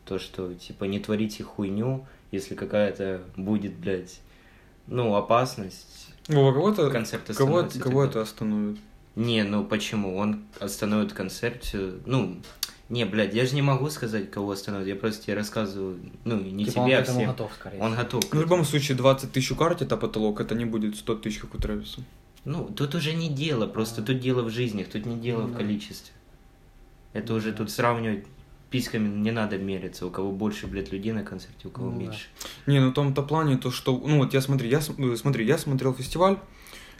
то, 0.05 0.19
что, 0.19 0.53
типа, 0.53 0.83
не 0.83 0.99
творите 0.99 1.43
хуйню, 1.43 2.05
если 2.31 2.55
какая-то 2.55 3.21
будет, 3.37 3.75
блядь, 3.75 4.19
ну, 4.87 5.15
опасность. 5.15 6.09
Вова, 6.27 6.53
кого-то, 6.53 6.89
Концерт 6.89 7.23
кого, 7.25 7.57
остановится, 7.59 7.79
кого 7.79 8.05
типа. 8.05 8.09
это 8.09 8.21
остановит? 8.21 8.79
Не, 9.15 9.43
ну 9.43 9.63
почему? 9.63 10.15
Он 10.17 10.41
остановит 10.59 11.13
концерт, 11.13 11.63
всё- 11.63 11.93
ну, 12.05 12.37
не, 12.89 13.05
блядь, 13.05 13.33
я 13.33 13.45
же 13.45 13.55
не 13.55 13.61
могу 13.61 13.89
сказать, 13.89 14.31
кого 14.31 14.51
остановит, 14.51 14.87
я 14.87 14.95
просто 14.95 15.25
тебе 15.25 15.35
рассказываю, 15.35 15.99
ну, 16.25 16.39
не 16.39 16.65
типа 16.65 16.79
он 16.79 16.85
тебе, 16.87 16.97
а 16.97 17.01
этому 17.01 17.19
всем. 17.19 17.29
готов, 17.31 17.51
скорее. 17.53 17.79
Он 17.79 17.95
готов. 17.95 18.23
Ну, 18.33 18.39
в 18.39 18.41
любом 18.41 18.65
случае, 18.65 18.97
20 18.97 19.31
тысяч 19.31 19.51
у 19.51 19.55
карте 19.55 19.85
это 19.85 19.97
потолок, 19.97 20.41
это 20.41 20.55
не 20.55 20.65
будет 20.65 20.95
100 20.95 21.15
тысяч, 21.15 21.39
как 21.39 21.53
у 21.55 21.57
Трэвиса. 21.59 22.01
Ну, 22.45 22.65
тут 22.65 22.95
уже 22.95 23.13
не 23.13 23.29
дело, 23.29 23.67
просто 23.67 24.01
тут 24.01 24.19
дело 24.19 24.41
в 24.43 24.49
жизнях, 24.49 24.87
тут 24.89 25.05
не 25.05 25.15
дело 25.15 25.41
Ну 25.43 25.47
в 25.47 25.51
да. 25.53 25.57
количестве. 25.59 26.13
Это 27.13 27.33
уже 27.35 27.53
тут 27.53 27.69
сравнивать 27.71 28.25
письками 28.71 29.07
не 29.07 29.29
надо 29.31 29.59
мериться, 29.59 30.07
у 30.07 30.09
кого 30.09 30.31
больше, 30.31 30.65
блядь, 30.65 30.91
людей 30.91 31.11
на 31.11 31.23
концерте, 31.23 31.67
у 31.67 31.69
кого 31.71 31.91
Ну 31.91 31.93
да. 31.93 31.99
меньше. 32.01 32.25
Не, 32.65 32.79
ну 32.81 32.89
в 32.89 32.93
том-то 32.93 33.21
плане, 33.21 33.57
то 33.57 33.69
что, 33.69 33.91
ну 34.05 34.17
вот 34.17 34.33
я 34.33 34.41
смотри, 34.41 34.67
я 34.67 34.81
см- 34.81 35.15
смотри, 35.15 35.45
я 35.45 35.59
смотрел 35.59 35.93
фестиваль, 35.93 36.37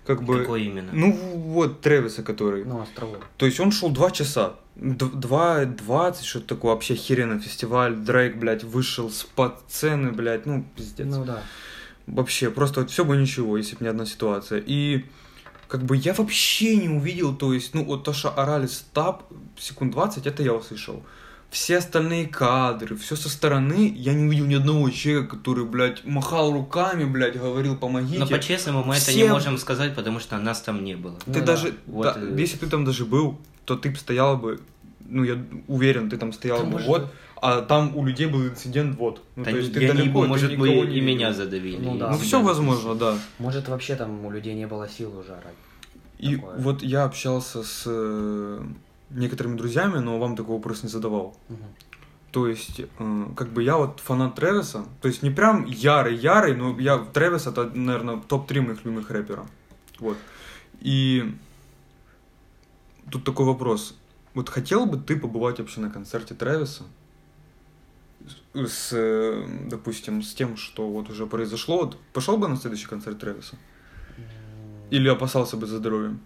как 0.06 0.24
бы, 0.24 0.40
Какой 0.40 0.64
именно? 0.64 0.92
ну 0.94 1.12
вот 1.14 1.82
Трэвиса, 1.82 2.24
который, 2.24 2.66
Ну, 2.66 2.82
островок. 2.82 3.26
то 3.38 3.46
есть 3.46 3.60
он 3.60 3.72
шел 3.72 3.90
два 3.90 4.12
часа, 4.12 4.56
два 4.76 5.66
двадцать, 5.66 6.26
что-то 6.26 6.56
такое, 6.56 6.74
вообще 6.74 6.94
охеренный 6.96 7.40
фестиваль, 7.40 7.96
Дрейк, 7.96 8.38
блядь, 8.38 8.64
вышел 8.64 9.10
с 9.10 9.24
под 9.24 9.60
сцены, 9.68 10.12
блядь, 10.12 10.46
ну 10.46 10.66
пиздец. 10.76 11.08
Ну 11.08 11.24
да. 11.26 11.42
Вообще, 12.08 12.50
просто 12.52 12.82
вот 12.82 12.92
все 12.92 13.06
бы 13.06 13.16
ничего, 13.16 13.56
если 13.58 13.76
бы 13.78 13.84
не 13.86 13.90
одна 13.90 14.06
ситуация. 14.06 14.62
И 14.66 15.06
как 15.70 15.84
бы 15.84 15.96
я 15.96 16.14
вообще 16.14 16.76
не 16.76 16.90
увидел, 16.90 17.34
то 17.36 17.54
есть, 17.54 17.74
ну, 17.74 17.86
вот 17.86 18.04
то, 18.04 18.12
что 18.14 18.30
орали 18.30 18.68
стап 18.68 19.24
секунд 19.58 19.94
20, 19.94 20.28
это 20.28 20.44
я 20.44 20.54
услышал. 20.54 21.02
Все 21.54 21.78
остальные 21.78 22.26
кадры, 22.26 22.96
все 22.96 23.16
со 23.16 23.30
стороны, 23.30 23.94
я 23.96 24.14
не 24.14 24.24
увидел 24.26 24.46
ни 24.46 24.56
одного 24.56 24.90
человека, 24.90 25.36
который, 25.38 25.66
блядь, 25.66 26.04
махал 26.04 26.52
руками, 26.52 27.06
блядь, 27.06 27.38
говорил, 27.38 27.78
помогите. 27.78 28.18
Но 28.20 28.26
по-честному 28.28 28.84
мы 28.84 28.96
это 28.96 29.12
не 29.12 29.18
Всем- 29.18 29.30
можем 29.34 29.58
сказать, 29.60 29.94
потому 29.96 30.20
что 30.20 30.38
нас 30.40 30.62
там 30.62 30.84
не 30.84 30.96
было. 30.96 31.18
Ты 31.20 31.24
Ну 31.28 31.34
да. 31.34 31.42
даже, 31.46 31.74
Вот, 31.86 32.04
да, 32.06 32.16
э, 32.18 32.36
если 32.40 32.58
ты 32.58 32.66
там 32.68 32.84
даже 32.86 33.06
был, 33.06 33.38
то 33.66 33.76
ты 33.76 33.92
бы 33.92 33.98
стоял 33.98 34.36
бы, 34.36 34.62
ну, 35.08 35.24
я 35.24 35.38
уверен, 35.68 36.10
ты 36.10 36.18
там 36.18 36.34
стоял 36.34 36.58
Да, 36.58 36.64
бы 36.64 36.72
может, 36.72 36.88
вот, 36.88 37.14
а 37.40 37.62
там 37.62 37.96
у 37.96 38.04
людей 38.04 38.26
был 38.26 38.48
инцидент 38.48 38.98
вот. 38.98 39.22
Ну, 39.36 39.44
Да 39.44 39.52
то 39.52 39.58
есть 39.58 39.70
я 39.70 39.74
ты 39.76 39.80
не 39.82 39.88
далеко, 39.94 40.22
ты 40.24 40.28
может 40.30 40.52
никого 40.52 40.66
бы 40.82 40.88
не 40.88 40.98
и 40.98 41.02
меня 41.02 41.28
видел. 41.30 41.44
задавили. 41.44 41.78
Ну 41.78 41.98
да. 42.00 42.10
Ну, 42.10 42.18
и 42.18 42.20
все 42.20 42.42
возможно, 42.42 42.96
да. 42.96 43.16
Может, 43.38 43.68
вообще 43.70 43.96
там 43.96 44.26
у 44.26 44.32
людей 44.32 44.56
не 44.56 44.66
было 44.66 44.90
сил 44.90 45.16
уже 45.20 45.34
орать. 45.34 45.54
И 46.18 46.36
Такое. 46.36 46.58
вот 46.58 46.82
я 46.82 47.04
общался 47.04 47.62
с 47.64 47.84
э, 47.86 48.62
некоторыми 49.14 49.58
друзьями, 49.58 50.00
но 50.00 50.20
вам 50.20 50.36
такой 50.36 50.56
вопрос 50.56 50.84
не 50.84 50.90
задавал. 50.90 51.36
Мгм. 51.50 51.64
То 52.32 52.48
есть, 52.48 52.80
э, 52.80 53.26
как 53.36 53.50
бы 53.50 53.62
я 53.62 53.78
вот 53.78 54.00
фанат 54.00 54.36
Трэвиса, 54.36 54.86
то 55.02 55.08
есть 55.08 55.22
не 55.22 55.30
прям 55.30 55.66
ярый-ярый, 55.66 56.56
но 56.56 56.80
я 56.80 56.98
Трэвис 56.98 57.46
это, 57.46 57.70
наверное, 57.76 58.18
топ-3 58.18 58.62
моих 58.62 58.84
любимых 58.86 59.12
рэпера. 59.12 59.46
Вот. 60.00 60.18
И 60.80 61.36
тут 63.12 63.24
такой 63.24 63.46
вопрос. 63.46 63.96
Вот 64.34 64.50
хотел 64.50 64.88
бы 64.88 64.98
ты 64.98 65.16
побывать 65.20 65.60
вообще 65.60 65.80
на 65.80 65.92
концерте 65.92 66.34
Трэвиса? 66.34 66.84
С, 68.54 68.90
э, 68.94 69.46
допустим, 69.70 70.24
с 70.24 70.34
тем, 70.34 70.58
что 70.58 70.90
вот 70.90 71.10
уже 71.10 71.28
произошло, 71.28 71.78
вот 71.78 71.98
пошел 72.14 72.38
бы 72.38 72.48
на 72.48 72.58
следующий 72.58 72.88
концерт 72.88 73.20
Трэвиса? 73.20 73.58
М, 74.18 74.24
Или 74.90 75.08
опасался 75.08 75.56
бы 75.56 75.68
за 75.68 75.78
здоровье? 75.78 76.18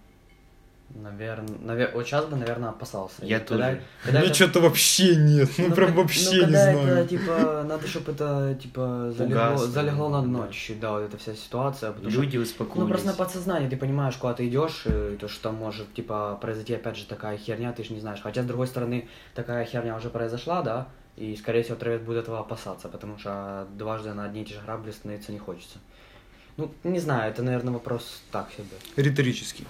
Наверное, 0.90 1.92
вот 1.94 2.06
сейчас 2.08 2.26
бы, 2.26 2.38
наверное, 2.38 2.70
опасался. 2.70 3.24
Я 3.26 3.40
когда- 3.40 3.68
тоже. 3.72 3.82
когда 4.04 4.20
Мне 4.20 4.28
это- 4.30 4.36
что-то 4.36 4.62
вообще 4.62 5.16
нет, 5.16 5.50
ну, 5.58 5.68
Ну, 5.68 5.76
прям 5.76 5.94
вообще 5.94 6.38
ну, 6.42 6.46
не 6.46 6.52
знаю. 6.52 6.78
это, 6.80 7.08
типа, 7.08 7.64
надо, 7.68 7.88
чтобы 7.88 8.14
это, 8.14 8.58
типа, 8.62 9.14
залегло, 9.16 9.58
залегло 9.58 10.10
на 10.10 10.22
дно 10.24 10.44
да. 10.44 10.48
чуть-чуть, 10.48 10.80
да, 10.80 10.94
вот 10.94 11.02
эта 11.04 11.18
вся 11.18 11.36
ситуация. 11.36 11.92
Потому 11.92 12.10
что, 12.10 12.22
Люди 12.22 12.38
ну, 12.38 12.44
успокоились. 12.44 12.90
просто 12.90 13.08
на 13.08 13.14
подсознании 13.14 13.70
ты 13.70 13.78
понимаешь, 13.78 14.16
куда 14.16 14.34
ты 14.34 14.48
идешь, 14.48 14.84
и 14.86 15.18
то, 15.20 15.28
что 15.28 15.52
может, 15.52 15.94
типа, 15.94 16.38
произойти, 16.42 16.74
опять 16.74 16.96
же, 16.98 17.06
такая 17.06 17.38
херня, 17.38 17.74
ты 17.74 17.84
же 17.84 17.94
не 17.94 18.00
знаешь. 18.00 18.20
Хотя, 18.22 18.42
с 18.42 18.46
другой 18.46 18.68
стороны, 18.68 19.08
такая 19.36 19.66
херня 19.66 19.96
уже 19.96 20.10
произошла, 20.10 20.62
да, 20.62 20.88
и, 21.18 21.36
скорее 21.36 21.64
всего, 21.64 21.76
Трэвис 21.76 22.02
будет 22.02 22.20
этого 22.24 22.40
опасаться, 22.40 22.88
потому 22.88 23.20
что 23.20 23.68
дважды 23.78 24.14
на 24.14 24.24
одни 24.26 24.42
и 24.44 24.46
те 24.46 24.54
же 24.54 24.62
грабли 24.62 24.92
становиться 24.92 25.32
не 25.32 25.40
хочется. 25.40 25.78
Ну, 26.56 26.72
не 26.84 27.00
знаю, 27.00 27.30
это, 27.32 27.44
наверное, 27.44 27.74
вопрос 27.74 28.24
так 28.32 28.50
себе. 28.52 28.66
Риторический. 28.96 29.68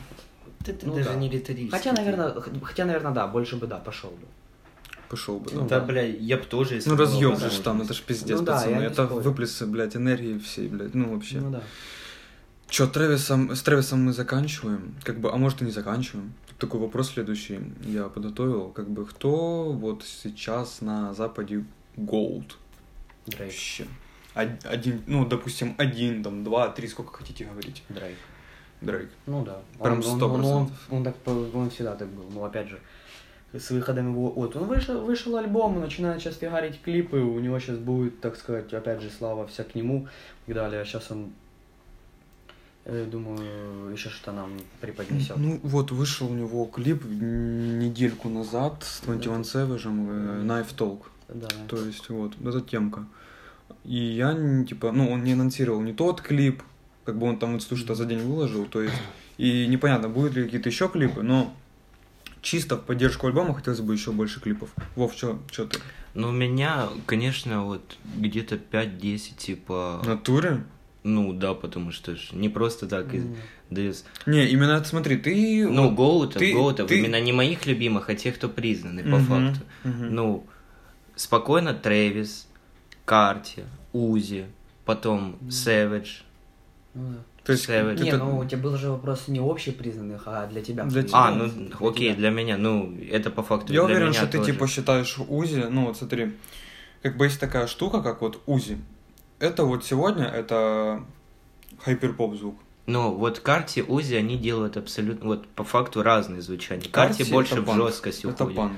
Это 0.70 0.88
Ну 0.88 0.96
даже 0.96 1.10
да. 1.10 1.16
не 1.16 1.30
риторически. 1.30 1.72
Хотя, 1.72 1.94
наверное, 1.94 2.32
х- 2.40 2.52
хотя, 2.64 2.86
наверное, 2.86 3.14
да, 3.14 3.28
больше 3.28 3.56
бы, 3.56 3.68
да, 3.68 3.78
пошел 3.78 4.10
бы. 4.12 4.28
Пошел 5.10 5.40
бы. 5.40 5.50
Ну, 5.54 5.62
да. 5.62 5.68
Да, 5.68 5.80
да. 5.80 5.86
бля, 5.86 6.02
я 6.06 6.38
бы 6.38 6.44
тоже, 6.44 6.76
если 6.76 6.90
Ну, 6.90 6.98
разъем 6.98 7.38
же 7.38 7.62
там, 7.62 7.82
это 7.82 7.94
ж 7.94 8.02
пиздец, 8.02 8.40
Ну 8.40 8.46
да, 8.46 8.54
пацаны. 8.56 8.76
не 8.78 8.86
это 8.86 9.06
выплесы, 9.06 9.66
блядь, 9.66 9.96
энергии 9.96 10.38
всей, 10.40 10.68
блядь, 10.68 10.94
ну 10.96 11.14
вообще. 11.14 11.40
Ну 11.40 11.52
да. 11.52 11.62
Че, 12.70 12.88
Трэвисом, 12.88 13.56
с 13.56 13.62
Трэвисом 13.62 14.04
мы 14.04 14.12
заканчиваем, 14.14 14.96
как 15.04 15.20
бы, 15.22 15.32
а 15.32 15.38
может 15.38 15.62
и 15.62 15.66
не 15.66 15.72
заканчиваем. 15.72 16.34
Тут 16.48 16.58
такой 16.58 16.82
вопрос 16.82 17.12
следующий 17.12 17.60
я 17.86 18.10
подготовил, 18.10 18.70
как 18.70 18.90
бы, 18.90 19.06
кто 19.06 19.72
вот 19.72 20.04
сейчас 20.04 20.82
на 20.82 21.14
Западе 21.14 21.64
Gold 21.96 22.52
Дрейк. 23.28 23.40
вообще? 23.54 23.86
Од- 24.36 24.66
Один, 24.66 25.02
ну, 25.08 25.26
допустим, 25.26 25.76
один, 25.78 26.22
там, 26.24 26.44
два, 26.44 26.68
три, 26.68 26.90
сколько 26.90 27.14
хотите 27.14 27.46
говорить, 27.46 27.82
Дрейк. 27.88 28.18
Дрейк. 28.82 29.10
Ну 29.26 29.44
да. 29.44 29.60
Прям 29.80 30.00
Он- 30.00 30.06
он- 30.06 30.20
100%. 30.20 30.24
Он, 30.34 30.46
он, 30.46 30.72
он 30.92 31.04
так, 31.04 31.16
он 31.28 31.70
всегда 31.70 31.96
так 31.96 32.08
был. 32.10 32.26
Ну, 32.32 32.44
опять 32.44 32.70
же, 32.70 32.80
с 33.54 33.72
выходом 33.72 34.12
его... 34.12 34.30
Вот, 34.30 34.56
он 34.56 34.68
вышел, 34.68 35.04
вышел 35.04 35.36
альбом, 35.38 35.78
и 35.78 35.80
начинает 35.80 36.22
сейчас 36.22 36.36
фигарить 36.38 36.82
клипы, 36.82 37.18
у 37.18 37.40
него 37.40 37.60
сейчас 37.60 37.78
будет, 37.78 38.22
так 38.22 38.36
сказать, 38.36 38.74
опять 38.74 39.02
же, 39.02 39.10
слава 39.10 39.48
вся 39.48 39.64
к 39.64 39.74
нему 39.76 40.08
и 40.46 40.54
так 40.54 40.64
далее. 40.64 40.82
А 40.82 40.86
сейчас 40.86 41.10
он... 41.12 41.32
Э, 42.86 43.06
Думаю, 43.06 43.92
еще 43.92 44.10
что-то 44.10 44.32
нам 44.32 44.52
преподнесет. 44.80 45.38
Ну 45.38 45.60
вот, 45.64 45.92
вышел 45.92 46.32
у 46.32 46.34
него 46.36 46.66
клип 46.66 47.04
недельку 47.06 48.30
назад 48.30 48.84
с 48.84 49.02
21 49.02 49.42
Savage, 49.42 49.82
э, 49.86 50.44
Knife 50.44 50.76
Talk. 50.76 51.02
Да. 51.30 51.48
То 51.68 51.78
есть 51.84 52.10
вот, 52.10 52.34
эта 52.40 52.62
темка. 52.62 53.06
И 53.84 53.98
я, 53.98 54.34
типа, 54.68 54.92
ну, 54.92 55.10
он 55.12 55.24
не 55.24 55.34
анонсировал 55.34 55.82
не 55.82 55.94
тот 55.94 56.22
клип, 56.22 56.64
как 57.08 57.18
бы 57.18 57.26
он 57.26 57.40
там 57.40 57.56
инсту 57.56 57.78
что 57.78 57.96
за 57.96 58.06
день 58.06 58.20
выложил, 58.20 58.66
то 58.66 58.82
есть, 58.82 58.98
и 59.38 59.66
непонятно, 59.68 60.10
будут 60.10 60.36
ли 60.36 60.44
какие-то 60.44 60.68
еще 60.68 60.90
клипы, 60.90 61.24
но 61.24 61.56
чисто 62.42 62.76
в 62.76 62.84
поддержку 62.84 63.28
альбома 63.28 63.54
хотелось 63.56 63.80
бы 63.80 63.94
еще 63.94 64.12
больше 64.12 64.42
клипов. 64.42 64.70
Вов, 64.98 65.14
что 65.16 65.40
ты? 65.50 65.80
Ну, 66.14 66.28
у 66.30 66.32
меня, 66.34 66.90
конечно, 67.06 67.64
вот 67.64 67.96
где-то 68.18 68.56
5-10, 68.56 69.38
типа... 69.38 70.02
Натуре? 70.06 70.64
Ну, 71.04 71.32
да, 71.32 71.54
потому 71.54 71.94
что 71.94 72.18
ж 72.18 72.32
не 72.34 72.50
просто 72.50 72.88
так 72.88 73.14
из 73.14 73.24
М. 73.24 73.36
DS. 73.72 74.04
Не, 74.26 74.46
именно 74.50 74.84
смотри, 74.84 75.16
ты... 75.16 75.66
Ну, 75.70 75.90
Гоутов, 75.92 76.40
ты- 76.40 76.52
Гоутов, 76.52 76.90
ты- 76.90 77.00
именно 77.00 77.22
не 77.22 77.32
моих 77.32 77.66
любимых, 77.66 78.10
а 78.10 78.16
тех, 78.16 78.36
кто 78.36 78.50
признаны, 78.50 79.04
по 79.04 79.18
Мгм, 79.18 79.24
факту. 79.24 79.62
мгм. 79.86 80.14
Ну, 80.16 80.48
спокойно 81.16 81.74
Трэвис, 81.74 82.50
Карти, 83.06 83.64
Узи, 83.94 84.48
потом 84.84 85.38
Сэвидж. 85.50 86.24
Ну 86.98 87.10
да. 87.12 87.18
То 87.44 87.52
есть. 87.54 87.68
Не, 87.70 87.74
это- 88.10 88.18
ну 88.18 88.40
у 88.40 88.46
тебя 88.46 88.58
был 88.62 88.76
же 88.78 88.90
вопрос 88.90 89.28
не 89.28 89.40
общепризнанных, 89.40 90.24
а 90.26 90.48
для 90.48 90.62
тебя. 90.62 90.84
Для 90.84 91.04
тебя. 91.04 91.18
А, 91.18 91.32
ну, 91.32 91.50
окей, 91.88 92.14
для 92.16 92.30
меня, 92.30 92.58
ну, 92.58 92.98
это 93.12 93.30
по 93.30 93.44
факту 93.44 93.72
Я 93.72 93.82
для 93.82 93.84
уверен, 93.86 94.10
меня 94.10 94.14
что 94.14 94.28
ты 94.28 94.38
тоже. 94.40 94.52
типа 94.52 94.68
считаешь 94.68 95.18
Узи, 95.28 95.66
ну 95.70 95.86
вот 95.86 95.98
смотри, 95.98 96.36
как 97.04 97.16
бы 97.18 97.26
есть 97.26 97.40
такая 97.40 97.68
штука, 97.68 98.02
как 98.02 98.22
вот 98.22 98.42
Узи. 98.48 98.78
Это 99.40 99.64
вот 99.64 99.86
сегодня 99.86 100.26
это 100.26 101.04
хайперпоп 101.86 102.36
звук. 102.36 102.56
Ну, 102.88 103.14
вот 103.16 103.40
Карти, 103.40 103.82
Узи, 103.88 104.16
они 104.16 104.38
делают 104.38 104.78
абсолютно, 104.78 105.28
вот 105.28 105.48
по 105.50 105.64
факту 105.64 106.04
разные 106.04 106.42
звучания. 106.42 106.90
Карти 106.90 107.18
Карти, 107.20 107.32
больше 107.32 107.54
это 107.54 107.62
в 107.62 107.66
панк. 107.66 107.78
жесткость 107.84 108.26
Это 108.26 108.44
уходит. 108.44 108.56
панк. 108.58 108.78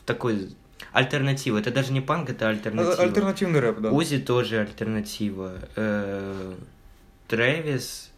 В 0.00 0.04
такой 0.04 0.50
альтернатива. 0.92 1.58
Это 1.58 1.70
даже 1.70 1.92
не 1.92 2.00
панк, 2.02 2.30
это 2.30 2.44
Э, 2.44 2.48
альтернатива. 2.50 3.02
Альтернативный 3.02 3.60
рэп, 3.60 3.80
да. 3.80 3.90
Узи 3.90 4.18
тоже 4.18 4.58
альтернатива. 4.60 5.52
Э, 5.74 6.52
Трэвис, 7.28 8.10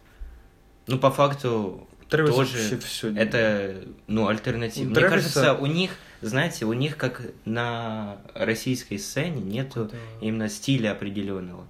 ну, 0.87 0.97
по 0.99 1.11
факту, 1.11 1.87
Трэвис 2.09 2.33
тоже 2.35 2.77
всё 2.79 3.13
это, 3.15 3.83
ну, 4.07 4.27
альтернатива. 4.27 4.85
У 4.85 4.89
Мне 4.89 4.95
Трэвиса- 4.99 5.09
кажется, 5.09 5.53
у 5.53 5.65
них, 5.65 5.91
знаете, 6.21 6.65
у 6.65 6.73
них, 6.73 6.97
как 6.97 7.21
на 7.45 8.17
российской 8.33 8.97
сцене, 8.97 9.41
нету 9.41 9.85
Да. 9.91 9.97
именно 10.21 10.49
стиля 10.49 10.91
определенного. 10.91 11.65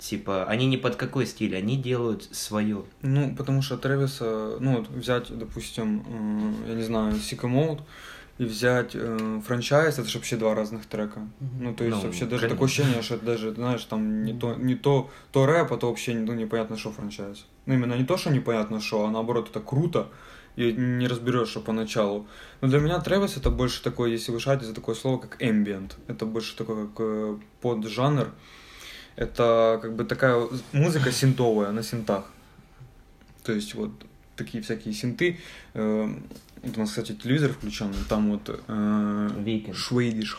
Типа, 0.00 0.44
они 0.46 0.66
не 0.66 0.76
под 0.76 0.96
какой 0.96 1.26
стиль, 1.26 1.56
они 1.56 1.76
делают 1.76 2.24
свое. 2.32 2.82
Ну, 3.02 3.34
потому 3.36 3.62
что 3.62 3.76
Трэвиса, 3.78 4.56
ну, 4.58 4.78
вот 4.78 4.88
взять, 4.88 5.26
допустим, 5.36 6.04
э, 6.66 6.70
я 6.70 6.74
не 6.74 6.82
знаю, 6.82 7.14
Sicko 7.14 7.42
Mode 7.48 7.82
и 8.40 8.44
взять 8.46 8.92
э, 8.94 9.40
франчайз, 9.46 9.98
это 9.98 10.08
же 10.08 10.16
вообще 10.16 10.36
два 10.36 10.54
разных 10.54 10.86
трека. 10.86 11.20
Мгм. 11.40 11.64
Ну, 11.64 11.74
то 11.74 11.84
есть 11.84 11.96
Ну, 11.98 12.02
вообще 12.04 12.24
даже 12.24 12.40
конечно. 12.40 12.48
такое 12.48 12.66
ощущение, 12.68 13.02
что 13.02 13.14
это 13.16 13.26
даже, 13.26 13.52
знаешь, 13.52 13.84
там 13.84 14.24
не 14.24 14.32
то, 14.32 14.54
не 14.54 14.76
то, 14.76 15.10
то 15.30 15.44
рэп, 15.44 15.72
а 15.72 15.76
то 15.76 15.88
вообще 15.88 16.14
ну, 16.14 16.32
непонятно, 16.32 16.78
что 16.78 16.90
франчайз. 16.90 17.44
Ну, 17.66 17.74
именно 17.74 17.92
не 17.98 18.06
то, 18.06 18.16
что 18.16 18.30
непонятно, 18.30 18.80
что, 18.80 19.04
а 19.04 19.10
наоборот, 19.10 19.50
это 19.50 19.60
круто, 19.60 20.08
и 20.56 20.72
не 20.72 21.06
разберешь, 21.06 21.48
что 21.50 21.60
поначалу. 21.60 22.26
Но 22.62 22.68
для 22.68 22.78
меня 22.78 22.98
Трэвис 23.00 23.36
это 23.36 23.50
больше 23.50 23.82
такой, 23.82 24.12
если 24.12 24.32
вы 24.32 24.40
шарите 24.40 24.64
за 24.64 24.74
такое 24.74 24.94
слово, 24.94 25.18
как 25.18 25.42
ambient. 25.42 25.92
Это 26.08 26.24
больше 26.24 26.56
такой, 26.56 26.88
как 26.88 26.96
э, 26.98 27.36
поджанр. 27.60 28.28
Это 29.16 29.78
как 29.82 29.94
бы 29.94 30.04
такая 30.04 30.48
музыка 30.72 31.12
синтовая 31.12 31.72
на 31.72 31.82
синтах. 31.82 32.24
То 33.44 33.52
есть 33.52 33.74
вот 33.74 33.90
такие 34.36 34.62
всякие 34.62 34.94
синты. 34.94 35.38
Э, 35.74 36.08
вот 36.62 36.76
у 36.76 36.80
нас, 36.80 36.90
кстати, 36.90 37.12
телевизор 37.12 37.52
включен, 37.52 37.92
там 38.08 38.30
вот 38.30 38.48
э, 38.48 39.30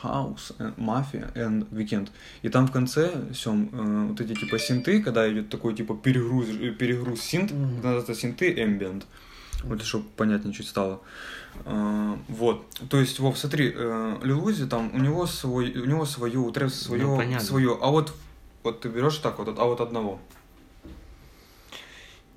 House, 0.03 0.53
э, 0.59 0.71
Mafia 0.77 1.33
and 1.35 1.67
Weekend. 1.71 2.09
И 2.43 2.49
там 2.49 2.67
в 2.67 2.71
конце 2.71 3.11
всем 3.33 3.69
э, 3.71 4.07
вот 4.09 4.21
эти 4.21 4.33
типа 4.39 4.59
синты, 4.59 5.01
когда 5.01 5.31
идет 5.31 5.49
такой 5.49 5.73
типа 5.75 5.95
перегруз, 5.95 6.47
э, 6.49 6.71
перегруз 6.71 7.21
синт, 7.21 7.51
Мгм. 7.51 7.85
это 7.85 8.13
синты 8.15 8.53
ambient. 8.53 9.03
Вот 9.63 9.81
чтобы 9.83 10.05
понятнее 10.17 10.53
чуть 10.53 10.67
стало. 10.67 11.01
Э, 11.65 12.15
вот. 12.27 12.65
То 12.89 12.99
есть, 12.99 13.19
Вов, 13.19 13.37
смотри, 13.37 13.71
э, 13.75 14.17
Лил 14.23 14.43
Узи, 14.45 14.65
там 14.67 14.91
у 14.93 14.99
него 14.99 15.27
свой, 15.27 15.71
у 15.77 15.85
него 15.85 16.05
свое, 16.05 16.37
у 16.39 16.51
Трэвиса 16.51 16.83
свое, 16.83 17.03
Ну, 17.03 17.17
понятно. 17.17 17.45
свое. 17.45 17.77
А 17.81 17.87
вот 17.91 18.13
вот 18.63 18.81
ты 18.81 18.89
берешь 18.89 19.17
так 19.17 19.39
вот, 19.39 19.57
а 19.57 19.63
вот 19.65 19.81
одного. 19.81 20.19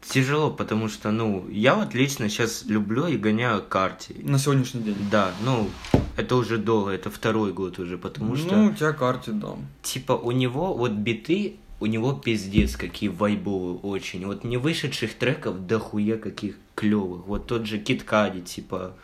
Тяжело, 0.08 0.50
потому 0.50 0.88
что, 0.88 1.10
ну, 1.10 1.48
я 1.50 1.74
вот 1.74 1.94
лично 1.94 2.28
сейчас 2.28 2.64
люблю 2.66 3.06
и 3.06 3.16
гоняю 3.16 3.62
карте. 3.62 4.14
На 4.22 4.38
сегодняшний 4.38 4.82
день. 4.82 4.96
Да, 5.10 5.32
ну, 5.44 5.68
это 6.16 6.36
уже 6.36 6.58
долго, 6.58 6.90
это 6.92 7.10
второй 7.10 7.52
год 7.52 7.78
уже, 7.78 7.96
потому 7.98 8.36
что, 8.36 8.54
Ну, 8.54 8.66
у 8.66 8.72
тебя 8.72 8.92
карте, 8.92 9.32
да. 9.32 9.56
типа, 9.82 10.12
у 10.12 10.30
него 10.30 10.74
вот 10.74 10.92
биты, 10.92 11.56
у 11.80 11.86
него 11.86 12.12
пиздец 12.12 12.76
какие 12.76 13.08
вайбовые 13.08 13.76
очень. 13.76 14.26
Вот 14.26 14.44
не 14.44 14.56
вышедших 14.56 15.14
треков 15.14 15.66
дохуя 15.66 16.16
каких 16.16 16.56
клевых. 16.74 17.26
Вот 17.26 17.46
тот 17.46 17.66
же 17.66 17.78
Кит 17.78 18.04
Кади, 18.04 18.42
типа, 18.42 18.94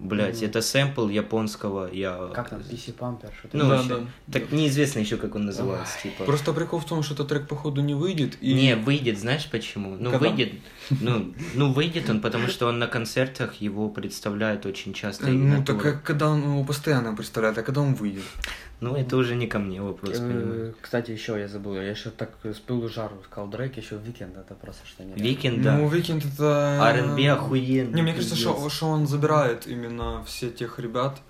блять, 0.00 0.36
Мгм. 0.38 0.46
это 0.46 0.62
сэмпл 0.62 1.08
японского, 1.08 1.92
я... 1.92 2.30
Как 2.34 2.48
там, 2.50 2.60
PC 2.60 2.94
Pumper, 2.96 3.30
что-то 3.38 3.56
Ну, 3.56 3.64
Да, 3.64 3.68
вообще, 3.76 3.88
да. 3.88 4.06
так 4.32 4.50
неизвестно 4.52 5.00
еще, 5.00 5.16
как 5.16 5.34
он 5.34 5.44
называется, 5.46 5.98
типа. 6.02 6.24
Просто 6.24 6.52
прикол 6.52 6.78
в 6.80 6.86
том, 6.86 7.02
что 7.02 7.14
этот 7.14 7.28
трек, 7.28 7.46
походу, 7.48 7.82
не 7.82 7.94
выйдет. 7.94 8.36
И... 8.40 8.54
Не, 8.54 8.76
выйдет, 8.76 9.18
знаешь 9.18 9.48
почему? 9.50 9.96
Ну, 9.98 10.10
Когда? 10.10 10.28
выйдет, 10.30 10.52
ну, 11.00 11.32
ну, 11.54 11.72
выйдет 11.72 12.08
он, 12.10 12.20
потому 12.20 12.48
что 12.48 12.66
он 12.66 12.78
на 12.78 12.86
концертах 12.86 13.54
его 13.60 13.88
представляют 13.90 14.66
очень 14.66 14.94
часто. 14.94 15.26
Э, 15.28 15.30
Ну, 15.32 15.64
так 15.64 15.80
как 15.80 16.02
когда 16.02 16.28
он 16.30 16.42
его 16.42 16.64
постоянно 16.64 17.14
представляет, 17.14 17.58
а 17.58 17.62
когда 17.62 17.80
он 17.82 17.94
выйдет? 17.94 18.24
Ну, 18.80 18.96
это 18.96 19.18
уже 19.18 19.36
не 19.36 19.46
ко 19.46 19.58
мне 19.58 19.82
вопрос, 19.82 20.16
понимаешь. 20.16 20.42
Э, 20.46 20.72
Кстати, 20.80 21.10
еще 21.10 21.38
я 21.38 21.48
забыл, 21.48 21.74
я 21.74 21.82
еще 21.90 22.08
так 22.08 22.30
с 22.44 22.58
пылу 22.60 22.88
жару 22.88 23.16
сказал 23.26 23.50
Дрейк, 23.50 23.76
еще 23.76 23.96
Викенд, 24.02 24.38
это 24.38 24.54
просто 24.54 24.86
что 24.86 25.04
нереально. 25.04 25.22
Викенд, 25.22 25.62
да. 25.62 25.76
Ну, 25.76 25.88
Викенд 25.88 26.24
это... 26.24 26.78
R&B 26.80 27.28
охуенный. 27.28 27.92
Не, 27.92 28.00
мне 28.02 28.14
кажется, 28.14 28.36
что 28.36 28.86
он 28.88 29.06
забирает 29.06 29.66
именно 29.66 29.89
все 30.24 30.50
тех 30.50 30.78
ребят, 30.78 31.20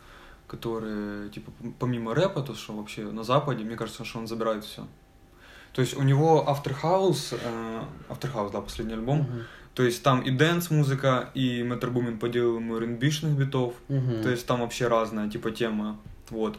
которые, 0.47 1.29
типа, 1.31 1.53
помимо 1.79 2.15
рэпа, 2.15 2.43
то, 2.43 2.55
что 2.55 2.73
вообще 2.73 3.03
на 3.03 3.23
Западе, 3.25 3.65
мне 3.65 3.77
кажется, 3.77 4.05
что 4.05 4.19
он 4.19 4.27
забирает 4.27 4.65
все. 4.65 4.87
То 5.73 5.83
есть 5.83 5.97
у 5.97 6.03
него 6.03 6.45
After 6.49 6.75
Hours, 6.83 7.39
э, 7.41 7.83
After 8.09 8.33
Hours, 8.35 8.51
да, 8.53 8.61
последний 8.61 8.95
альбом, 8.95 9.19
Мгм. 9.21 9.43
то 9.75 9.85
есть 9.85 10.03
там 10.03 10.21
и 10.23 10.31
dance-музыка, 10.33 11.31
и 11.35 11.63
Метро 11.63 11.91
Бумин 11.93 12.19
поделал 12.19 12.57
ему 12.57 12.79
рнбшных 12.79 13.37
битов, 13.39 13.75
Мгм. 13.89 14.23
то 14.23 14.29
есть 14.31 14.47
там 14.47 14.61
вообще 14.61 14.89
разная, 14.89 15.31
типа, 15.31 15.51
тема, 15.53 15.97
вот. 16.31 16.59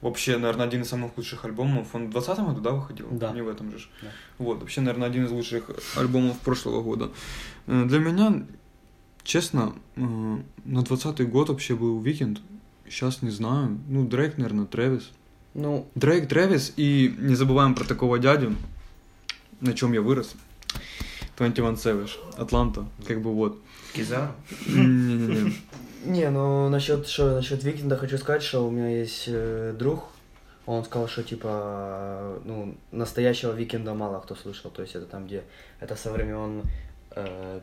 Вообще, 0.00 0.36
наверное, 0.38 0.66
один 0.66 0.82
из 0.82 0.88
самых 0.88 1.16
лучших 1.16 1.44
альбомов. 1.44 1.92
Он 1.92 2.06
в 2.06 2.10
20 2.10 2.38
году, 2.46 2.60
да, 2.60 2.70
выходил? 2.70 3.08
Да. 3.10 3.32
Не 3.32 3.42
в 3.42 3.48
этом 3.48 3.76
же. 3.76 3.88
Да. 4.00 4.08
Вот, 4.38 4.60
вообще, 4.60 4.80
наверное, 4.80 5.08
один 5.08 5.24
из 5.24 5.32
лучших 5.32 5.70
альбомов 5.96 6.38
прошлого 6.38 6.82
года. 6.82 7.10
Э, 7.66 7.84
Для 7.84 7.98
меня, 7.98 8.46
честно, 9.28 9.74
э, 9.96 10.00
на 10.64 10.82
20 10.82 11.30
год 11.30 11.50
вообще 11.50 11.74
был 11.74 12.00
Викенд. 12.00 12.40
Сейчас 12.88 13.22
не 13.22 13.30
знаю. 13.30 13.78
Ну, 13.86 14.08
Дрейк, 14.08 14.38
наверное, 14.38 14.64
Трэвис. 14.64 15.10
Ну, 15.54 15.86
Дрейк, 15.94 16.28
Трэвис. 16.28 16.72
И 16.76 17.14
не 17.18 17.34
забываем 17.34 17.74
про 17.74 17.84
такого 17.84 18.18
дядю, 18.18 18.56
на 19.60 19.74
чем 19.74 19.92
я 19.92 20.00
вырос. 20.00 20.34
21 21.36 21.74
Savage, 21.74 22.16
Атланта, 22.36 22.86
как 23.06 23.20
бы 23.20 23.32
вот. 23.34 23.60
Кизару? 23.92 24.32
Не-не-не. 24.66 25.52
не, 26.04 26.30
ну 26.30 26.68
насчет, 26.68 27.06
что, 27.06 27.36
насчет 27.36 27.62
Викенда 27.62 27.96
хочу 27.96 28.18
сказать, 28.18 28.42
что 28.42 28.66
у 28.66 28.70
меня 28.70 28.88
есть 28.88 29.24
э, 29.28 29.74
друг, 29.78 30.04
он 30.66 30.84
сказал, 30.84 31.06
что 31.06 31.22
типа, 31.22 32.40
ну, 32.44 32.74
настоящего 32.90 33.52
Викенда 33.52 33.94
мало 33.94 34.20
кто 34.20 34.34
слышал, 34.34 34.70
то 34.70 34.82
есть 34.82 34.96
это 34.96 35.06
там, 35.06 35.26
где, 35.26 35.44
это 35.80 35.94
со 35.94 36.10
времен 36.10 36.62
э, 37.12 37.60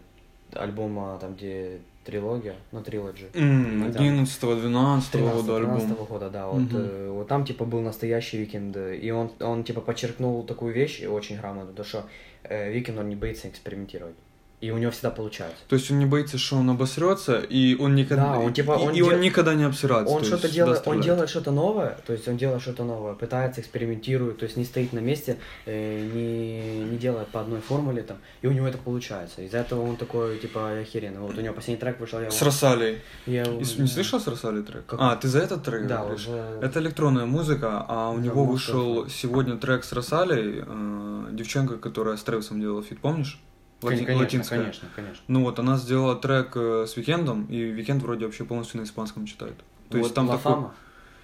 альбома, 0.53 1.17
там, 1.19 1.35
где 1.35 1.79
трилогия, 2.03 2.55
ну, 2.71 2.81
Trilogy. 2.83 3.27
М, 3.33 3.79
Ну, 3.79 3.91
да. 3.91 3.99
11-12 3.99 5.19
года 5.19 5.57
альбом. 5.57 5.77
13 5.79 5.97
года, 6.07 6.29
да, 6.29 6.47
вот, 6.47 6.61
э, 6.73 7.09
вот 7.11 7.27
там, 7.27 7.45
типа, 7.45 7.65
был 7.65 7.81
настоящий 7.81 8.37
Викенд, 8.37 8.77
э, 8.77 8.95
и 8.97 9.09
он, 9.11 9.31
он 9.39 9.63
типа, 9.63 9.81
подчеркнул 9.81 10.43
такую 10.43 10.73
вещь, 10.73 11.03
очень 11.03 11.37
грамотно, 11.37 11.73
то, 11.73 11.83
что 11.83 12.03
э, 12.43 12.71
Викенд, 12.71 12.99
он 12.99 13.09
не 13.09 13.15
боится 13.15 13.47
экспериментировать, 13.49 14.15
и 14.61 14.71
у 14.71 14.77
него 14.77 14.91
всегда 14.91 15.11
получается. 15.11 15.57
То 15.67 15.75
есть 15.75 15.91
он 15.91 15.99
не 15.99 16.05
боится, 16.05 16.37
что 16.37 16.55
он 16.57 16.69
обосрется, 16.69 17.39
и 17.39 17.75
он 17.75 17.93
никогда, 17.95 18.33
Да, 18.33 18.39
он 18.39 18.53
типа- 18.53 18.71
он 18.71 18.93
и 18.95 19.01
он 19.01 19.09
дел- 19.11 19.19
никогда 19.19 19.53
не 19.53 19.63
обсирается. 19.65 20.13
Он 20.13 20.21
то 20.21 20.25
что-то 20.27 20.49
делает, 20.49 20.81
он 20.87 21.01
делает 21.01 21.29
что-то 21.29 21.51
новое, 21.51 21.97
то 22.07 22.13
есть 22.13 22.27
он 22.27 22.37
делает 22.37 22.61
что-то 22.61 22.83
новое, 22.83 23.13
пытается, 23.13 23.61
экспериментирует, 23.61 24.39
то 24.39 24.45
есть 24.45 24.57
не 24.57 24.65
стоит 24.65 24.93
на 24.93 24.99
месте, 24.99 25.37
э, 25.65 26.09
не, 26.13 26.79
не 26.91 26.97
делает 26.97 27.27
по 27.27 27.41
одной 27.41 27.61
формуле 27.61 28.01
там, 28.01 28.17
и 28.41 28.47
у 28.47 28.51
него 28.51 28.67
это 28.67 28.77
получается. 28.77 29.41
Из-за 29.41 29.57
этого 29.59 29.81
он 29.81 29.97
такой, 29.97 30.37
типа, 30.39 30.79
охеренный. 30.79 31.19
Вот 31.19 31.37
у 31.37 31.41
него 31.41 31.53
последний 31.53 31.79
трек 31.79 31.99
вышел, 31.99 32.19
я 32.21 32.31
С 32.31 32.35
его- 32.37 32.45
Росалей. 32.47 32.97
я 33.25 33.43
И 33.43 33.57
Не 33.57 33.87
слышал 33.87 34.19
с 34.19 34.27
Росалей 34.27 34.63
трек? 34.63 34.85
Как- 34.85 34.99
А, 35.01 35.15
ты 35.15 35.27
за 35.27 35.39
этот 35.39 35.63
трек 35.63 35.85
Да, 35.87 35.97
говоришь? 35.99 36.27
уже... 36.27 36.59
Это 36.61 36.79
электронная 36.79 37.25
музыка, 37.25 37.85
а 37.87 38.09
у 38.11 38.17
Да, 38.17 38.21
него 38.23 38.45
музыка. 38.45 38.73
вышел 38.73 39.09
сегодня 39.09 39.57
трек 39.57 39.83
с 39.83 39.91
Росалей, 39.93 40.63
э, 40.65 41.27
девчонка, 41.31 41.77
которая 41.77 42.17
с 42.17 42.23
Тревисом 42.23 42.59
делала 42.61 42.81
фит, 42.81 42.99
помнишь? 42.99 43.39
Лати- 43.81 43.97
Конечно, 43.97 44.15
латинская. 44.17 44.59
конечно, 44.59 44.87
конечно. 44.95 45.23
Ну 45.27 45.43
вот, 45.43 45.59
она 45.59 45.77
сделала 45.77 46.15
трек 46.15 46.55
э, 46.55 46.85
с 46.87 46.97
Викендом, 46.97 47.45
и 47.45 47.57
Викенд 47.57 48.01
вроде 48.03 48.25
вообще 48.25 48.43
полностью 48.45 48.79
на 48.79 48.85
испанском 48.85 49.25
читает. 49.25 49.55
То 49.89 49.97
есть 49.97 50.09
Вот 50.09 50.15
там 50.15 50.29
La 50.29 50.37
такой... 50.37 50.69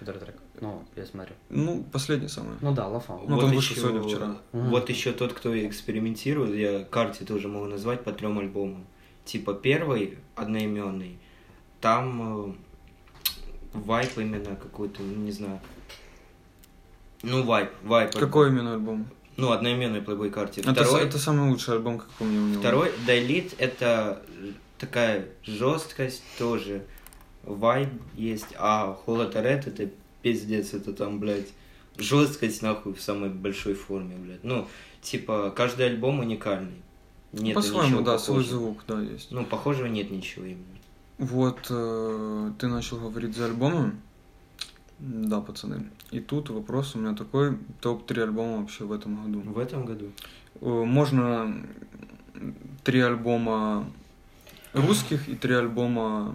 Трек. 0.04 0.36
Ну, 0.60 0.84
я 0.96 1.06
смотрю. 1.06 1.34
Ну, 1.48 1.84
последний 1.92 2.28
самый. 2.28 2.56
Ну 2.60 2.72
да, 2.72 2.88
Fama. 2.88 3.24
Ну, 3.26 3.40
там 3.40 3.50
вышел 3.50 3.76
сегодня, 3.76 4.02
вчера. 4.02 4.36
Мгм. 4.52 4.70
Вот 4.70 4.88
еще 4.90 5.12
тот, 5.12 5.32
кто 5.32 5.56
экспериментирует, 5.66 6.54
я 6.54 6.84
карте 6.84 7.24
тоже 7.24 7.48
могу 7.48 7.66
назвать 7.66 8.04
по 8.04 8.12
трем 8.12 8.38
альбомам. 8.38 8.84
Типа 9.24 9.54
первый, 9.54 10.18
одноименный, 10.34 11.18
там 11.80 12.48
э, 12.50 12.52
вайп 13.74 14.18
именно 14.18 14.56
какой-то, 14.56 15.02
не 15.02 15.30
знаю. 15.32 15.60
Ну, 17.22 17.42
вайп, 17.44 17.70
вайп. 17.82 18.12
Какой 18.14 18.48
именно 18.48 18.74
альбом? 18.74 19.06
Ну, 19.36 19.50
одноименный 19.50 20.00
Playboy 20.00 20.30
карте. 20.30 20.60
Это, 20.60 20.72
Второй, 20.72 21.04
это 21.04 21.18
самый 21.18 21.48
лучший 21.50 21.74
альбом, 21.74 21.98
как 21.98 22.08
по 22.10 22.24
мне, 22.24 22.38
у 22.38 22.46
него. 22.48 22.60
второй 22.60 22.92
Дайлит 23.06 23.54
это 23.58 24.22
такая 24.78 25.26
жесткость 25.44 26.22
тоже. 26.38 26.84
Вайб 27.44 27.88
есть, 28.14 28.54
а 28.56 28.96
Холотарет 29.04 29.66
это 29.66 29.90
пиздец, 30.22 30.74
это 30.74 30.92
там, 30.92 31.18
блядь, 31.18 31.48
жесткость 31.96 32.62
нахуй 32.62 32.94
в 32.94 33.00
самой 33.00 33.30
большой 33.30 33.74
форме, 33.74 34.16
блядь. 34.16 34.44
Ну, 34.44 34.68
типа, 35.00 35.52
каждый 35.56 35.86
альбом 35.86 36.20
уникальный. 36.20 36.82
Нет 37.32 37.54
По-своему, 37.54 38.02
да, 38.02 38.18
свой 38.18 38.38
похожего. 38.38 38.60
звук, 38.60 38.84
да, 38.86 39.00
есть. 39.00 39.30
Ну, 39.30 39.44
похожего 39.44 39.86
нет 39.86 40.10
ничего 40.10 40.44
именно. 40.44 40.66
Вот, 41.18 41.66
э, 41.70 42.50
ты 42.58 42.68
начал 42.68 42.98
говорить 42.98 43.34
за 43.34 43.46
альбомы. 43.46 43.94
Да, 44.98 45.40
пацаны. 45.40 45.88
И 46.12 46.20
тут 46.20 46.50
вопрос 46.50 46.94
у 46.94 46.98
меня 46.98 47.14
такой, 47.14 47.56
топ-3 47.80 48.22
альбома 48.22 48.60
вообще 48.60 48.84
в 48.84 48.92
этом 48.92 49.24
году. 49.24 49.40
В 49.40 49.58
этом 49.58 49.86
году. 49.86 50.12
Э, 50.60 50.66
Можно 50.66 51.66
три 52.84 53.00
альбома 53.00 53.86
русских 54.74 55.28
и 55.28 55.34
три 55.34 55.54
альбома... 55.54 56.34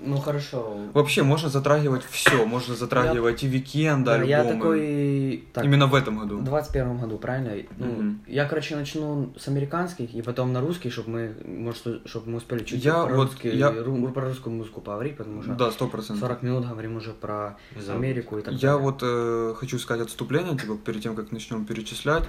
Ну 0.00 0.16
хорошо. 0.18 0.76
Вообще, 0.92 1.22
можно 1.22 1.48
затрагивать 1.48 2.02
все. 2.10 2.44
Можно 2.44 2.74
затрагивать 2.74 3.42
и 3.42 3.46
Викенда, 3.46 4.04
Да, 4.04 4.14
альбомы. 4.14 4.28
я 4.30 4.44
такой... 4.44 5.44
Так, 5.52 5.64
Именно 5.64 5.86
в 5.86 5.94
этом 5.94 6.18
году. 6.18 6.38
В 6.38 6.44
21 6.44 6.98
году, 6.98 7.18
правильно? 7.18 7.52
Ну, 7.78 7.86
Мгм. 7.86 8.22
я, 8.26 8.44
короче, 8.46 8.76
начну 8.76 9.32
с 9.38 9.48
американских 9.48 10.14
и 10.14 10.22
потом 10.22 10.52
на 10.52 10.60
русский, 10.60 10.90
чтобы 10.90 11.10
мы, 11.10 11.34
может, 11.46 12.06
чтобы 12.06 12.30
мы 12.30 12.36
успели 12.38 12.64
чуть 12.64 12.84
Я 12.84 13.04
про, 13.04 13.14
вот- 13.16 13.30
русский- 13.30 13.56
я- 13.56 13.70
ру- 13.72 14.12
про 14.12 14.28
русскую 14.28 14.54
музыку 14.54 14.80
поговорить, 14.80 15.16
потому 15.16 15.42
что 15.42 15.52
Да, 15.54 15.70
сто 15.70 15.86
процентов. 15.86 16.20
40 16.28 16.42
минут 16.42 16.66
говорим 16.68 16.96
уже 16.96 17.10
про 17.12 17.56
За- 17.78 17.94
Америку 17.94 18.38
и 18.38 18.42
так 18.42 18.54
Я 18.54 18.72
далее. 18.72 18.78
вот 18.82 18.98
э, 19.02 19.54
хочу 19.56 19.78
сказать 19.78 20.06
отступление, 20.06 20.56
типа, 20.58 20.76
перед 20.76 21.02
тем, 21.02 21.14
как 21.14 21.32
начнем 21.32 21.64
перечислять. 21.64 22.24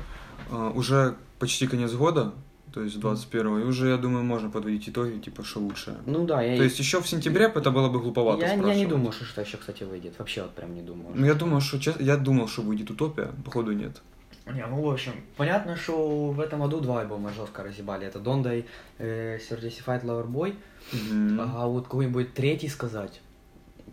Э, 0.51 0.71
уже 0.75 1.15
почти 1.39 1.67
конец 1.67 1.91
года, 1.93 2.33
то 2.75 2.83
есть 2.83 2.99
21 2.99 3.59
и 3.59 3.63
уже, 3.63 3.87
я 3.87 3.97
думаю, 3.97 4.25
можно 4.25 4.49
подводить 4.49 4.89
итоги, 4.89 5.17
типа, 5.19 5.45
что 5.45 5.61
лучше. 5.61 5.95
Ну 6.05 6.25
да, 6.25 6.41
я, 6.41 6.57
То 6.57 6.63
есть 6.63 6.77
еще 6.77 6.99
в 6.99 7.07
сентябре 7.07 7.45
это 7.45 7.71
было 7.71 7.87
бы 7.87 8.01
глуповато 8.01 8.41
я, 8.41 8.53
я 8.53 8.75
не 8.75 8.85
думаю, 8.85 9.13
что 9.13 9.23
что 9.23 9.41
еще, 9.41 9.55
кстати, 9.55 9.83
выйдет. 9.83 10.19
Вообще 10.19 10.41
вот 10.41 10.51
прям 10.51 10.75
не 10.75 10.81
думаю. 10.81 11.11
Ну, 11.15 11.25
я 11.25 11.35
думаю, 11.35 11.61
что 11.61 11.77
я 11.99 12.17
думал, 12.17 12.49
что 12.49 12.63
выйдет 12.63 12.91
утопия, 12.91 13.29
походу 13.45 13.71
нет. 13.71 14.01
Не, 14.45 14.65
ну 14.67 14.81
в 14.81 14.91
общем, 14.91 15.13
понятно, 15.37 15.77
что 15.77 16.31
в 16.31 16.39
этом 16.41 16.59
году 16.59 16.81
два 16.81 16.99
альбома 16.99 17.31
жестко 17.31 17.63
разъебали. 17.63 18.07
Это 18.07 18.19
и 18.53 18.65
э, 18.97 19.37
Certified 19.37 20.03
Lover 20.03 20.27
Boy. 20.27 20.55
Мгм. 20.91 21.39
А 21.39 21.65
вот 21.67 21.85
какой-нибудь 21.85 22.33
третий 22.33 22.67
сказать, 22.67 23.21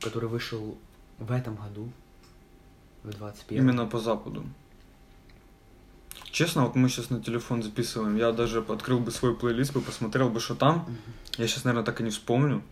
который 0.01 0.28
вышел 0.28 0.76
в 1.20 1.30
этом 1.30 1.55
году, 1.55 1.89
в 3.05 3.11
21 3.11 3.62
Именно 3.62 3.87
по 3.87 3.99
западу. 4.01 4.45
Честно, 6.33 6.62
вот 6.64 6.74
мы 6.76 6.89
сейчас 6.89 7.11
на 7.11 7.20
телефон 7.22 7.62
записываем. 7.62 8.16
Я 8.16 8.33
даже 8.33 8.61
открыл 8.66 8.99
бы 8.99 9.11
свой 9.11 9.35
плейлист, 9.37 9.74
бы 9.74 9.83
посмотрел 9.83 10.30
бы, 10.30 10.41
что 10.41 10.55
там. 10.55 10.87
Я 11.37 11.47
сейчас, 11.47 11.64
наверное, 11.64 11.85
так 11.85 12.01
и 12.01 12.05
не 12.05 12.11
вспомню. 12.11 12.62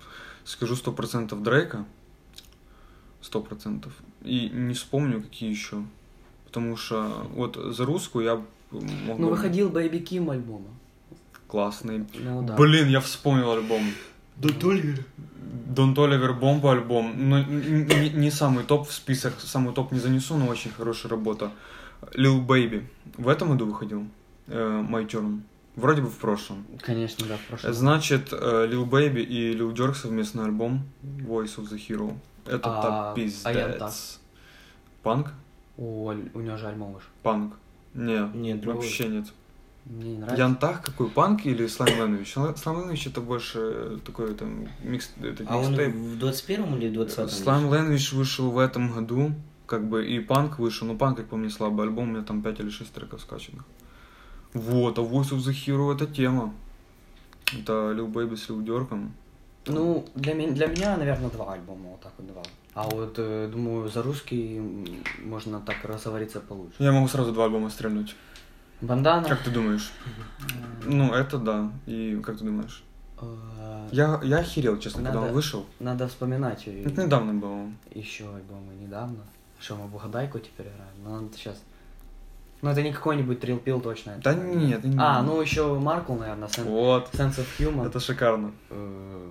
Скажу 0.45 0.75
сто 0.77 0.93
процентов 0.93 1.43
Дрейка. 1.43 1.85
Сто 3.21 3.43
процентов. 3.43 3.93
И 4.23 4.49
не 4.49 4.73
вспомню, 4.73 5.21
какие 5.23 5.51
еще. 5.51 5.85
Потому 6.47 6.77
что 6.79 7.29
вот 7.35 7.57
за 7.57 7.85
русскую 7.85 8.25
я 8.25 8.37
мог 8.71 9.19
Ну, 9.19 9.27
бы- 9.27 9.31
выходил 9.33 9.69
Baby 9.71 10.03
Kim 10.03 10.33
альбома. 10.33 10.69
Классный. 11.47 12.07
Ну 12.15 12.43
да. 12.43 12.57
Блин, 12.57 12.89
я 12.89 13.01
вспомнил 13.01 13.53
альбом. 13.53 13.83
Дон 14.37 15.95
Толивер 15.95 16.33
Бомба 16.33 16.73
альбом. 16.73 17.13
Ну, 17.29 17.37
н- 17.37 17.87
не, 17.87 18.09
не 18.11 18.31
самый 18.31 18.65
топ 18.65 18.89
в 18.89 18.93
список, 18.93 19.35
самый 19.39 19.75
топ 19.75 19.93
не 19.93 19.99
занесу, 20.01 20.37
но 20.39 20.47
очень 20.47 20.71
хорошая 20.71 21.11
работа. 21.11 21.51
Lil 22.15 22.47
Baby. 22.47 22.85
В 23.17 23.29
этом 23.29 23.51
году 23.51 23.67
выходил. 23.67 24.07
Э, 24.47 24.85
My 24.89 25.07
Turn. 25.07 25.43
Вроде 25.77 26.03
бы 26.03 26.09
в 26.09 26.17
прошлом. 26.19 26.67
Конечно, 26.83 27.27
да, 27.27 27.37
в 27.37 27.47
прошлом. 27.47 27.73
Значит, 27.73 28.33
э, 28.33 28.67
Lil 28.71 28.89
Baby 28.89 29.23
и 29.23 29.55
Lil 29.55 29.73
Durk 29.73 29.95
совместный 29.95 30.45
альбом 30.45 30.83
Voice 31.03 31.57
of 31.57 31.71
the 31.71 31.79
Hero. 31.79 32.17
Это 32.47 32.79
А, 32.79 32.83
так 32.83 32.93
а 32.93 33.15
пиздец. 33.15 34.21
Панк? 35.03 35.33
У, 35.77 36.07
у 36.09 36.41
него 36.41 36.57
же 36.57 36.67
альбом 36.67 36.93
вышел. 36.93 37.09
Панк. 37.23 37.55
Не, 37.95 38.29
Нет, 38.35 38.61
другой. 38.61 38.83
вообще 38.83 39.09
нет. 39.09 39.27
Мне 39.87 40.13
не 40.13 40.19
нравится. 40.19 40.43
Янтах 40.43 40.83
какой, 40.83 41.09
панк 41.09 41.47
или 41.47 41.67
Слайм 41.67 41.97
Ленович? 41.97 42.35
Слайм 42.57 42.81
Ленович 42.81 43.07
это 43.09 43.21
больше 43.21 43.99
такой 44.05 44.35
там 44.35 44.69
микс, 44.83 45.11
это 45.21 45.45
А 45.49 45.57
он 45.57 45.75
в 45.75 46.19
21 46.19 46.77
или 46.77 46.91
20 46.91 47.31
Слайм 47.31 47.73
Ленович 47.73 48.13
вышел 48.13 48.51
в 48.51 48.59
этом 48.59 48.93
году, 48.93 49.33
как 49.71 49.89
бы 49.89 50.05
и 50.05 50.19
панк 50.19 50.59
вышел, 50.59 50.87
но 50.89 50.97
панк, 50.97 51.17
как 51.19 51.29
по 51.29 51.37
мне, 51.37 51.49
слабый 51.49 51.87
альбом, 51.87 52.09
у 52.09 52.13
меня 52.13 52.23
там 52.25 52.43
5 52.43 52.61
или 52.61 52.71
6 52.71 52.93
треков 52.93 53.21
скачанных. 53.21 53.65
Вот, 54.53 54.99
а 54.99 55.03
Voice 55.03 55.31
of 55.31 55.39
the 55.39 55.53
Hero 55.53 55.95
это 55.95 56.07
тема. 56.07 56.53
Это 57.53 57.73
Lil 57.93 58.11
Baby 58.13 58.37
с 58.37 58.49
Lil 58.51 58.65
Durk'ом. 58.65 59.11
Ну, 59.67 60.05
для, 60.17 60.35
меня, 60.35 60.53
для 60.53 60.67
меня, 60.67 60.97
наверное, 60.97 61.31
два 61.31 61.53
альбома, 61.53 61.91
вот 61.91 62.01
так 62.01 62.13
вот 62.19 62.27
два. 62.27 62.43
А 62.75 62.83
вот, 62.89 63.15
э, 63.19 63.49
думаю, 63.53 63.89
за 63.89 64.03
русский 64.03 64.61
можно 65.25 65.61
так 65.61 65.77
разговориться 65.85 66.41
получше. 66.41 66.75
Я 66.79 66.91
могу 66.93 67.07
сразу 67.09 67.33
два 67.33 67.45
альбома 67.45 67.71
стрельнуть. 67.71 68.17
Бандана. 68.81 69.29
Как 69.29 69.43
ты 69.43 69.51
думаешь? 69.51 69.93
Ну, 70.85 71.13
это 71.13 71.39
да. 71.39 71.71
И 71.87 72.21
как 72.25 72.39
ты 72.39 72.45
думаешь? 72.45 72.83
э, 73.21 73.89
Я, 73.93 74.21
я 74.25 74.39
охерел, 74.39 74.79
честно, 74.79 75.03
когда 75.03 75.21
Надо- 75.21 75.29
он 75.29 75.35
вышел. 75.35 75.65
Надо 75.79 76.09
вспоминать 76.09 76.67
э, 76.67 76.83
Это 76.85 77.05
недавно 77.05 77.35
было. 77.35 77.71
еще 77.95 78.25
альбомы 78.25 78.75
недавно. 78.81 79.19
Что, 79.61 79.77
мы 79.77 79.87
в 79.89 79.95
угадайку 79.95 80.39
теперь 80.39 80.67
играем? 80.67 80.95
Ну, 81.05 81.21
надо 81.21 81.37
сейчас... 81.37 81.63
Ну, 82.63 82.71
это 82.71 82.83
не 82.83 82.93
какой-нибудь 82.93 83.39
Pill 83.43 83.81
точно. 83.81 84.19
Да 84.23 84.33
это- 84.33 84.41
нет, 84.43 84.85
не- 84.85 84.97
А, 84.99 85.23
ну 85.23 85.41
еще 85.41 85.79
Маркл, 85.79 86.15
наверное, 86.15 86.49
Sen- 86.49 86.65
Вот. 86.65 87.09
Sense 87.13 87.39
of 87.39 87.47
Human. 87.59 87.87
Это 87.87 88.01
шикарно. 88.01 88.53
Э, 88.71 89.31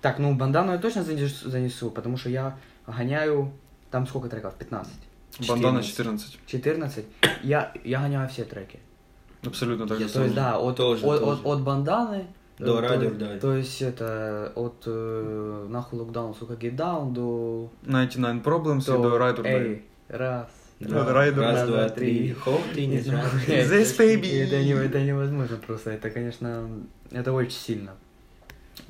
Так, 0.00 0.18
ну, 0.18 0.34
бандану 0.34 0.72
я 0.72 0.78
точно 0.78 1.02
занесу, 1.02 1.50
занесу, 1.50 1.90
потому 1.90 2.16
что 2.16 2.30
я 2.30 2.56
гоняю... 2.86 3.52
Там 3.90 4.06
сколько 4.06 4.28
треков? 4.28 4.54
15? 4.54 4.92
Бандана 5.48 5.82
14. 5.82 6.38
14. 6.46 6.46
14? 6.46 7.04
Я, 7.42 7.72
я 7.84 8.00
гоняю 8.00 8.28
все 8.28 8.44
треки. 8.44 8.78
Абсолютно 9.44 9.86
так 9.86 9.98
Я 10.00 10.06
же 10.08 10.12
То 10.14 10.22
есть, 10.22 10.34
да, 10.34 10.58
от, 10.58 10.76
Тоже, 10.76 11.06
от, 11.06 11.20
тоже. 11.20 11.40
от, 11.42 11.46
от 11.46 11.62
банданы... 11.62 12.26
До 12.60 12.76
то, 12.80 12.82
or 12.82 13.18
Die. 13.18 13.40
то 13.40 13.54
есть, 13.56 13.82
это, 13.82 14.52
от 14.54 14.82
э, 14.86 15.66
нахуй 15.68 15.98
локдаун, 15.98 16.34
сука, 16.34 16.54
get 16.54 16.76
down 16.76 17.12
до... 17.12 17.70
99 17.82 18.42
Problems 18.42 18.82
и 18.82 19.02
до 19.02 19.16
Ride 19.18 19.36
or 19.38 19.42
Die. 19.42 19.46
Эй, 19.46 19.84
раз, 20.08 20.48
Да, 20.80 21.04
два, 21.04 21.12
Раз, 21.12 21.68
два, 21.68 21.88
три. 21.88 22.32
Хоп, 22.32 22.60
ты 22.74 22.86
не 22.86 23.00
знаешь. 23.00 23.30
This 23.46 23.96
baby. 23.98 24.44
Это, 24.44 24.62
не, 24.62 24.72
это 24.72 25.00
невозможно 25.02 25.56
просто, 25.56 25.90
это, 25.90 26.10
конечно, 26.10 26.68
это 27.10 27.32
очень 27.32 27.58
сильно. 27.58 27.92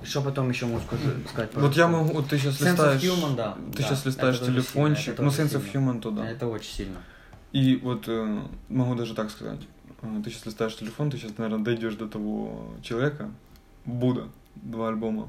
Что 0.03 0.23
потом 0.23 0.49
еще 0.51 0.67
могу 0.67 0.81
скажи- 0.81 1.17
сказать? 1.29 1.51
Вот 1.55 1.75
я 1.75 1.89
могу, 1.89 2.15
вот 2.15 2.29
ты 2.29 2.39
сейчас 2.39 2.61
Sense 2.61 2.77
of 2.77 2.95
листаешь, 2.95 3.03
Human, 3.03 3.37
да. 3.37 3.57
ты 3.73 3.83
Да, 3.83 3.89
сейчас 3.89 4.07
листаешь 4.07 4.39
телефончик, 4.41 5.19
ну 5.19 5.29
Sense 5.29 5.57
of. 5.57 5.73
Human 5.73 6.01
то 6.01 6.11
да. 6.11 6.29
Это 6.29 6.47
очень 6.47 6.73
сильно. 6.73 6.99
И 7.53 7.77
вот 7.77 8.05
э, 8.07 8.39
могу 8.69 8.95
даже 8.95 9.15
так 9.15 9.31
сказать, 9.31 9.61
Э, 10.03 10.21
ты 10.25 10.31
сейчас 10.31 10.47
листаешь 10.47 10.77
телефон, 10.77 11.11
ты 11.11 11.19
сейчас, 11.19 11.37
наверное, 11.39 11.65
дойдешь 11.65 11.95
до 11.95 12.09
того 12.09 12.73
человека, 12.83 13.31
Будда, 13.85 14.29
два 14.57 14.89
альбома. 14.89 15.29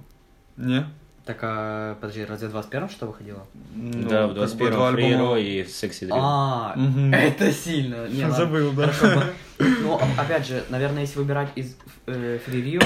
Не? 0.58 0.86
Так, 1.26 1.38
а, 1.44 1.96
подожди, 2.02 2.26
разве 2.26 2.48
в 2.48 2.52
21 2.52 2.90
что 2.90 3.06
выходило? 3.08 3.46
Ну, 3.76 4.10
Да, 4.10 4.26
в 4.28 4.30
как 4.30 4.30
бы 4.30 4.34
21 4.36 4.74
два 4.74 4.92
Free 4.92 5.04
альбома. 5.14 5.38
Hero 5.38 5.42
и 5.42 5.62
Sexy 5.64 6.08
Dream. 6.08 6.10
А, 6.20 6.74
Мгм. 6.76 7.14
это 7.14 7.52
сильно. 7.52 8.08
Не. 8.08 8.30
Забыл, 8.32 8.72
да. 8.74 8.88
Хорошо, 8.92 9.20
но- 9.60 9.66
Ну, 9.84 10.00
а- 10.02 10.22
опять 10.22 10.48
же, 10.48 10.64
наверное, 10.70 11.02
если 11.02 11.20
выбирать 11.20 11.52
из 11.56 11.76
э, 12.08 12.40
Free 12.46 12.64
Rio 12.64 12.84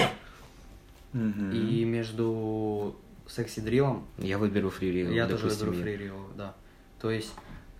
Мгм. 1.13 1.51
и 1.51 1.85
между 1.85 2.95
Секси 3.27 3.61
Дриллом, 3.61 4.05
Я 4.17 4.37
выберу 4.37 4.67
Free 4.69 4.91
Hero, 4.91 5.13
я 5.13 5.27
тоже 5.27 5.47
выберу. 5.47 5.71
Free 5.73 5.97
Rio, 5.97 6.13
да. 6.37 6.53
То 7.01 7.09
есть, 7.11 7.31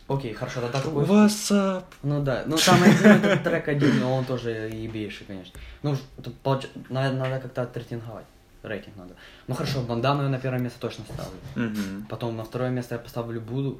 окей, 0.08 0.34
хорошо, 0.34 0.62
тогда 0.62 0.82
какой... 0.82 1.04
What's 1.06 1.52
up? 1.52 1.84
Ну 2.04 2.24
да, 2.24 2.44
ну 2.46 2.56
этот 2.56 3.44
трек 3.44 3.68
один, 3.68 4.00
но 4.00 4.16
он 4.18 4.26
тоже 4.26 4.50
ебейший, 4.50 5.26
конечно. 5.26 5.60
Ну, 5.84 5.96
получ- 6.44 6.70
надо, 6.90 7.16
надо 7.16 7.40
как-то 7.40 7.62
отрейтинговать. 7.64 8.26
Рейтинг 8.64 8.96
надо. 8.98 9.14
Ну 9.48 9.56
хорошо, 9.56 9.82
бандану 9.82 10.24
я 10.24 10.30
на 10.30 10.40
первое 10.40 10.60
место 10.60 10.80
точно 10.80 11.06
ставлю. 11.06 11.76
Потом 12.10 12.36
на 12.36 12.44
второе 12.44 12.70
место 12.70 12.96
я 12.96 13.00
поставлю 13.00 13.42
Буду 13.42 13.80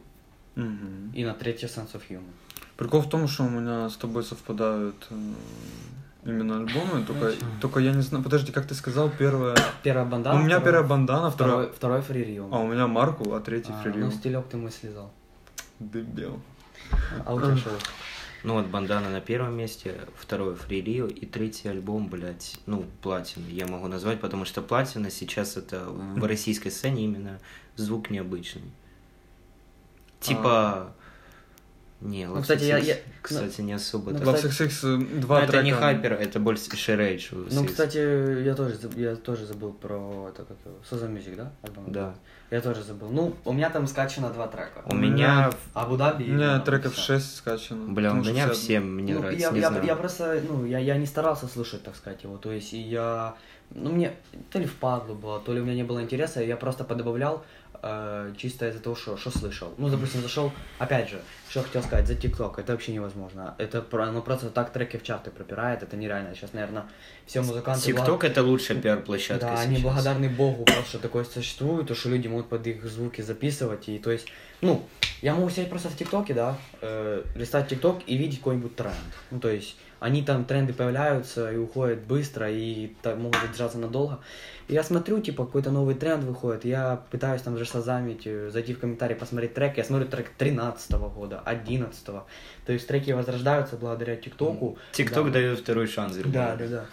и 0.56 1.26
на 1.26 1.34
третье 1.34 1.68
Sense 1.68 1.94
of 1.94 2.02
Humor. 2.10 2.22
Прикол 2.78 3.02
в 3.02 3.10
том, 3.10 3.28
что 3.28 3.44
у 3.44 3.50
меня 3.50 3.90
с 3.90 3.96
тобой 3.96 4.24
совпадают 4.24 5.08
э, 5.10 5.16
именно 6.26 6.58
альбомы, 6.58 7.06
только, 7.06 7.22
Короче. 7.22 7.38
только 7.62 7.80
я 7.80 7.94
не 7.94 8.02
знаю, 8.02 8.22
подожди, 8.24 8.52
как 8.52 8.68
ты 8.68 8.76
сказал, 8.76 9.10
первое... 9.10 9.56
Первая 9.82 10.06
бандана. 10.06 10.40
у 10.40 10.44
меня 10.44 10.60
второй- 10.60 10.64
первая 10.66 10.84
бандана, 10.90 11.32
вторая... 11.32 11.68
Второй, 11.68 12.02
второй 12.02 12.26
Rio. 12.26 12.50
А 12.52 12.60
у 12.60 12.68
меня 12.68 12.88
Марку, 12.88 13.34
а 13.34 13.40
третий 13.40 13.72
А, 13.72 13.82
Фририл. 13.82 14.08
Ну, 14.08 14.12
стилек 14.12 14.46
ты 14.48 14.58
мой 14.58 14.72
слезал. 14.72 15.12
Дебил. 15.80 16.40
А 17.26 17.34
у 17.34 17.40
тебя 17.40 17.56
что? 17.58 17.72
Ну 18.44 18.54
вот 18.54 18.68
Бандана 18.68 19.10
на 19.10 19.22
первом 19.22 19.58
месте, 19.58 20.02
второй 20.16 20.54
Free 20.54 20.84
Rio 20.84 21.12
и 21.12 21.26
третий 21.26 21.68
альбом, 21.68 22.08
блядь, 22.08 22.60
ну, 22.68 22.86
Платина 23.02 23.48
я 23.48 23.66
могу 23.66 23.88
назвать, 23.88 24.22
потому 24.22 24.46
что 24.46 24.62
Платина 24.62 25.10
сейчас 25.10 25.58
это 25.58 25.86
в 25.86 26.24
российской 26.28 26.70
сцене 26.70 27.06
именно 27.06 27.40
звук 27.76 28.10
необычный. 28.10 28.72
Типа... 30.20 30.94
Не, 32.02 32.28
Ну, 32.28 32.36
Love 32.36 32.42
кстати, 32.42 32.64
я- 32.66 32.78
я- 32.78 32.98
кстати, 33.22 33.62
не 33.62 33.74
особо. 33.74 34.12
ну, 34.12 34.20
так. 34.20 34.28
Love 34.28 34.36
кстати- 34.50 34.70
Six, 34.70 34.84
э, 34.84 35.20
два 35.22 35.42
это 35.42 35.52
трека. 35.54 35.66
не 35.66 35.72
хайпер, 35.72 36.14
это 36.14 36.40
больше 36.40 36.76
Шерейдж. 36.76 37.30
Ну, 37.52 37.66
кстати, 37.66 38.44
я 38.44 38.54
тоже, 38.54 38.76
я 38.98 39.16
тоже 39.16 39.46
забыл 39.46 39.72
про 39.74 40.30
это, 40.30 40.44
как 40.44 40.58
его, 40.66 40.76
Соза 40.88 41.08
Music, 41.08 41.36
да? 41.36 41.52
альбом? 41.64 41.86
Да. 41.92 42.14
Я 42.52 42.62
тоже 42.62 42.84
забыл. 42.84 43.10
Ну, 43.10 43.36
у 43.46 43.54
меня 43.54 43.70
там 43.70 43.88
скачано 43.88 44.30
два 44.30 44.48
трека. 44.48 44.84
У 44.86 44.94
меня, 44.96 45.50
Абу-Даби. 45.74 46.26
У 46.26 46.34
меня 46.34 46.60
треков. 46.60 46.96
6 46.96 47.38
скачано. 47.38 47.92
бля, 47.94 48.12
у 48.12 48.16
меня 48.16 48.50
все- 48.50 48.80
мне 48.82 49.14
Ну, 49.14 49.20
нравится, 49.22 49.48
я, 49.48 49.52
не 49.54 49.60
я, 49.62 49.70
знаю. 49.70 49.86
я 49.86 49.96
просто, 49.96 50.42
ну, 50.48 50.66
я, 50.66 50.80
я 50.80 50.98
не 50.98 51.06
старался 51.08 51.48
слушать, 51.48 51.82
так 51.84 51.96
сказать, 51.96 52.24
его. 52.24 52.38
То 52.38 52.52
есть, 52.52 52.74
я, 52.74 53.36
ну, 53.74 53.92
мне 53.92 54.12
то 54.52 54.60
ли 54.60 54.66
впадло 54.66 55.16
было, 55.16 55.40
то 55.40 55.54
ли 55.54 55.62
у 55.62 55.64
меня 55.64 55.76
не 55.76 55.84
было 55.84 56.02
интереса, 56.04 56.44
я 56.44 56.56
просто 56.58 56.84
подобавлял 56.84 57.44
э, 57.86 58.34
чисто 58.38 58.68
из-за 58.68 58.80
того, 58.80 58.96
что, 58.96 59.16
что 59.16 59.30
слышал. 59.30 59.74
Ну, 59.78 59.90
допустим, 59.90 60.22
зашел, 60.22 60.52
опять 60.80 61.10
же, 61.10 61.22
что 61.50 61.62
хотел 61.62 61.84
сказать, 61.84 62.08
за 62.08 62.16
ТикТок, 62.16 62.58
это 62.58 62.72
вообще 62.72 62.92
невозможно. 62.94 63.54
Это 63.60 63.82
про- 63.82 64.12
ну, 64.12 64.22
просто 64.22 64.50
так 64.50 64.74
треки 64.74 64.98
в 64.98 65.04
чарты 65.04 65.30
пропирает, 65.30 65.84
это 65.84 65.96
нереально. 65.96 66.34
Сейчас, 66.34 66.54
наверное, 66.54 66.86
все 67.26 67.42
музыканты... 67.42 67.86
ТикТок 67.86 68.24
это 68.24 68.42
лучшая 68.42 68.82
пиар-площадка 68.82 69.46
Да, 69.46 69.56
сейчас. 69.56 69.66
они 69.66 69.78
благодарны 69.78 70.30
Богу, 70.30 70.66
просто, 70.66 70.86
что 70.86 71.00
такое 71.00 71.24
существует, 71.24 71.88
то, 71.88 71.96
что 71.96 72.10
люди 72.10 72.28
могут 72.28 72.50
под 72.50 72.66
их 72.66 72.84
звуки 72.86 73.22
записывать. 73.22 73.88
И 73.88 74.00
то 74.00 74.12
есть, 74.12 74.28
ну, 74.62 74.86
я 75.22 75.34
могу 75.34 75.50
сидеть 75.50 75.70
просто 75.70 75.90
в 75.90 75.96
ТикТоке, 75.96 76.34
да, 76.34 76.58
э, 76.82 77.24
листать 77.36 77.70
ТикТок 77.70 78.02
и 78.08 78.18
видеть 78.18 78.40
какой-нибудь 78.40 78.76
тренд. 78.76 78.94
Ну, 79.32 79.40
то 79.40 79.50
есть, 79.50 79.76
они 80.00 80.24
там, 80.24 80.46
тренды 80.46 80.74
появляются 80.74 81.52
и 81.52 81.58
уходят 81.58 82.00
быстро, 82.02 82.52
и 82.52 82.94
так 83.02 83.18
могут 83.18 83.42
задержаться 83.42 83.78
надолго. 83.78 84.20
И 84.68 84.74
я 84.74 84.84
смотрю, 84.84 85.20
типа, 85.22 85.46
какой-то 85.46 85.72
новый 85.72 85.96
тренд 85.96 86.24
выходит, 86.24 86.66
я 86.66 87.02
пытаюсь 87.12 87.42
там 87.42 87.58
же 87.58 87.66
созамить, 87.66 88.24
э, 88.26 88.50
зайти 88.52 88.74
в 88.74 88.80
комментарии, 88.80 89.16
посмотреть 89.16 89.54
трек, 89.54 89.78
я 89.78 89.84
смотрю 89.84 90.08
трек 90.08 90.30
13 90.38 91.10
года, 91.10 91.42
11 91.46 92.26
То 92.66 92.74
есть, 92.74 92.88
треки 92.88 93.12
возрождаются 93.12 93.78
благодаря 93.78 94.16
ТикТоку. 94.16 94.78
ТикТок 94.92 95.28
Да. 95.28 95.32
дает 95.32 95.60
второй 95.60 95.88
шанс, 95.88 96.16
Да, 96.18 96.56
да, 96.56 96.68
да. 96.68 96.86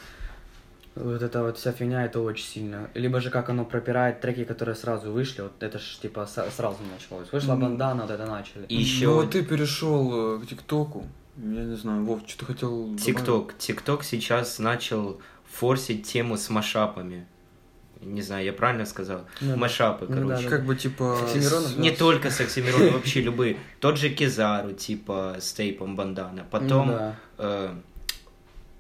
Вот 0.94 1.22
эта 1.22 1.42
вот 1.42 1.56
вся 1.56 1.72
фигня, 1.72 2.04
это 2.04 2.20
очень 2.20 2.44
сильно. 2.44 2.90
Либо 2.94 3.20
же 3.20 3.30
как 3.30 3.48
оно 3.48 3.64
пропирает 3.64 4.20
треки, 4.20 4.44
которые 4.44 4.74
сразу 4.74 5.10
вышли, 5.10 5.42
вот 5.42 5.62
это 5.62 5.78
ж 5.78 5.98
типа 6.02 6.26
сразу 6.26 6.78
началось. 6.92 7.32
Вышла 7.32 7.52
Мгм. 7.54 7.62
бандана, 7.62 8.02
вот 8.02 8.10
это 8.10 8.26
начали. 8.26 8.66
И 8.68 8.76
еще 8.76 9.06
Ну, 9.06 9.14
вот 9.14 9.30
ты 9.30 9.42
перешел 9.42 10.36
э, 10.36 10.40
к 10.40 10.46
ТикТоку. 10.48 11.06
Я 11.38 11.64
не 11.64 11.76
знаю, 11.76 12.04
Вов, 12.04 12.20
что 12.26 12.40
ты 12.40 12.44
хотел? 12.52 12.94
ТикТок. 12.96 13.54
ТикТок 13.56 14.04
сейчас 14.04 14.58
начал 14.58 15.18
форсить 15.50 16.06
тему 16.06 16.36
с 16.36 16.50
машапами. 16.50 17.26
Не 18.02 18.20
знаю, 18.20 18.44
я 18.44 18.52
правильно 18.52 18.84
сказал? 18.84 19.22
Ну 19.40 19.50
да. 19.52 19.56
Машапы, 19.56 20.06
Ну 20.08 20.14
да, 20.16 20.22
короче. 20.34 20.44
да. 20.44 20.50
Как 20.50 20.66
бы 20.66 20.76
типа... 20.76 21.18
С? 21.32 21.76
Не 21.76 21.92
только 21.92 22.30
с 22.30 22.40
Оксимироном, 22.40 22.92
вообще 22.94 23.20
любые. 23.22 23.56
Тот 23.80 23.96
же 23.96 24.10
Кизару, 24.10 24.72
типа, 24.72 25.36
с 25.40 25.52
тейпом 25.54 25.94
бандана. 25.96 26.44
Потом 26.50 26.88
Ну 26.88 26.92
да. 26.94 27.16
э, 27.38 27.74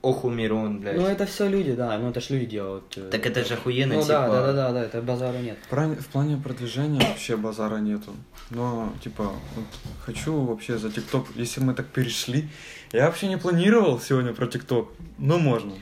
Охумирон, 0.02 0.80
блядь. 0.80 0.96
Ну 0.96 1.06
это 1.06 1.26
все 1.26 1.48
люди, 1.48 1.74
да, 1.74 1.96
ну 1.98 2.10
это 2.10 2.20
ж 2.20 2.30
люди 2.30 2.46
делают. 2.46 2.84
э, 2.96 3.08
Так 3.10 3.24
это 3.24 3.44
же 3.44 3.54
охуенно, 3.54 3.94
Ну 3.94 4.00
да, 4.04 4.24
типа... 4.24 4.32
да, 4.36 4.46
да, 4.46 4.52
да, 4.52 4.72
да, 4.72 4.82
это 4.84 5.00
базара 5.02 5.38
нет. 5.38 5.56
В 5.64 5.68
плане, 5.68 5.94
в 5.94 6.06
плане 6.08 6.36
продвижения 6.36 7.00
вообще 7.00 7.36
базара 7.36 7.76
нету. 7.76 8.12
Но, 8.50 8.92
типа, 9.02 9.24
вот 9.54 9.64
хочу 10.04 10.40
вообще 10.44 10.76
за 10.78 10.90
ТикТок, 10.90 11.26
если 11.36 11.60
мы 11.60 11.74
так 11.74 11.86
перешли, 11.86 12.48
я 12.92 13.06
вообще 13.06 13.28
не 13.28 13.38
планировал 13.38 14.00
сегодня 14.00 14.32
про 14.34 14.46
ТикТок, 14.46 14.88
но 15.18 15.38
можно. 15.38 15.72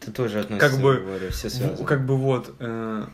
Это 0.00 0.12
тоже 0.12 0.38
относится, 0.40 0.70
Как 0.70 0.80
бы, 0.80 0.96
говорю, 0.98 1.30
все 1.30 1.50
связано. 1.50 1.84
как 1.84 2.06
бы 2.06 2.16
вот, 2.16 2.54
э, 2.60 3.06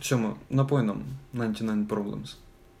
Сема, 0.00 0.38
напой 0.50 0.82
нам 0.82 1.04
99 1.32 1.88
Problems. 1.88 2.36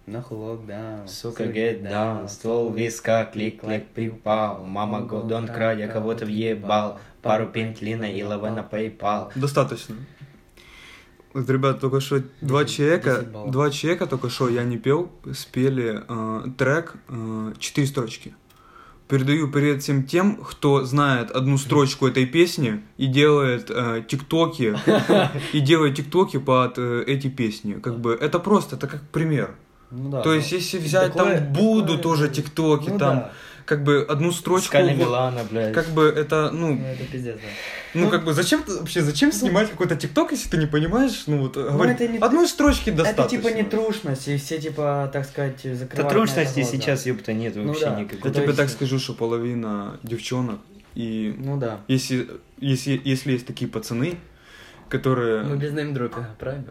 Нахуй 0.06 0.36
локдаун. 0.36 1.06
Сука, 1.06 1.44
get 1.44 1.82
down, 1.82 2.28
ствол 2.28 2.72
виска, 2.72 3.24
клик, 3.24 3.60
клик, 3.60 3.86
припал. 3.94 4.64
Мама 4.64 5.02
Годон 5.02 5.46
край, 5.46 5.78
я 5.78 5.86
кого-то 5.86 6.26
въебал. 6.26 6.98
Пару 7.22 7.46
пентлина 7.46 8.04
и 8.04 8.22
лава 8.24 8.50
на 8.50 8.68
PayPal. 8.68 9.30
Достаточно. 9.36 9.94
Вот, 11.32 11.48
ребят, 11.48 11.80
только 11.80 12.00
что 12.00 12.22
два 12.40 12.64
10 12.64 12.76
человека, 12.76 13.24
два 13.46 13.70
человека 13.70 14.06
только 14.06 14.28
что 14.28 14.48
я 14.48 14.64
не 14.64 14.76
пел, 14.76 15.10
спели 15.32 16.02
э, 16.06 16.50
трек 16.58 16.96
э, 17.08 17.54
четыре 17.58 17.86
строчки. 17.86 18.34
Передаю 19.08 19.50
привет 19.50 19.82
всем 19.82 20.04
тем, 20.04 20.36
кто 20.36 20.84
знает 20.84 21.30
одну 21.30 21.58
строчку 21.58 22.06
этой 22.06 22.26
песни 22.26 22.82
и 22.96 23.06
делает 23.06 23.70
э, 23.70 24.02
тиктоки 24.08 24.76
и 25.52 25.60
делает 25.60 25.96
тиктоки 25.96 26.38
под 26.38 26.78
э, 26.78 27.04
эти 27.06 27.28
песни. 27.28 27.74
Как 27.74 28.00
бы 28.00 28.14
это 28.14 28.38
просто, 28.38 28.76
это 28.76 28.86
как 28.86 29.02
пример. 29.10 29.54
Ну 29.92 30.10
да. 30.10 30.22
То 30.22 30.30
ну, 30.30 30.34
есть 30.36 30.50
если 30.52 30.78
взять 30.78 31.12
такое- 31.12 31.38
там 31.40 31.52
буду 31.52 31.82
такое- 31.96 32.02
тоже 32.02 32.28
тиктоки, 32.28 32.88
ну 32.90 32.98
там 32.98 33.16
да. 33.16 33.32
как 33.66 33.84
бы 33.84 34.04
одну 34.08 34.32
строчку, 34.32 34.68
Скаля 34.68 34.94
Милана, 34.94 35.44
блядь. 35.50 35.74
как 35.74 35.88
бы 35.88 36.04
это 36.04 36.50
ну 36.50 36.74
Ну 36.76 36.84
это 36.86 37.04
пиздец, 37.04 37.34
да. 37.36 37.40
ну, 37.94 38.04
Ну, 38.04 38.10
как 38.10 38.24
бы, 38.24 38.32
зачем 38.32 38.62
ты 38.62 38.74
вообще, 38.78 39.02
зачем 39.02 39.30
снимать 39.32 39.70
какой-то 39.70 39.94
ТикТок, 39.96 40.32
если 40.32 40.48
ты 40.48 40.56
не 40.56 40.66
понимаешь, 40.66 41.24
ну, 41.26 41.42
вот, 41.42 41.56
говорить, 41.58 42.00
это 42.00 42.08
не- 42.08 42.18
одной 42.18 42.48
строчки 42.48 42.88
достаточно. 42.90 43.36
Это 43.36 43.48
типа 43.48 43.54
не 43.56 43.62
трушность, 43.64 44.28
и 44.28 44.36
все 44.38 44.58
типа, 44.58 45.10
так 45.12 45.26
сказать, 45.26 45.60
Да 45.62 45.74
закрывают. 45.74 46.12
трушности 46.12 46.60
это 46.60 46.60
глаза. 46.70 46.76
сейчас, 46.76 47.06
ёпта, 47.06 47.32
нет 47.34 47.54
Ну 47.54 47.66
вообще 47.68 47.84
да. 47.84 47.90
Я 47.94 48.00
никакой. 48.00 48.22
То 48.22 48.30
тебе 48.34 48.44
есть- 48.46 48.56
так 48.56 48.70
скажу, 48.70 48.98
что 48.98 49.12
половина 49.12 49.98
девчонок, 50.02 50.58
и 50.94 51.34
Ну 51.38 51.58
да. 51.58 51.80
если, 51.86 52.28
если, 52.58 52.98
если 53.04 53.32
есть 53.32 53.46
такие 53.46 53.70
пацаны, 53.70 54.16
которые... 54.88 55.42
Мы 55.44 55.56
без 55.56 55.72
неймдропинга, 55.72 56.34
правильно? 56.38 56.64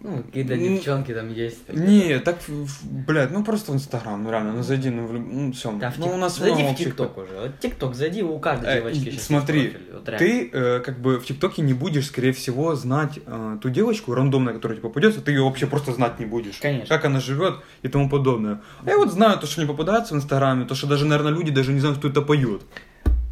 Ну, 0.00 0.22
какие-то 0.22 0.56
девчонки 0.56 1.14
там 1.14 1.32
есть. 1.32 1.68
Не, 1.72 2.18
так, 2.18 2.38
блядь, 2.82 3.30
ну 3.30 3.44
просто 3.44 3.72
в 3.72 3.76
Инстаграм, 3.76 4.22
ну 4.22 4.30
реально, 4.30 4.52
ну 4.52 4.62
зайди, 4.62 4.90
ну, 4.90 5.06
ну 5.12 5.52
все. 5.52 5.72
Да, 5.72 5.92
ну 5.96 6.12
у 6.12 6.16
нас 6.16 6.38
зайди 6.38 6.64
в 6.64 6.76
ТикТок 6.76 7.16
уже. 7.16 7.40
Вот 7.40 7.60
ТикТок, 7.60 7.94
зайди, 7.94 8.22
у 8.22 8.38
каждой 8.38 8.66
Э, 8.66 8.74
девочки 8.76 9.10
сейчас 9.10 9.22
смотри. 9.22 9.76
Ты, 10.18 10.50
э, 10.52 10.80
как 10.80 11.00
бы, 11.00 11.18
в 11.18 11.24
ТикТоке 11.24 11.62
не 11.62 11.72
будешь, 11.72 12.06
скорее 12.06 12.32
всего, 12.32 12.74
знать 12.74 13.18
э, 13.24 13.58
ту 13.62 13.70
девочку 13.70 14.14
рандомную, 14.14 14.54
которая 14.56 14.76
тебе 14.76 14.88
попадется, 14.88 15.20
ты 15.20 15.30
ее 15.30 15.42
вообще 15.42 15.66
просто 15.66 15.92
знать 15.92 16.18
не 16.18 16.26
будешь. 16.26 16.58
Конечно. 16.58 16.94
Как 16.94 17.04
она 17.04 17.20
живет 17.20 17.60
и 17.82 17.88
тому 17.88 18.10
подобное. 18.10 18.62
А 18.84 18.90
я 18.90 18.96
вот 18.96 19.12
знаю 19.12 19.38
то, 19.38 19.46
что 19.46 19.60
не 19.60 19.68
попадается 19.68 20.14
в 20.14 20.16
Инстаграме, 20.16 20.64
то, 20.64 20.74
что 20.74 20.86
даже, 20.86 21.04
наверное, 21.04 21.32
люди 21.32 21.52
даже 21.52 21.72
не 21.72 21.80
знают, 21.80 21.98
кто 21.98 22.08
это 22.08 22.22
поет. 22.22 22.62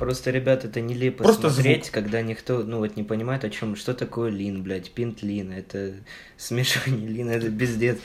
Просто, 0.05 0.31
ребят, 0.31 0.67
это 0.67 0.83
нелепо 0.83 1.25
Просто 1.25 1.49
смотреть, 1.49 1.85
звук. 1.85 1.95
когда 1.95 2.21
никто, 2.21 2.63
ну 2.63 2.79
вот, 2.81 2.95
не 2.95 3.05
понимает, 3.05 3.43
о 3.45 3.49
чем, 3.49 3.75
что 3.75 3.95
такое 3.95 4.29
лин, 4.31 4.63
блядь, 4.63 4.91
пинт 4.91 5.23
лина, 5.23 5.55
это 5.55 5.95
смешание 6.37 7.09
лина, 7.09 7.31
это 7.31 7.51
пиздец. 7.51 7.97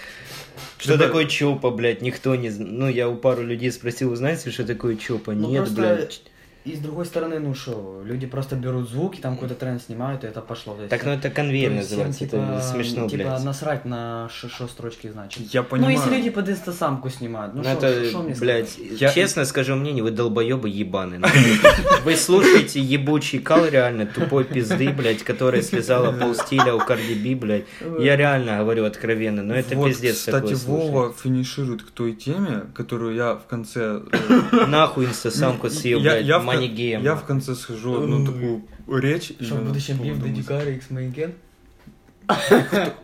Что 0.77 0.93
Ребят- 0.93 1.07
такое 1.07 1.25
чопа, 1.25 1.71
блядь, 1.71 2.01
никто 2.01 2.35
не 2.35 2.49
знает. 2.49 2.71
Ну, 2.71 2.87
я 2.87 3.09
у 3.09 3.17
пару 3.17 3.43
людей 3.43 3.69
спросил, 3.71 4.11
вы 4.11 4.15
знаете, 4.15 4.49
что 4.49 4.65
такое 4.65 4.95
чопа? 4.95 5.33
Ну, 5.33 5.49
Нет, 5.49 5.65
просто 5.65 5.81
блядь. 5.81 6.21
И 6.65 6.75
с 6.75 6.79
другой 6.79 7.05
стороны, 7.05 7.39
ну 7.39 7.55
что, 7.55 8.01
люди 8.03 8.27
просто 8.27 8.55
берут 8.57 8.89
звуки, 8.89 9.21
там 9.21 9.35
какой-то 9.35 9.55
тренд 9.55 9.81
снимают, 9.81 10.25
и 10.25 10.27
это 10.27 10.41
пошло. 10.41 10.73
То 10.73 10.81
есть, 10.81 10.89
Так, 10.89 11.05
ну 11.05 11.11
это 11.11 11.29
конвейер 11.29 11.71
называется, 11.71 12.25
это 12.25 12.61
смешно, 12.61 13.07
типа, 13.07 13.23
блядь. 13.23 13.43
насрать 13.45 13.85
на 13.85 14.29
шо 14.29 14.67
строчки 14.67 15.07
значит. 15.09 15.41
Я 15.53 15.63
понимаю. 15.63 15.93
Ну, 15.95 15.99
если 15.99 16.15
люди 16.17 16.29
под 16.29 16.49
инстасамку 16.49 17.09
снимают, 17.09 17.53
ну 17.55 17.63
Ну, 17.63 17.69
что 17.77 17.87
это, 17.87 18.17
мне 18.19 18.35
блядь, 18.35 18.69
сказать? 18.69 18.99
Я- 19.01 19.13
честно 19.13 19.45
скажу 19.45 19.75
мнение, 19.75 20.03
вы 20.03 20.11
долбоебы 20.11 20.67
ебаные. 20.69 21.19
нахуй. 21.19 21.39
Вы 22.03 22.15
слушаете 22.15 22.81
ебучий 22.81 23.39
кал 23.39 23.65
реально 23.65 24.05
тупой 24.05 24.43
пизды, 24.43 24.89
блядь, 24.89 25.23
которая 25.23 25.61
слезала 25.61 26.11
полстиля 26.11 26.75
у 26.75 26.79
Карди 26.79 27.13
Би, 27.13 27.35
блядь. 27.35 27.65
Я 27.99 28.17
реально 28.17 28.57
говорю 28.59 28.85
откровенно, 28.85 29.43
но 29.43 29.55
это 29.55 29.75
пиздец 29.75 30.17
кстати. 30.17 30.53
Вова 30.65 31.13
финиширует 31.13 31.83
к 31.83 31.91
той 31.91 32.13
теме, 32.13 32.63
которую 32.75 33.15
я 33.15 33.35
в 33.35 33.45
конце... 33.45 34.01
э, 34.11 34.65
Нахуй 34.65 35.05
инстасамку 35.05 35.69
съел, 35.69 36.01
блядь, 36.01 36.25
манигеем. 36.55 37.03
я 37.03 37.15
в 37.15 37.25
конце 37.25 37.55
скажу 37.55 38.01
одну 38.03 38.25
такую 38.25 38.63
речь. 38.87 39.33
Что 39.39 39.55
в 39.55 39.65
будущем 39.67 39.97
музыки. 39.97 40.27
Дедикара 40.27 40.69
X 40.71 40.89
Мейкен? 40.89 41.33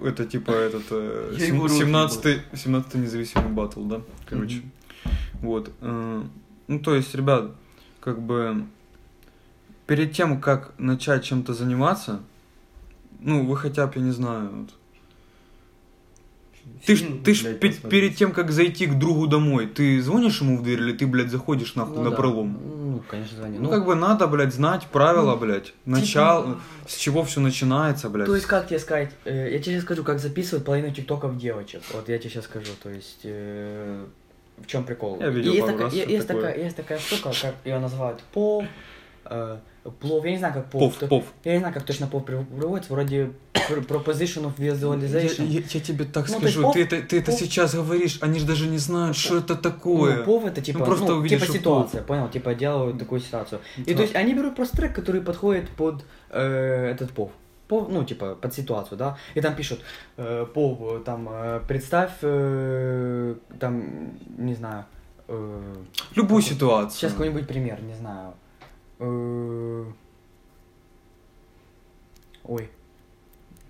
Это 0.02 0.26
типа 0.26 0.52
этот 0.52 0.84
э, 0.92 1.34
Я 1.38 1.46
сем- 1.48 1.56
его 1.56 1.68
руки 1.68 1.80
17 1.80 2.42
17 2.54 2.96
независимый 2.96 3.50
батл, 3.50 3.84
да? 3.86 4.02
Короче. 4.30 4.62
Вот. 5.42 5.72
э, 5.82 6.24
Ну, 6.68 6.80
то 6.80 6.96
есть, 6.96 7.14
ребят, 7.16 7.52
как 8.00 8.22
бы 8.22 8.66
перед 9.88 10.12
тем, 10.14 10.40
как 10.42 10.74
начать 10.80 11.24
чем-то 11.24 11.54
заниматься, 11.54 12.22
ну, 13.20 13.46
вы 13.46 13.56
хотя 13.58 13.88
бы, 13.88 13.94
я 13.96 14.02
не 14.02 14.12
знаю, 14.12 14.50
вот, 14.52 14.70
ты 16.86 16.96
ж, 16.96 17.00
Фильм, 17.00 17.24
ты 17.24 17.34
ж 17.34 17.44
блядь, 17.44 17.60
пе- 17.60 17.90
перед 17.90 18.16
тем, 18.16 18.32
как 18.32 18.52
зайти 18.52 18.86
к 18.86 18.98
другу 18.98 19.28
домой, 19.28 19.68
ты 19.68 20.02
звонишь 20.02 20.42
ему 20.42 20.58
в 20.58 20.64
дверь 20.64 20.80
или 20.82 20.94
ты, 20.94 21.08
блядь, 21.08 21.30
заходишь 21.32 21.76
нахуй 21.76 21.98
Ну 21.98 22.04
на 22.04 22.10
да. 22.12 22.16
пролом? 22.16 22.60
Ну 22.64 22.86
ну, 22.96 23.04
конечно, 23.10 23.38
звони. 23.38 23.60
Ну, 23.60 23.70
как 23.70 23.86
бы 23.86 23.96
надо, 23.96 24.28
блядь, 24.28 24.54
знать 24.54 24.88
правила, 24.88 25.36
блядь. 25.36 25.74
Начало, 25.86 26.62
с 26.88 26.96
чего 26.96 27.24
все 27.24 27.42
начинается, 27.42 28.10
блядь. 28.10 28.28
То 28.28 28.36
есть, 28.36 28.48
как 28.48 28.68
тебе 28.68 28.80
сказать, 28.80 29.12
э, 29.26 29.50
я 29.52 29.60
тебе 29.60 29.74
сейчас 29.76 29.84
скажу, 29.84 30.04
как 30.04 30.20
записывают 30.20 30.66
половину 30.66 30.94
тиктоков 30.94 31.38
девочек. 31.38 31.82
Вот 31.94 32.08
я 32.08 32.18
тебе 32.18 32.30
сейчас 32.30 32.46
скажу, 32.46 32.72
то 32.82 32.90
есть, 32.90 33.20
э, 33.24 34.06
в 34.58 34.66
чем 34.68 34.86
прикол? 34.86 35.20
Я 35.20 35.28
видел 35.30 35.52
есть, 35.52 35.66
такая, 35.68 35.90
есть, 35.92 36.28
такая, 36.28 36.58
есть 36.58 36.76
такая 36.78 37.00
штука, 37.00 37.32
как 37.42 37.56
ее 37.66 37.80
называют 37.80 38.22
пов, 38.32 38.64
э, 39.26 39.58
плов, 40.00 40.26
я 40.26 40.32
не 40.32 40.38
знаю, 40.38 40.54
как 40.54 40.70
пов. 40.72 40.82
Пов, 40.82 40.98
То- 41.00 41.08
пов. 41.08 41.24
Я 41.44 41.54
не 41.54 41.60
знаю, 41.60 41.74
как 41.74 41.84
точно 41.84 42.08
пов 42.08 42.26
приводится, 42.26 42.92
вроде 42.94 43.32
pr- 43.54 43.86
proposition 43.88 44.46
of 44.46 44.54
Я, 44.58 44.74
visualization. 44.74 45.46
я- 45.48 45.62
я 45.62 45.80
тебе 45.80 46.06
так 46.06 46.28
Ну, 46.30 46.40
скажу, 46.40 46.62
ты 46.72 46.82
пов- 46.82 46.84
это, 46.84 47.02
ты 47.08 47.20
это 47.20 47.32
пов- 47.32 47.38
сейчас 47.40 47.76
говоришь, 47.76 48.18
они 48.22 48.40
же 48.40 48.46
даже 48.46 48.68
не 48.68 48.78
знают, 48.80 49.16
что 49.16 49.38
это 49.38 49.56
такое. 49.56 50.18
Ну, 50.18 50.24
пов 50.24 50.46
это 50.46 50.62
типа, 50.62 50.80
Ну, 50.80 50.86
просто 50.86 51.06
ну, 51.16 51.28
типа 51.28 51.46
ситуация, 51.46 52.02
понял? 52.04 52.30
Типа 52.30 52.56
делают 52.56 52.98
такую 53.00 53.22
ситуацию. 53.22 53.62
И 53.78 53.92
Да. 53.92 53.98
то 53.98 54.02
есть 54.04 54.16
они 54.16 54.34
берут 54.34 54.56
просто 54.56 54.78
трек, 54.78 54.96
который 54.96 55.22
подходит 55.22 55.70
под 55.70 56.04
э, 56.32 56.92
этот 56.92 57.12
пов. 57.12 57.32
Пов, 57.68 57.88
ну, 57.90 58.04
типа, 58.04 58.36
под 58.36 58.54
ситуацию, 58.54 58.98
да, 58.98 59.18
и 59.34 59.42
там 59.42 59.56
пишут, 59.56 59.80
э, 60.18 60.46
пов, 60.54 60.78
э, 60.82 61.02
там, 61.04 61.28
э, 61.32 61.62
представь, 61.68 62.12
э, 62.22 63.36
там, 63.60 63.84
не 64.38 64.54
знаю, 64.54 64.86
э, 65.28 65.76
Любую 66.16 66.42
Сейчас 66.44 66.54
ситуацию. 66.56 67.12
какой-нибудь 67.12 67.48
пример, 67.48 67.82
не 67.82 67.94
знаю. 67.96 68.34
Э, 69.00 69.86
Ой, 72.44 72.70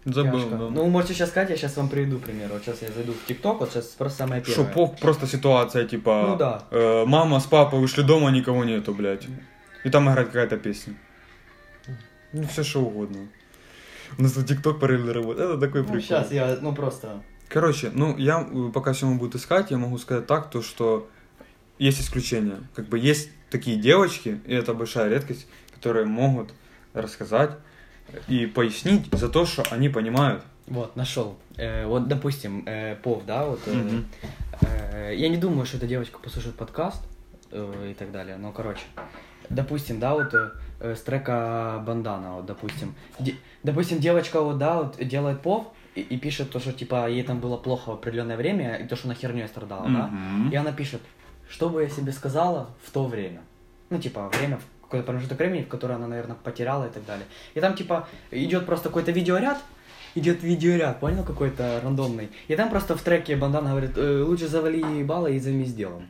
Забыл, 0.06 0.40
тяжко. 0.42 0.58
да. 0.58 0.70
Ну, 0.70 0.84
вы 0.84 0.90
можете 0.90 1.14
сейчас 1.14 1.30
сказать, 1.30 1.50
я 1.50 1.56
сейчас 1.58 1.78
вам 1.78 1.90
приведу 1.90 2.20
пример. 2.20 2.50
Вот 2.52 2.62
сейчас 2.64 2.82
я 2.82 2.90
зайду 2.92 3.14
в 3.14 3.26
ТикТок, 3.26 3.60
вот 3.62 3.72
сейчас 3.72 3.86
просто 3.88 4.20
самое 4.20 4.42
первое. 4.42 4.72
пов, 4.72 5.00
просто 5.00 5.26
ситуация, 5.28 5.86
типа, 5.88 6.26
Ну 6.28 6.36
да. 6.36 6.64
э, 6.72 7.06
мама 7.06 7.40
с 7.40 7.46
папой 7.46 7.80
вышли 7.80 8.02
дома, 8.04 8.30
никого 8.32 8.64
нету, 8.66 8.94
блядь. 8.94 9.26
И 9.84 9.90
там 9.90 10.10
играет 10.10 10.28
какая-то 10.28 10.58
песня. 10.58 10.94
Ну, 12.34 12.44
все 12.48 12.64
что 12.64 12.82
угодно. 12.82 13.28
У 14.18 14.22
нас 14.24 14.34
тут 14.34 14.46
ТикТок 14.48 14.80
параллельно 14.80 15.14
работает. 15.14 15.50
Это 15.52 15.60
такой 15.60 15.82
Ну, 15.82 15.88
прикол. 15.88 16.02
сейчас 16.02 16.32
я, 16.32 16.58
ну, 16.62 16.76
просто... 16.76 17.24
Короче, 17.48 17.92
ну, 17.94 18.18
я, 18.18 18.42
э, 18.52 18.72
пока 18.74 18.94
Сема 18.94 19.16
будет 19.16 19.36
искать, 19.36 19.72
я 19.72 19.78
могу 19.78 19.98
сказать 19.98 20.28
так, 20.28 20.50
то, 20.50 20.62
что 20.62 21.08
есть 21.78 22.02
исключения. 22.02 22.58
Как 22.76 22.88
бы 22.88 22.98
есть 23.00 23.30
такие 23.50 23.78
девочки, 23.78 24.40
и 24.46 24.54
это 24.54 24.74
большая 24.74 25.10
редкость, 25.10 25.48
которые 25.74 26.06
могут 26.06 26.54
рассказать 26.94 27.52
и 28.28 28.46
пояснить 28.46 29.08
за 29.12 29.30
то, 29.30 29.46
что 29.46 29.64
они 29.72 29.90
понимают. 29.90 30.44
Вот, 30.68 30.96
нашел. 30.96 31.38
Э, 31.58 31.86
вот, 31.86 32.08
допустим, 32.08 32.64
э, 32.66 32.96
Пов, 32.96 33.26
да, 33.26 33.46
вот. 33.46 33.60
э, 33.68 33.74
Мгм. 33.74 34.06
э, 34.62 35.14
я 35.16 35.30
не 35.30 35.38
думаю, 35.38 35.66
что 35.66 35.78
эта 35.78 35.88
девочка 35.88 36.18
послушает 36.20 36.56
подкаст 36.56 37.02
э, 37.52 37.90
и 37.92 37.94
так 37.94 38.12
далее. 38.12 38.38
Но, 38.38 38.52
короче, 38.52 38.82
допустим, 39.50 40.00
да, 40.00 40.14
вот 40.16 40.34
э, 40.34 40.50
э, 40.80 40.96
с 40.96 41.02
трека 41.02 41.84
Бандана, 41.86 42.36
вот, 42.38 42.46
допустим. 42.46 42.96
Де- 43.20 43.36
допустим, 43.64 44.00
девочка 44.00 44.42
вот, 44.42 44.58
да, 44.58 44.82
вот 44.82 44.98
делает 44.98 45.42
Пов 45.42 45.68
и, 45.94 46.02
и 46.02 46.18
пишет 46.18 46.50
то, 46.52 46.60
что, 46.60 46.72
типа, 46.74 47.10
ей 47.10 47.24
там 47.24 47.40
было 47.40 47.58
плохо 47.58 47.90
в 47.92 47.94
определенное 47.96 48.38
время, 48.38 48.76
и 48.78 48.88
то, 48.88 48.96
что 48.96 49.08
она 49.08 49.16
херней 49.16 49.48
страдала, 49.48 49.86
да. 49.90 50.08
Мгм. 50.08 50.50
И 50.50 50.56
она 50.56 50.72
пишет, 50.72 51.02
что 51.50 51.70
бы 51.70 51.84
я 51.84 51.90
себе 51.90 52.12
сказала 52.12 52.70
в 52.84 52.92
то 52.92 53.06
время. 53.06 53.42
Ну, 53.90 54.00
типа, 54.00 54.30
время, 54.38 54.60
какой-то 54.84 55.06
промежуток 55.06 55.38
времени, 55.38 55.64
в 55.64 55.68
которое 55.68 55.96
она, 55.96 56.08
наверное, 56.08 56.36
потеряла 56.36 56.86
и 56.86 56.90
так 56.90 57.06
далее. 57.06 57.26
И 57.54 57.60
там, 57.60 57.76
типа, 57.76 58.08
идет 58.32 58.66
просто 58.66 58.90
какой-то 58.90 59.12
видеоряд, 59.12 59.58
идет 60.16 60.44
видеоряд, 60.44 61.00
понял, 61.00 61.24
какой-то 61.24 61.82
рандомный. 61.84 62.30
И 62.48 62.56
там 62.56 62.70
просто 62.70 62.96
в 62.96 63.02
треке 63.02 63.36
Бандана 63.36 63.72
говорит, 63.72 63.98
«Э, 63.98 64.24
лучше 64.24 64.48
завали 64.48 65.04
баллы 65.04 65.36
и 65.36 65.40
займись 65.40 65.74
делом. 65.74 66.08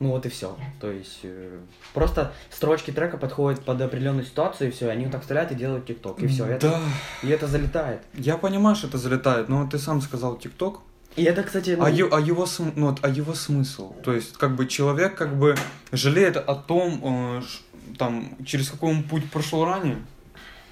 Ну 0.00 0.10
вот 0.10 0.26
и 0.26 0.28
все. 0.28 0.56
То 0.80 0.90
есть 0.90 1.20
э, 1.22 1.58
просто 1.92 2.32
строчки 2.50 2.90
трека 2.90 3.16
подходят 3.16 3.64
под 3.64 3.80
определенную 3.80 4.24
ситуацию, 4.26 4.68
и 4.68 4.70
все, 4.72 4.88
они 4.90 5.04
вот 5.04 5.12
так 5.12 5.20
вставляют 5.20 5.52
и 5.52 5.54
делают 5.54 5.86
тикток, 5.86 6.20
и 6.20 6.26
все. 6.26 6.58
Да, 6.58 6.80
И 7.22 7.28
это 7.28 7.46
залетает. 7.46 8.00
я 8.14 8.36
понимаю, 8.36 8.74
что 8.76 8.88
это 8.88 8.98
залетает, 8.98 9.48
но 9.48 9.66
ты 9.68 9.78
сам 9.78 10.00
сказал 10.00 10.36
ТикТок, 10.36 10.80
И 11.16 11.22
это, 11.22 11.42
кстати, 11.44 11.76
ну, 11.78 11.84
а, 11.84 11.90
е- 11.90 12.08
а 12.10 12.18
его 12.20 12.44
см- 12.46 12.72
ну, 12.76 12.96
а 13.02 13.08
его 13.08 13.34
смысл? 13.34 13.92
То 14.02 14.12
есть, 14.12 14.36
как 14.36 14.56
бы 14.56 14.66
человек 14.66 15.14
как 15.16 15.36
бы 15.36 15.54
жалеет 15.92 16.36
о 16.36 16.54
том, 16.54 17.00
э, 17.40 17.42
там, 17.98 18.36
через 18.44 18.70
какой 18.70 18.90
он 18.90 19.02
путь 19.04 19.30
прошел 19.30 19.64
ранее. 19.64 19.98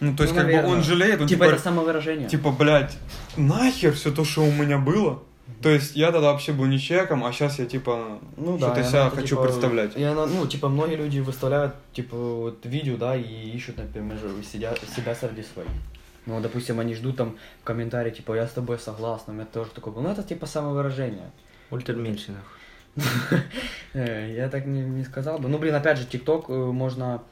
Ну, 0.00 0.16
то 0.16 0.24
есть, 0.24 0.34
Ну, 0.34 0.40
как 0.40 0.46
бы 0.48 0.52
наверное. 0.54 0.76
он 0.78 0.82
жалеет, 0.82 1.20
он 1.20 1.28
типа, 1.28 1.44
типа, 1.44 1.54
это 1.54 1.62
самовыражение. 1.62 2.28
типа, 2.28 2.50
блядь, 2.50 2.96
нахер 3.36 3.92
все 3.92 4.10
то, 4.10 4.24
что 4.24 4.42
у 4.44 4.50
меня 4.50 4.78
было. 4.78 5.22
То 5.62 5.68
есть, 5.68 5.94
я 5.94 6.10
тогда 6.10 6.32
вообще 6.32 6.52
был 6.52 6.64
не 6.64 6.80
человеком, 6.80 7.24
а 7.24 7.32
сейчас 7.32 7.60
я, 7.60 7.66
типа, 7.66 8.18
Ну 8.36 8.58
что-то 8.58 8.80
и 8.80 8.84
себя 8.84 9.06
это, 9.06 9.14
хочу 9.16 9.28
типа, 9.28 9.42
представлять. 9.44 9.96
И 9.96 10.02
она, 10.02 10.26
ну, 10.26 10.44
типа, 10.48 10.68
многие 10.68 10.96
люди 10.96 11.20
выставляют, 11.20 11.74
типа, 11.92 12.16
вот 12.16 12.66
видео, 12.66 12.96
да, 12.96 13.14
и 13.16 13.22
ищут, 13.50 13.76
например, 13.76 14.18
себя, 14.52 14.74
себя 14.96 15.14
среди 15.14 15.44
своих. 15.44 15.68
Ну, 16.26 16.40
допустим, 16.40 16.78
они 16.80 16.94
ждут 16.94 17.16
там 17.16 17.36
в 17.60 17.64
комментарии, 17.64 18.10
типа, 18.10 18.34
я 18.34 18.46
с 18.46 18.52
тобой 18.52 18.78
согласна, 18.78 19.32
у 19.32 19.36
меня 19.36 19.46
тоже 19.46 19.70
такое 19.70 19.92
было. 19.92 20.02
Ну, 20.02 20.10
это, 20.10 20.22
типа, 20.22 20.46
самовыражение. 20.46 21.30
Ультраменьшинах. 21.70 22.58
Э, 23.94 24.34
Я 24.36 24.48
так 24.48 24.66
не, 24.66 24.80
не 24.82 25.04
сказал 25.04 25.38
бы. 25.38 25.48
Ну, 25.48 25.58
блин, 25.58 25.74
опять 25.74 25.98
же, 25.98 26.06
ТикТок 26.06 26.48
э, 26.48 26.52
можно 26.52 27.22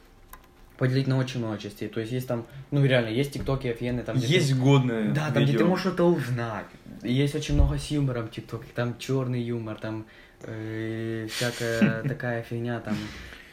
поделить 0.76 1.06
на 1.06 1.18
очень 1.18 1.40
много 1.40 1.58
частей. 1.58 1.88
То 1.88 2.00
есть 2.00 2.12
есть 2.12 2.26
там, 2.28 2.46
ну, 2.70 2.84
реально, 2.84 3.08
есть 3.08 3.32
ТикТоки 3.32 3.68
офигенные, 3.68 4.02
там, 4.04 4.16
где 4.16 4.26
ты- 4.26 4.32
Есть 4.32 4.56
годные 4.56 5.08
Да, 5.10 5.26
там, 5.30 5.42
где 5.44 5.46
ты 5.46 5.52
видео. 5.52 5.66
можешь 5.66 5.86
что-то 5.86 6.04
узнать. 6.04 6.66
Есть 7.02 7.34
очень 7.34 7.54
много 7.54 7.78
с 7.78 7.90
юмором 7.90 8.26
в 8.26 8.30
ТикТоке. 8.30 8.66
Там 8.74 8.98
черный 8.98 9.40
юмор, 9.42 9.76
там 9.76 10.06
э, 10.42 11.28
всякая 11.30 12.02
такая 12.08 12.42
фигня, 12.42 12.80
там, 12.80 12.96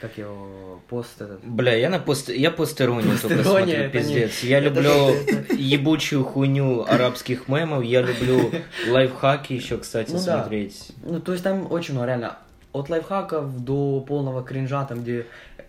как 0.02 0.18
его, 0.18 0.82
пост 0.90 1.20
этот. 1.22 1.44
Бля, 1.44 1.74
я 1.76 1.90
на 1.90 2.00
пост... 2.00 2.30
я 2.30 2.52
постеронию 2.52 3.18
только 3.20 3.44
смотрю, 3.44 3.74
это 3.74 3.84
не- 3.84 3.90
пиздец. 3.90 4.44
Я 4.44 4.60
это 4.60 4.68
люблю 4.82 5.16
ебучую 5.58 6.24
хуйню 6.24 6.86
арабских 6.88 7.48
мемов, 7.48 7.84
я 7.84 8.02
люблю 8.02 8.52
лайфхаки 8.90 9.54
еще, 9.54 9.78
кстати, 9.78 10.12
Ну 10.12 10.18
да. 10.24 10.42
смотреть. 10.42 10.92
Ну, 11.04 11.20
то 11.20 11.32
есть 11.32 11.44
там 11.44 11.72
очень 11.72 11.94
много, 11.94 12.08
реально. 12.08 12.38
От 12.74 12.90
лайфхаков 12.90 13.64
до 13.64 14.02
полного 14.08 14.44
кринжа, 14.44 14.86
там, 14.86 15.02
где... 15.02 15.26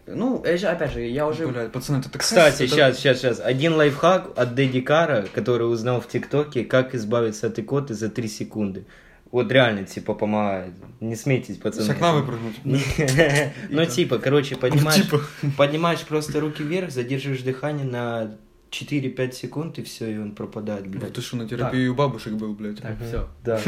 Ну, 0.06 0.42
опять 0.42 0.92
же, 0.92 1.02
я 1.02 1.26
уже... 1.26 1.46
Блядь, 1.46 1.70
пацаны, 1.72 1.98
это 1.98 2.06
такая- 2.10 2.20
Кстати, 2.22 2.62
это- 2.64 2.68
сейчас, 2.74 2.96
сейчас, 2.98 3.18
сейчас. 3.18 3.40
Один 3.40 3.74
лайфхак 3.74 4.30
от 4.36 4.54
Дэдди 4.54 4.80
Кара, 4.80 5.26
который 5.34 5.70
узнал 5.70 6.00
в 6.00 6.08
ТикТоке, 6.08 6.64
как 6.64 6.94
избавиться 6.94 7.46
от 7.46 7.58
икоты 7.58 7.94
за 7.94 8.08
3 8.10 8.28
секунды. 8.28 8.84
Вот 9.30 9.52
реально, 9.52 9.84
типа, 9.84 10.14
помогает. 10.14 10.72
Не 11.00 11.14
смейтесь, 11.14 11.58
пацаны. 11.58 11.84
С 11.84 11.90
окна 11.90 12.12
выпрыгнуть. 12.14 12.56
Ну, 13.68 13.84
типа, 13.84 14.18
короче, 14.18 14.56
поднимаешь, 14.56 15.02
Типа. 15.02 15.20
поднимаешь 15.56 16.00
просто 16.00 16.40
руки 16.40 16.62
вверх, 16.62 16.90
задерживаешь 16.90 17.42
дихание 17.42 17.84
на 17.84 18.36
4-5 18.70 19.32
секунд, 19.32 19.78
и 19.78 19.82
все, 19.82 20.10
и 20.14 20.18
он 20.18 20.34
пропадает, 20.34 20.86
Бля, 20.86 21.00
блядь. 21.00 21.12
ты 21.14 21.20
что, 21.20 21.36
на 21.36 21.48
терапии 21.48 21.86
у 21.88 21.94
бабушек 21.94 22.34
был, 22.34 22.54
блядь? 22.54 22.80
Так, 22.80 22.96
все. 23.06 23.28
Да. 23.44 23.58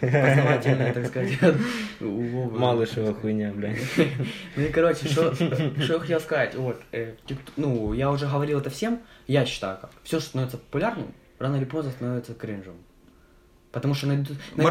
Познавательная, 0.00 0.92
так 0.94 1.06
сказать, 1.06 1.32
у. 2.00 2.50
Малышева 2.50 3.14
хуйня, 3.14 3.52
блядь. 3.52 3.78
Ну 4.56 4.62
и, 4.64 4.68
короче, 4.68 5.08
что 5.08 5.34
я 5.40 5.98
хотел 5.98 6.20
сказать, 6.20 6.54
вот, 6.54 6.80
э, 6.92 7.14
ну, 7.56 7.92
я 7.92 8.10
уже 8.10 8.26
говорил 8.26 8.58
это 8.60 8.70
всем, 8.70 9.00
я 9.26 9.44
считаю 9.46 9.78
как, 9.80 9.90
все, 10.02 10.18
что 10.20 10.28
становится 10.30 10.58
популярным, 10.58 11.12
рано 11.38 11.56
или 11.56 11.64
поздно 11.64 11.92
становится 11.92 12.34
кринжем. 12.34 12.74
Потому 13.72 13.94
что 13.94 14.06
найдут, 14.06 14.36
найдут- 14.56 14.64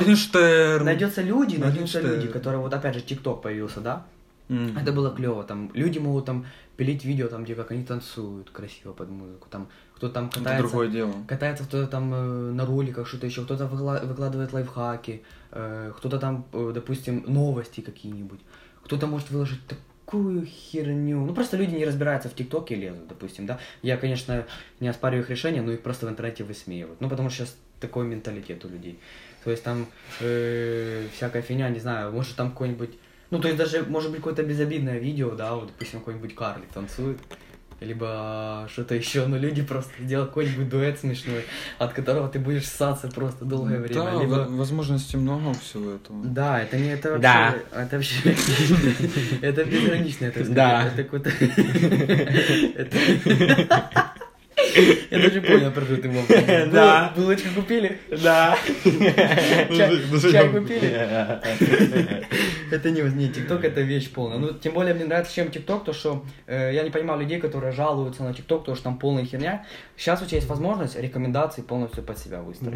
найдется 0.84 1.22
люди, 1.22 1.58
найдутся 1.58 2.02
люди, 2.02 2.28
которые, 2.28 2.60
вот 2.62 2.74
опять 2.74 2.96
же, 2.96 3.02
ТикТок 3.02 3.42
появился, 3.42 3.80
да, 3.82 4.06
Мгм. 4.50 4.78
это 4.78 4.92
было 4.92 5.12
клево, 5.14 5.44
там, 5.44 5.70
люди 5.74 6.00
могут 6.00 6.26
там 6.26 6.46
пилить 6.78 7.04
видео, 7.06 7.28
там, 7.28 7.44
где 7.44 7.54
как 7.56 7.72
они 7.72 7.84
танцуют 7.84 8.50
красиво 8.50 8.94
под 8.94 9.10
музыку, 9.10 9.48
там, 9.50 9.68
кто 9.96 10.10
там 10.10 10.28
Это 10.28 10.40
катается, 10.40 10.68
другое 10.70 10.88
дело. 10.90 11.14
катается 11.28 11.64
кто-то 11.66 11.88
там 11.88 12.14
э, 12.14 12.52
на 12.54 12.66
роликах, 12.66 13.08
что-то 13.08 13.26
еще, 13.28 13.44
кто-то 13.44 13.66
выкла- 13.66 14.06
выкладывает 14.06 14.54
лайфхаки, 14.54 15.22
э, 15.52 15.92
кто-то 15.98 16.18
там, 16.20 16.46
э, 16.54 16.72
допустим, 16.74 17.24
новости 17.28 17.82
какие-нибудь, 17.82 18.40
кто-то 18.84 19.06
может 19.08 19.30
выложить 19.32 19.60
такую 19.68 20.46
херню. 20.46 21.26
Ну, 21.26 21.34
просто 21.34 21.58
люди 21.58 21.76
не 21.76 21.86
разбираются 21.86 22.30
в 22.30 22.34
ТикТоке 22.36 22.76
лезут, 22.76 23.08
допустим, 23.08 23.46
да. 23.46 23.60
Я, 23.82 23.98
конечно, 23.98 24.46
не 24.80 24.88
оспариваю 24.88 25.24
их 25.24 25.30
решения, 25.30 25.62
но 25.62 25.72
их 25.72 25.82
просто 25.82 26.06
в 26.06 26.10
интернете 26.10 26.44
высмеивают. 26.44 27.02
Ну, 27.02 27.10
потому 27.10 27.30
что 27.30 27.40
сейчас 27.46 27.56
такой 27.80 28.06
менталитет 28.06 28.64
у 28.66 28.70
людей. 28.70 29.00
То 29.44 29.52
есть 29.52 29.64
там 29.64 29.88
э, 30.20 31.08
всякая 31.16 31.42
фигня, 31.42 31.70
не 31.70 31.80
знаю, 31.80 32.12
может 32.12 32.36
там 32.36 32.52
какой-нибудь... 32.52 32.92
Ну, 33.30 33.40
то 33.40 33.48
есть 33.48 33.58
даже, 33.58 33.84
может 33.84 34.12
быть, 34.12 34.20
какое-то 34.20 34.44
безобидное 34.44 35.00
видео, 35.00 35.32
да, 35.36 35.56
вот, 35.56 35.68
допустим, 35.68 36.00
какой-нибудь 36.00 36.36
карлик 36.36 36.70
танцует, 36.74 37.18
либо 37.80 38.68
что-то 38.72 38.96
еще, 38.96 39.28
но 39.28 39.38
люди 39.38 39.62
просто 39.62 39.92
сделают 40.00 40.32
какой-нибудь 40.32 40.68
дуэт 40.68 41.00
смешной, 41.00 41.44
от 41.78 41.94
которого 41.94 42.28
ты 42.28 42.40
будешь 42.40 42.68
ссаться 42.68 43.08
просто 43.08 43.46
долгое 43.46 43.80
время. 43.80 44.04
Да, 44.04 44.22
либо... 44.22 44.34
во- 44.34 44.46
возможностей 44.46 45.18
много 45.18 45.54
всего 45.54 45.92
этого. 45.92 46.26
Да, 46.26 46.62
это 46.62 46.78
не 46.78 46.90
это 46.90 47.12
вообще. 47.12 47.22
Да. 47.22 47.56
Это 47.74 47.96
вообще. 47.98 48.16
Это 49.42 49.64
безграничное, 49.64 50.32
так 50.32 50.46
сказать. 50.46 50.56
Да. 50.56 50.88
Это 50.88 51.04
какой-то. 51.04 51.32
Я 55.12 55.20
даже 55.20 55.42
понял, 55.42 55.72
про 55.72 55.82
что 55.82 55.98
ты 55.98 56.10
мог. 56.10 56.26
Да. 56.72 57.14
Булочку 57.16 57.50
купили? 57.56 57.98
Да. 58.10 58.58
Чай 58.84 60.50
купили? 60.50 62.26
Это 62.72 62.92
не, 62.92 63.02
не, 63.02 63.30
ТикТок 63.30 63.64
это 63.64 63.82
вещь 63.82 64.12
полная. 64.12 64.38
Ну, 64.38 64.54
тем 64.54 64.74
более 64.74 64.94
мне 64.94 65.06
нравится, 65.06 65.34
чем 65.34 65.50
ТикТок, 65.50 65.86
то 65.86 65.94
что 65.94 66.26
э, 66.48 66.72
я 66.74 66.84
не 66.84 66.90
понимаю 66.90 67.22
людей, 67.22 67.40
которые 67.40 67.72
жалуются 67.72 68.24
на 68.24 68.34
ТикТок, 68.34 68.66
то 68.66 68.76
что 68.76 68.84
там 68.86 69.00
полная 69.00 69.26
херня. 69.26 69.66
Сейчас 69.96 70.22
у 70.22 70.26
тебя 70.26 70.38
есть 70.38 70.50
возможность 70.50 71.00
рекомендации 71.00 71.62
полностью 71.62 72.04
под 72.04 72.18
себя 72.18 72.42
выстроить. 72.42 72.76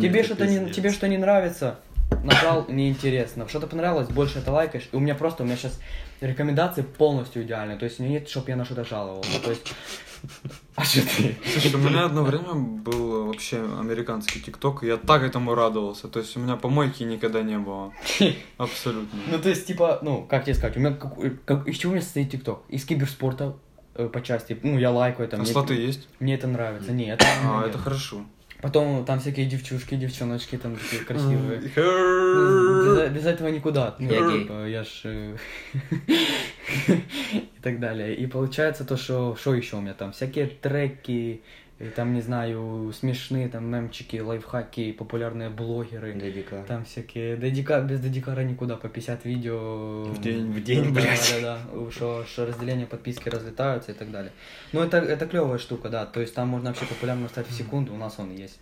Тебе 0.00 0.22
что-то 0.22 0.46
не, 0.46 0.70
тебе 0.70 0.90
что 0.90 1.06
не 1.06 1.18
нравится, 1.18 1.80
нажал 2.24 2.66
неинтересно. 2.68 3.48
Что-то 3.48 3.66
понравилось, 3.66 4.08
больше 4.08 4.38
это 4.38 4.52
лайкаешь. 4.52 4.88
И 4.90 4.96
у 4.96 5.00
меня 5.00 5.14
просто, 5.14 5.42
у 5.42 5.46
меня 5.46 5.56
сейчас 5.56 5.78
рекомендации 6.20 6.82
полностью 6.82 7.42
идеальные. 7.42 7.78
То 7.78 7.84
есть 7.84 7.98
нет, 7.98 8.28
чтобы 8.28 8.50
я 8.50 8.56
на 8.56 8.64
что-то 8.64 8.84
жаловался. 8.84 9.40
То 9.42 9.50
есть... 9.50 9.72
А 10.76 10.84
что 10.84 11.00
ты? 11.02 11.36
Слушай, 11.52 11.74
у 11.74 11.78
меня 11.78 12.04
одно 12.06 12.22
время 12.24 12.54
был 12.54 13.26
вообще 13.26 13.58
американский 13.78 14.40
ТикТок, 14.40 14.82
и 14.82 14.86
я 14.86 14.96
так 14.96 15.22
этому 15.22 15.54
радовался. 15.54 16.08
То 16.08 16.20
есть 16.20 16.36
у 16.36 16.40
меня 16.40 16.56
помойки 16.56 17.02
никогда 17.02 17.42
не 17.42 17.58
было. 17.58 17.92
Абсолютно. 18.58 19.18
Ну, 19.30 19.38
то 19.38 19.48
есть, 19.48 19.66
типа, 19.66 19.98
ну, 20.02 20.24
как 20.28 20.44
тебе 20.44 20.54
сказать, 20.54 20.76
у 20.76 20.80
меня, 20.80 20.92
как, 20.94 21.14
как- 21.44 21.68
из 21.68 21.76
чего 21.78 21.92
у 21.92 21.94
меня 21.94 22.02
состоит 22.04 22.30
ТикТок? 22.30 22.62
Из 22.68 22.84
киберспорта 22.84 23.56
э, 23.94 24.08
по 24.08 24.20
части, 24.22 24.58
ну, 24.62 24.78
я 24.78 24.90
лайкаю 24.90 25.26
это. 25.28 25.36
А 25.36 25.40
мне- 25.40 25.52
слоты 25.52 25.74
есть? 25.74 26.08
Мне 26.18 26.34
это 26.34 26.46
нравится. 26.46 26.92
Нет. 26.92 27.22
А, 27.44 27.66
это 27.66 27.78
хорошо. 27.78 28.22
Потом 28.62 29.04
там 29.04 29.20
всякие 29.20 29.46
девчушки, 29.46 29.94
девчоночки 29.94 30.56
там 30.56 30.76
такие 30.76 31.02
красивые. 31.02 31.60
Без, 31.60 33.10
без 33.12 33.26
этого 33.26 33.48
никуда. 33.48 33.94
Ну, 33.98 34.10
Я 34.10 34.38
типа, 34.38 34.66
Я 34.66 34.84
ж... 34.84 35.00
э, 35.04 35.36
И 36.88 37.62
так 37.62 37.80
далее. 37.80 38.14
И 38.14 38.26
получается 38.26 38.84
то, 38.84 38.96
что... 38.96 39.36
Что 39.36 39.54
еще 39.54 39.76
у 39.76 39.80
меня 39.80 39.94
там? 39.94 40.12
Всякие 40.12 40.46
треки, 40.46 41.42
и 41.80 41.88
там, 41.88 42.12
не 42.12 42.20
знаю, 42.20 42.92
смешные 42.92 43.48
там 43.48 43.64
мемчики, 43.64 44.18
лайфхаки, 44.18 44.92
популярные 44.92 45.48
блогеры. 45.48 46.12
Дедика. 46.12 46.62
Там 46.68 46.84
всякие 46.84 47.38
дедика, 47.38 47.80
без 47.80 48.00
дедикара 48.00 48.42
никуда, 48.42 48.76
по 48.76 48.88
50 48.88 49.24
видео 49.24 50.02
В 50.04 50.20
день. 50.20 50.52
В 50.52 50.62
день, 50.62 50.84
да, 50.84 51.00
блядь. 51.00 51.34
Да, 51.42 51.58
да, 51.74 51.90
что, 51.90 52.24
что 52.26 52.44
разделение 52.44 52.86
подписки 52.86 53.30
разлетаются 53.30 53.92
и 53.92 53.94
так 53.94 54.10
далее. 54.10 54.30
Ну, 54.72 54.82
это, 54.82 54.98
это 54.98 55.26
клевая 55.26 55.58
штука, 55.58 55.88
да. 55.88 56.04
То 56.04 56.20
есть 56.20 56.34
там 56.34 56.48
можно 56.48 56.68
вообще 56.68 56.84
популярно 56.84 57.28
стать 57.28 57.48
в 57.48 57.52
секунду. 57.52 57.94
У 57.94 57.96
нас 57.96 58.14
он 58.18 58.34
есть. 58.34 58.60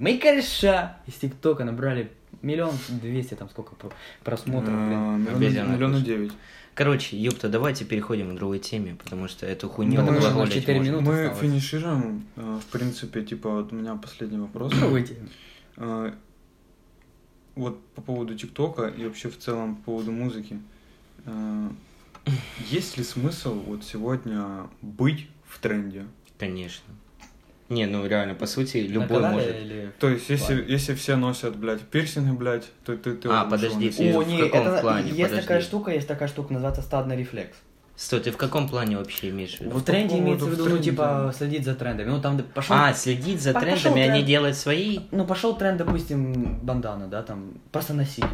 Мои 0.00 0.18
кореша 0.18 0.96
из 1.06 1.14
ТикТока 1.14 1.64
набрали 1.64 2.10
миллион 2.40 2.74
двести, 2.88 3.34
там 3.34 3.48
сколько 3.50 3.74
про- 3.76 3.92
просмотров, 4.24 4.72
блин. 4.74 5.28
Миллион- 5.38 6.02
девять. 6.02 6.32
Короче, 6.74 7.18
ёпта, 7.18 7.48
давайте 7.50 7.84
переходим 7.84 8.32
к 8.34 8.36
другой 8.38 8.58
теме, 8.58 8.94
потому 8.94 9.28
что 9.28 9.44
эту 9.46 9.68
хуйню 9.68 10.00
Потому 10.00 10.20
что 10.20 10.30
глаголить 10.30 10.54
четыре 10.54 10.78
можно. 10.78 10.90
минуты. 10.90 11.04
Мы 11.06 11.20
осталось. 11.26 11.40
финишируем. 11.40 12.26
э, 12.36 12.60
В 12.62 12.66
принципе, 12.72 13.22
типа, 13.22 13.50
вот 13.50 13.72
у 13.72 13.76
меня 13.76 13.94
последний 13.96 14.38
вопрос. 14.38 14.72
Выйти. 14.74 15.16
Э, 15.76 16.12
Вот 17.54 17.84
по 17.94 18.00
поводу 18.00 18.34
ТикТока 18.34 18.86
и 18.86 19.04
вообще 19.04 19.28
в 19.28 19.38
целом 19.38 19.76
по 19.76 19.82
поводу 19.92 20.12
музыки. 20.12 20.58
Э, 21.26 21.68
Есть 22.70 22.96
ли 22.96 23.04
смысл 23.04 23.54
вот 23.60 23.84
сегодня 23.84 24.68
быть 24.80 25.28
в 25.46 25.58
тренде? 25.60 26.06
Конечно. 26.38 26.86
Не, 27.72 27.86
ну 27.86 28.06
реально, 28.06 28.34
по 28.34 28.46
сути, 28.46 28.78
любой 28.78 29.20
может. 29.20 29.48
или- 29.56 29.90
То 29.98 30.08
есть, 30.08 30.28
если, 30.28 30.64
если 30.68 30.94
все 30.94 31.16
носят, 31.16 31.56
блядь, 31.56 31.80
пирсинги, 31.80 32.30
блядь, 32.36 32.64
то 32.84 32.96
ты, 32.96 33.14
ты 33.14 33.28
А, 33.30 33.44
подожди, 33.44 33.90
ты-. 33.90 34.12
О, 34.14 34.20
в 34.20 34.28
не, 34.28 34.38
каком 34.42 34.66
это 34.68 34.80
плане? 34.82 35.06
есть 35.08 35.18
Подожди. 35.22 35.40
такая 35.42 35.60
штука, 35.60 35.90
есть 35.92 36.08
такая 36.08 36.28
штука, 36.28 36.52
называется 36.52 36.82
стадный 36.82 37.16
рефлекс. 37.16 37.56
Стой, 37.94 38.20
ты 38.20 38.30
в 38.30 38.36
каком 38.36 38.68
плане 38.68 38.96
вообще 38.96 39.28
имеешь 39.30 39.56
в 39.58 39.60
виду? 39.60 39.70
В 39.78 39.82
тренде 39.82 40.18
имеется 40.18 40.46
в 40.46 40.48
в 40.48 40.52
виду, 40.52 40.68
ну, 40.68 40.78
типа, 40.78 41.32
следить 41.36 41.64
за 41.64 41.74
трендами. 41.74 42.08
Ну, 42.10 42.20
там 42.20 42.38
пошел... 42.54 42.74
А, 42.76 42.92
следить 42.94 43.40
за 43.40 43.52
По- 43.52 43.60
трендами, 43.60 43.82
пошел 43.82 43.92
а 43.92 44.06
тренд. 44.06 44.26
делать 44.26 44.56
свои? 44.56 45.00
Ну, 45.10 45.24
пошел 45.26 45.56
тренд, 45.56 45.78
допустим, 45.78 46.58
бандана, 46.62 47.06
да, 47.06 47.22
там, 47.22 47.54
просто 47.70 47.94
носить. 47.94 48.24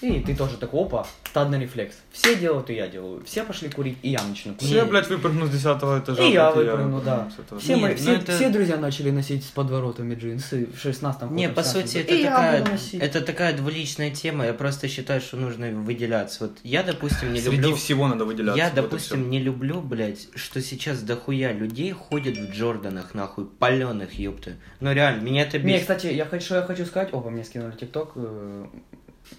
И 0.00 0.20
ты 0.20 0.34
тоже 0.34 0.56
такой, 0.56 0.82
опа, 0.82 1.06
стадный 1.24 1.60
рефлекс. 1.60 1.94
Все 2.10 2.34
делают, 2.34 2.70
и 2.70 2.74
я 2.74 2.88
делаю. 2.88 3.22
Все 3.24 3.44
пошли 3.44 3.68
курить, 3.68 3.98
и 4.02 4.10
я 4.10 4.22
начну 4.22 4.54
курить. 4.54 4.70
Все, 4.70 4.84
блядь, 4.84 5.08
выпрыгну 5.08 5.46
с 5.46 5.50
десятого 5.50 5.98
этажа. 6.00 6.22
И 6.22 6.32
я 6.32 6.50
выпрыгну, 6.50 7.00
да. 7.02 7.28
Все, 7.58 7.74
Не, 7.74 7.82
мои- 7.82 7.92
ну 7.92 7.98
все, 7.98 8.12
это- 8.14 8.32
все 8.32 8.48
друзья 8.48 8.76
начали 8.78 9.10
носить 9.10 9.44
с 9.44 9.48
подворотами 9.48 10.14
джинсы 10.14 10.68
в 10.74 10.78
16 10.80 11.30
Не, 11.30 11.48
по 11.50 11.62
сути, 11.62 11.98
это 11.98 12.14
и 12.14 12.24
такая, 12.24 12.66
это 12.94 13.20
такая 13.20 13.56
двуличная 13.56 14.10
тема. 14.10 14.46
Я 14.46 14.54
просто 14.54 14.88
считаю, 14.88 15.20
что 15.20 15.36
нужно 15.36 15.70
выделяться. 15.70 16.44
Вот 16.44 16.58
я, 16.62 16.82
допустим, 16.82 17.32
не 17.32 17.40
Среди 17.40 17.56
люблю. 17.56 17.76
всего 17.76 18.08
надо 18.08 18.24
выделяться. 18.24 18.58
Я, 18.58 18.66
вот 18.66 18.74
допустим, 18.76 19.28
не 19.30 19.38
люблю, 19.38 19.80
блядь, 19.80 20.28
что 20.34 20.62
сейчас 20.62 21.02
дохуя 21.02 21.52
людей 21.52 21.92
ходят 21.92 22.36
в 22.36 22.50
Джорданах, 22.52 23.14
нахуй, 23.14 23.44
паленых, 23.46 24.14
ёпта. 24.18 24.52
Ну 24.80 24.92
реально, 24.92 25.22
меня 25.22 25.42
это 25.42 25.58
Не, 25.58 25.64
бесит. 25.74 25.82
кстати, 25.82 26.06
я 26.06 26.24
хочу, 26.24 26.54
я 26.54 26.62
хочу 26.62 26.86
сказать, 26.86 27.12
опа, 27.12 27.28
мне 27.30 27.44
скинули 27.44 27.72
ТикТок. 27.72 28.12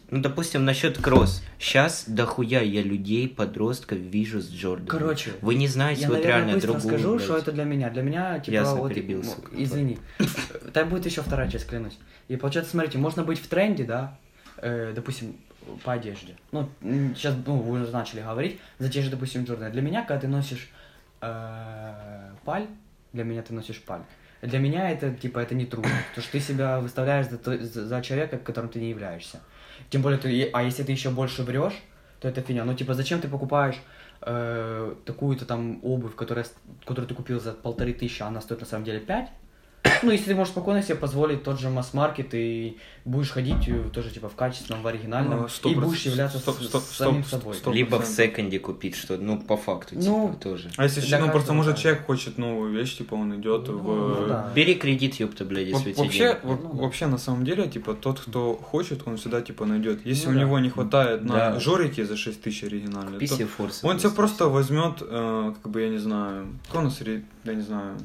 Ну, 0.09 0.21
допустим, 0.21 0.65
насчет 0.65 0.97
кросс. 0.97 1.43
Сейчас 1.57 2.05
дохуя 2.07 2.61
я 2.61 2.81
людей, 2.81 3.29
подростков 3.29 3.97
вижу 3.97 4.41
с 4.41 4.49
Джорданом. 4.49 4.87
Короче, 4.87 5.31
Вы 5.41 5.55
не 5.55 5.67
знаете 5.67 6.01
Я, 6.01 6.07
вот 6.09 6.17
наверное, 6.17 6.37
реально 6.37 6.53
быстро 6.53 6.73
другую, 6.73 6.93
скажу, 6.93 7.15
блядь. 7.15 7.23
что 7.23 7.37
это 7.37 7.51
для 7.51 7.63
меня. 7.63 7.89
Для 7.89 8.01
меня, 8.01 8.39
типа, 8.39 8.53
Ясно, 8.53 8.75
вот, 8.75 8.93
перебил, 8.93 9.23
сука. 9.23 9.51
извини. 9.53 9.99
Там 10.73 10.89
будет 10.89 11.05
еще 11.05 11.21
вторая 11.21 11.49
часть, 11.49 11.67
клянусь. 11.67 11.97
И 12.27 12.35
получается, 12.35 12.71
смотрите, 12.71 12.97
можно 12.97 13.23
быть 13.23 13.39
в 13.39 13.47
тренде, 13.47 13.85
да, 13.85 14.17
э, 14.57 14.91
допустим, 14.93 15.37
по 15.83 15.93
одежде. 15.93 16.35
Ну, 16.51 16.69
сейчас, 17.15 17.35
ну, 17.45 17.57
вы 17.57 17.81
уже 17.81 17.91
начали 17.91 18.21
говорить, 18.21 18.59
за 18.79 18.89
те 18.89 19.01
же, 19.01 19.09
допустим, 19.09 19.43
Джорданы. 19.45 19.71
Для 19.71 19.81
меня, 19.81 20.01
когда 20.01 20.21
ты 20.21 20.27
носишь 20.27 20.69
э, 21.21 22.31
паль, 22.43 22.67
для 23.13 23.23
меня 23.23 23.41
ты 23.43 23.53
носишь 23.53 23.81
паль. 23.81 24.01
Для 24.41 24.59
меня 24.59 24.89
это, 24.89 25.13
типа, 25.13 25.39
это 25.39 25.53
не 25.53 25.65
трудно. 25.65 25.91
Потому 26.09 26.23
что 26.23 26.31
ты 26.31 26.39
себя 26.39 26.79
выставляешь 26.79 27.27
за, 27.27 27.85
за 27.85 28.01
человека, 28.01 28.37
которым 28.37 28.69
ты 28.69 28.79
не 28.79 28.89
являешься. 28.89 29.39
Тем 29.91 30.01
более, 30.01 30.17
ты, 30.17 30.49
а 30.53 30.63
если 30.63 30.83
ты 30.83 30.93
еще 30.93 31.09
больше 31.09 31.43
врешь, 31.43 31.77
то 32.21 32.27
это 32.29 32.41
фигня. 32.41 32.63
Ну, 32.63 32.73
типа, 32.73 32.93
зачем 32.93 33.19
ты 33.19 33.27
покупаешь 33.27 33.75
э, 34.21 34.95
такую-то 35.05 35.45
там 35.45 35.79
обувь, 35.83 36.15
которая, 36.15 36.45
которую 36.85 37.09
ты 37.09 37.13
купил 37.13 37.41
за 37.41 37.51
полторы 37.51 37.93
тысячи, 37.93 38.23
а 38.23 38.27
она 38.27 38.39
стоит 38.39 38.61
на 38.61 38.65
самом 38.65 38.85
деле 38.85 39.01
пять? 39.01 39.29
Ну, 40.03 40.11
если 40.11 40.25
ты 40.25 40.35
можешь 40.35 40.51
спокойно 40.51 40.81
себе 40.83 40.95
позволить 40.95 41.43
тот 41.43 41.59
же 41.59 41.69
масс-маркет 41.69 42.33
и 42.33 42.77
будешь 43.05 43.29
ходить 43.31 43.67
э, 43.67 43.83
тоже, 43.93 44.09
типа, 44.11 44.29
в 44.29 44.35
качественном, 44.35 44.81
в 44.83 44.87
оригинальном, 44.87 45.47
сто 45.49 45.69
и 45.69 45.75
будешь 45.75 46.03
являться 46.05 46.39
стоп, 46.39 46.57
с- 46.59 46.65
стоп, 46.67 46.83
самим 46.83 47.23
стоп, 47.23 47.39
собой. 47.41 47.55
стоп. 47.55 47.73
Либо 47.73 47.99
в 47.99 48.03
100%. 48.03 48.05
секонде 48.29 48.59
купить 48.59 48.95
что-то, 48.95 49.21
ну, 49.23 49.39
по 49.39 49.57
факту, 49.57 49.95
Ну, 49.95 50.29
типа, 50.29 50.39
тоже. 50.43 50.71
А 50.77 50.83
если, 50.83 51.01
Для 51.01 51.19
ну, 51.19 51.29
просто, 51.31 51.53
может, 51.53 51.75
да. 51.75 51.81
человек 51.81 52.05
хочет 52.05 52.37
новую 52.37 52.71
вещь, 52.73 52.97
типа, 52.97 53.15
он 53.15 53.35
идет 53.39 53.67
Ну, 53.67 53.77
в... 53.79 54.19
ну 54.21 54.27
да. 54.27 54.51
Бери 54.55 54.75
кредит, 54.75 55.15
ёпта, 55.19 55.45
блядь, 55.45 55.67
если 55.67 55.93
Вообще, 55.93 56.39
во- 56.43 56.55
Ну 56.55 56.69
вообще, 56.81 57.07
на 57.07 57.17
самом 57.17 57.43
деле, 57.43 57.67
типа, 57.67 57.93
тот, 57.95 58.19
кто 58.19 58.53
хочет, 58.55 59.01
он 59.07 59.17
всегда, 59.17 59.41
типа, 59.41 59.65
найдет. 59.65 60.05
Если 60.05 60.25
Ну 60.27 60.31
у 60.31 60.35
да. 60.35 60.39
него 60.41 60.59
не 60.59 60.69
хватает 60.69 61.23
на 61.23 61.33
Да. 61.53 61.59
жорики 61.59 62.03
за 62.03 62.17
6 62.17 62.41
тысяч 62.41 62.63
оригинальные, 62.63 63.19
Купи 63.19 63.27
то 63.27 63.87
он 63.87 63.97
тебе 63.97 64.09
просто 64.11 64.47
возьмет, 64.47 64.97
э, 65.01 65.53
как 65.61 65.71
бы, 65.71 65.81
я 65.81 65.89
не 65.89 65.97
знаю, 65.99 66.47
конусери, 66.71 67.23
я 67.43 67.53
не 67.53 67.61
знаю, 67.61 67.97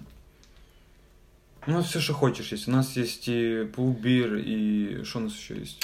ну, 1.67 1.83
все, 1.83 2.01
что 2.01 2.13
хочешь 2.15 2.53
есть. 2.53 2.69
У 2.69 2.71
нас 2.71 2.97
есть 2.97 3.25
и 3.29 3.65
пулбир, 3.75 4.37
и 4.37 5.03
что 5.05 5.19
у 5.19 5.23
нас 5.23 5.33
еще 5.35 5.57
есть? 5.59 5.83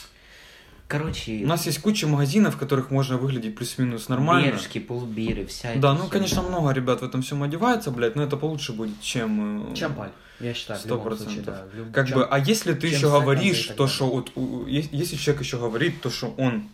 Короче, 0.88 1.40
У 1.42 1.46
нас 1.46 1.64
есть 1.64 1.80
куча 1.80 2.06
магазинов, 2.06 2.56
в 2.56 2.58
которых 2.58 2.90
можно 2.90 3.16
выглядеть 3.16 3.56
плюс-минус 3.56 4.08
нормально. 4.10 4.48
бережки, 4.48 4.78
полбиры, 4.78 5.46
вся 5.46 5.72
Да, 5.76 5.92
ну, 5.92 6.00
херня. 6.00 6.10
конечно, 6.10 6.42
много 6.42 6.70
ребят 6.72 7.00
в 7.00 7.04
этом 7.04 7.22
всем 7.22 7.42
одевается, 7.42 7.90
блядь, 7.90 8.14
но 8.14 8.22
это 8.24 8.36
получше 8.36 8.74
будет, 8.74 9.00
чем... 9.00 9.72
э, 9.72 9.74
Чем 9.74 9.94
паль, 9.94 10.10
я 10.38 10.52
считаю, 10.52 10.78
в 10.78 10.82
Сто 10.82 10.96
любом 10.96 11.16
случае, 11.16 11.42
процентов. 11.44 11.54
да. 11.54 11.64
В 11.72 11.78
люб- 11.78 11.92
Как 11.94 12.08
чем- 12.08 12.18
бы, 12.18 12.24
а 12.26 12.38
если 12.38 12.74
ты 12.74 12.88
чем 12.90 12.96
еще 12.98 13.06
говоришь, 13.10 13.66
то, 13.74 13.86
что 13.86 14.10
вот, 14.10 14.32
у- 14.36 14.66
если 14.66 15.16
человек 15.16 15.42
еще 15.42 15.56
говорит, 15.58 16.02
то, 16.02 16.10
что 16.10 16.34
он 16.36 16.64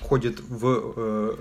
ходит 0.00 0.38
в, 0.38 0.92
э, 0.96 1.36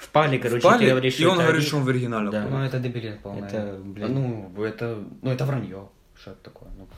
В 0.00 0.08
пале, 0.08 0.38
короче, 0.38 0.60
в 0.60 0.62
пале, 0.62 0.86
ты 0.86 0.90
говоришь, 0.92 1.20
и 1.20 1.26
он 1.26 1.36
говорит, 1.36 1.62
что 1.64 1.76
он 1.76 1.84
в 1.84 1.88
оригинале. 1.90 2.30
Да. 2.30 2.46
Ну, 2.48 2.58
это 2.62 2.78
дебилизм 2.78 3.18
полный. 3.22 3.46
Это, 3.46 3.78
блин. 3.84 4.14
Ну, 4.14 4.64
это, 4.64 5.04
ну, 5.20 5.30
это 5.30 5.44
вранье. 5.44 5.90
Что 6.26 6.32
это 6.32 6.42
такое? 6.42 6.68
Ну, 6.76 6.88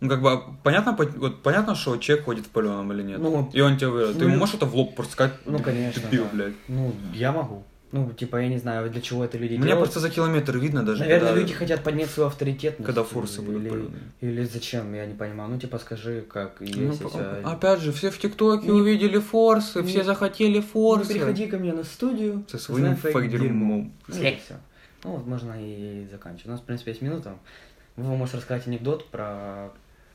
Ну, 0.00 0.08
как 0.10 0.20
бы, 0.22 0.32
а 0.32 0.36
понятно, 0.64 0.92
по- 0.92 1.04
вот, 1.04 1.42
понятно, 1.44 1.74
что 1.76 1.96
человек 1.98 2.24
ходит 2.26 2.46
в 2.46 2.48
паленом 2.50 2.92
или 2.92 3.02
нет? 3.02 3.18
Ну, 3.20 3.48
и 3.52 3.60
он 3.60 3.76
тебе 3.76 3.90
говорит, 3.90 4.18
ты 4.18 4.24
ну, 4.24 4.30
ему 4.30 4.38
можешь 4.40 4.56
это 4.56 4.66
в 4.66 4.74
лоб 4.74 5.00
сказать? 5.08 5.34
Ну, 5.44 5.60
конечно, 5.60 6.02
Дебил, 6.02 6.24
да. 6.24 6.30
блядь. 6.32 6.54
ну, 6.68 6.92
я 7.14 7.30
могу. 7.32 7.62
Ну, 7.92 8.12
типа, 8.12 8.38
я 8.38 8.48
не 8.48 8.58
знаю, 8.58 8.90
для 8.90 9.00
чего 9.00 9.24
это 9.24 9.38
люди 9.38 9.54
Мне 9.54 9.68
делают. 9.68 9.78
просто 9.84 10.00
за 10.00 10.10
километр 10.10 10.58
видно 10.58 10.82
даже, 10.82 11.00
Наверное, 11.04 11.28
когда, 11.28 11.40
люди 11.40 11.54
хотят 11.54 11.84
поднять 11.84 12.10
свою 12.10 12.26
авторитетность. 12.26 12.84
когда 12.84 13.04
форсы 13.04 13.40
будут 13.40 13.62
или, 13.62 13.68
паленые. 13.70 14.02
или 14.20 14.44
зачем, 14.44 14.92
я 14.94 15.06
не 15.06 15.14
понимаю. 15.14 15.48
Ну, 15.50 15.58
типа, 15.60 15.78
скажи, 15.78 16.24
как 16.28 16.60
есть. 16.60 16.76
Ну, 16.76 16.92
и 16.92 16.96
по- 16.96 17.08
всё. 17.08 17.40
опять 17.48 17.80
же, 17.80 17.92
все 17.92 18.10
в 18.10 18.18
ТикТоке 18.18 18.66
Не- 18.66 18.72
увидели 18.72 19.20
форсы, 19.20 19.80
не- 19.82 19.86
все 19.88 20.02
захотели 20.02 20.56
Ну, 20.58 20.62
форсы. 20.62 21.12
приходи 21.14 21.46
ко 21.46 21.58
мне 21.58 21.72
на 21.72 21.84
студию. 21.84 22.44
Со 22.50 22.58
своим 22.58 22.96
фейк-дерьмом. 22.96 23.92
Ну, 24.08 24.14
и 24.14 24.36
всё. 24.44 24.54
Ну, 25.04 25.12
вот 25.12 25.26
можно 25.26 25.54
и 25.56 26.06
заканчивать. 26.10 26.46
У 26.48 26.50
нас, 26.50 26.60
в 26.60 26.64
принципе, 26.64 26.90
есть 26.90 27.00
минута. 27.02 27.36
Вова 27.96 28.16
может 28.16 28.34
рассказать 28.36 28.66
анекдот 28.66 29.08
про... 29.10 29.72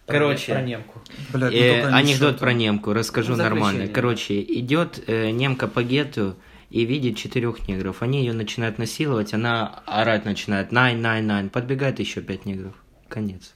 Короче. 0.08 0.54
Про 0.54 0.62
немку. 0.62 1.02
Блядь, 1.32 1.52
ну 1.54 1.58
Э, 1.58 1.86
анекдот 1.94 2.40
про 2.40 2.54
немку, 2.54 2.92
расскажу 2.94 3.32
Ну, 3.32 3.36
заключение. 3.38 3.64
нормально. 3.64 3.94
Короче, 3.94 4.42
идет 4.42 5.04
э, 5.08 5.30
немка 5.32 5.68
по 5.68 5.84
гету 5.84 6.36
и 6.70 6.86
видит 6.86 7.18
четырех 7.18 7.68
негров. 7.68 8.02
Они 8.02 8.20
ее 8.20 8.34
начинают 8.34 8.78
насиловать, 8.78 9.34
она 9.34 9.82
орать 9.86 10.26
начинает 10.26 10.72
найн, 10.72 11.02
найн, 11.02 11.26
найн. 11.28 11.50
Подбегает 11.50 12.00
еще 12.00 12.22
пять 12.22 12.46
негров. 12.46 12.74
Конец. 13.08 13.54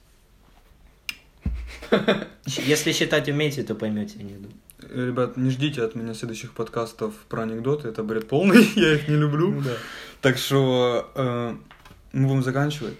Если 2.46 2.92
считать 2.92 3.28
умеете, 3.28 3.62
то 3.62 3.74
поймете 3.74 4.18
анекдот. 4.20 4.52
Э, 4.82 5.06
Ребят, 5.06 5.36
не 5.36 5.50
ждите 5.50 5.82
от 5.82 5.94
меня 5.94 6.14
следующих 6.14 6.52
подкастов 6.52 7.14
про 7.28 7.42
анекдоты, 7.42 7.88
это 7.88 8.02
бред 8.02 8.28
полный, 8.28 8.66
я 8.76 8.94
их 8.94 9.08
не 9.08 9.16
люблю. 9.16 9.62
Так 10.20 10.38
что 10.38 11.10
э, 11.14 11.54
мы 12.12 12.28
будем 12.28 12.42
заканчивать. 12.42 12.94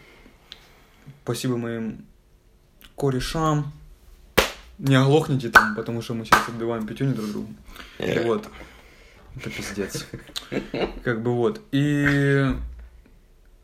Спасибо 1.27 1.57
моим 1.57 2.05
корешам. 2.97 3.73
Не 4.79 4.95
оглохните 4.95 5.49
там, 5.49 5.75
потому 5.75 6.01
что 6.01 6.15
мы 6.15 6.25
сейчас 6.25 6.49
отбиваем 6.49 6.87
пятюни 6.87 7.15
друг 7.15 7.31
другу. 7.33 7.49
Вот. 7.99 8.49
Это 9.35 9.51
пиздец. 9.51 10.07
Как 11.03 11.23
бы 11.25 11.33
вот. 11.35 11.61
И 11.73 12.47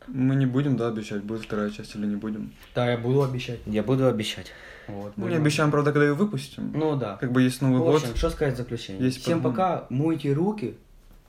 мы 0.07 0.35
не 0.35 0.45
будем, 0.45 0.75
да, 0.75 0.89
обещать, 0.89 1.23
будет 1.23 1.43
вторая 1.43 1.69
часть 1.69 1.95
или 1.95 2.05
не 2.05 2.17
будем. 2.17 2.51
Да, 2.75 2.91
я 2.91 2.97
буду 2.97 3.23
обещать. 3.23 3.61
Я 3.65 3.81
буду 3.81 4.07
обещать. 4.07 4.51
Вот, 4.89 5.13
Мы 5.15 5.23
не 5.23 5.29
будем. 5.29 5.41
обещаем, 5.43 5.71
правда, 5.71 5.93
когда 5.93 6.07
ее 6.07 6.15
выпустим. 6.15 6.69
Ну 6.75 6.97
да. 6.97 7.15
Как 7.15 7.31
бы 7.31 7.41
есть 7.43 7.61
Новый 7.61 7.79
В 7.79 7.85
год. 7.85 8.01
общем, 8.03 8.13
что 8.17 8.29
сказать 8.29 8.55
в 8.55 8.57
заключение? 8.57 9.05
Есть 9.05 9.21
Всем 9.21 9.41
подумай. 9.41 9.55
пока, 9.55 9.85
мойте 9.89 10.33
руки 10.33 10.75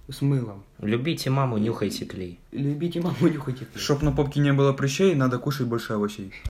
с 0.08 0.20
мылом. 0.20 0.62
Любите 0.80 1.30
маму, 1.30 1.56
нюхайте 1.56 2.04
клей. 2.04 2.38
Любите 2.52 3.00
маму, 3.00 3.28
нюхайте. 3.28 3.66
Чтоб 3.74 4.02
на 4.02 4.12
попке 4.12 4.40
не 4.40 4.52
было 4.52 4.72
прыщей, 4.72 5.14
надо 5.14 5.38
кушать 5.38 5.66
больше 5.66 5.94
овощей. 5.94 6.34